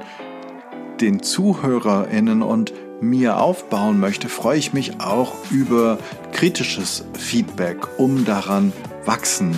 den 0.99 1.21
ZuhörerInnen 1.21 2.41
und 2.41 2.73
mir 3.01 3.37
aufbauen 3.39 3.99
möchte, 3.99 4.29
freue 4.29 4.57
ich 4.57 4.73
mich 4.73 4.99
auch 4.99 5.35
über 5.51 5.99
kritisches 6.31 7.05
Feedback, 7.13 7.99
um 7.99 8.25
daran 8.25 8.73
wachsen 9.05 9.55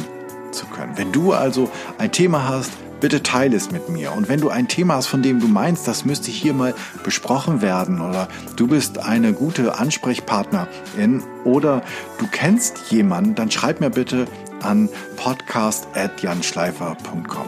zu 0.51 0.65
können. 0.65 0.97
Wenn 0.97 1.13
du 1.13 1.31
also 1.31 1.69
ein 1.97 2.11
Thema 2.11 2.45
hast, 2.45 2.71
bitte 3.06 3.22
teile 3.22 3.56
es 3.56 3.70
mit 3.70 3.88
mir. 3.88 4.14
Und 4.14 4.30
wenn 4.30 4.41
du 4.41 4.49
ein 4.49 4.68
Thema 4.68 4.95
hast, 4.95 5.06
von 5.06 5.22
dem 5.22 5.39
du 5.39 5.47
meinst, 5.47 5.88
das 5.88 6.06
müsste 6.06 6.32
hier 6.32 6.56
mal 6.56 6.74
besprochen 7.03 7.62
werden 7.62 8.01
oder 8.01 8.28
du 8.56 8.66
bist 8.66 8.97
eine 8.97 9.32
gute 9.32 9.78
Ansprechpartnerin 9.78 11.22
oder 11.43 11.84
du 12.18 12.26
kennst 12.32 12.89
jemanden, 12.89 13.36
dann 13.36 13.51
schreib 13.51 13.80
mir 13.80 13.91
bitte 13.91 14.26
an 14.64 14.89
podcast.janschleifer.com. 15.18 17.45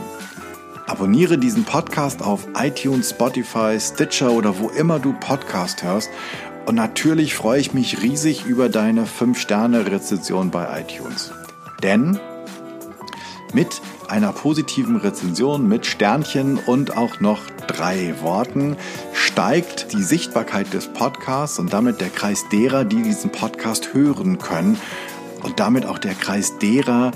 Abonniere 0.86 1.39
diesen 1.39 1.64
Podcast 1.64 2.22
auf 2.22 2.47
iTunes, 2.55 3.10
Spotify, 3.10 3.80
Stitcher 3.80 4.34
oder 4.34 4.60
wo 4.60 4.70
immer 4.70 4.99
du 4.99 5.14
Podcast 5.14 5.82
hörst. 5.82 6.12
Und 6.68 6.76
natürlich 6.76 7.34
freue 7.34 7.60
ich 7.60 7.74
mich 7.74 8.03
riesig 8.03 8.45
über 8.45 8.70
deine 8.70 9.05
5-Sterne-Rezension 9.05 10.51
bei 10.51 10.82
iTunes. 10.82 11.32
Denn 11.82 12.20
mit 13.53 13.82
einer 14.10 14.32
positiven 14.32 14.97
Rezension 14.97 15.68
mit 15.68 15.86
Sternchen 15.86 16.58
und 16.58 16.95
auch 16.95 17.20
noch 17.20 17.41
drei 17.68 18.16
Worten 18.22 18.78
steigt 19.14 19.93
die 19.93 20.03
Sichtbarkeit 20.03 20.74
des 20.74 20.88
Podcasts 20.93 21.60
und 21.60 21.74
damit 21.74 22.01
der 22.01 22.10
Kreis 22.10 22.45
derer, 22.51 22.86
die 22.86 23.03
diesen 23.03 23.32
Podcast 23.32 23.93
hören 23.93 24.38
können. 24.38 24.80
Und 25.43 25.60
damit 25.60 25.86
auch 25.86 25.99
der 25.99 26.16
Kreis 26.16 26.58
derer, 26.58 27.12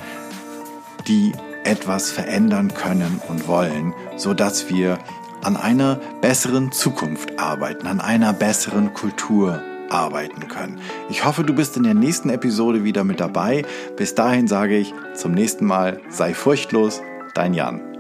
die 1.07 1.31
etwas 1.63 2.11
verändern 2.11 2.73
können 2.73 3.21
und 3.27 3.47
wollen, 3.47 3.93
so 4.17 4.33
dass 4.33 4.69
wir 4.69 4.99
an 5.41 5.57
einer 5.57 5.99
besseren 6.21 6.71
Zukunft 6.71 7.39
arbeiten, 7.39 7.87
an 7.87 7.99
einer 7.99 8.33
besseren 8.33 8.93
Kultur 8.93 9.61
arbeiten 9.91 10.47
können. 10.47 10.79
Ich 11.09 11.25
hoffe, 11.25 11.43
du 11.43 11.53
bist 11.53 11.77
in 11.77 11.83
der 11.83 11.93
nächsten 11.93 12.29
Episode 12.29 12.83
wieder 12.83 13.03
mit 13.03 13.19
dabei. 13.19 13.63
Bis 13.97 14.15
dahin 14.15 14.47
sage 14.47 14.77
ich 14.77 14.93
zum 15.13 15.33
nächsten 15.33 15.65
Mal, 15.65 15.99
sei 16.09 16.33
furchtlos, 16.33 17.01
dein 17.35 17.53
Jan. 17.53 17.90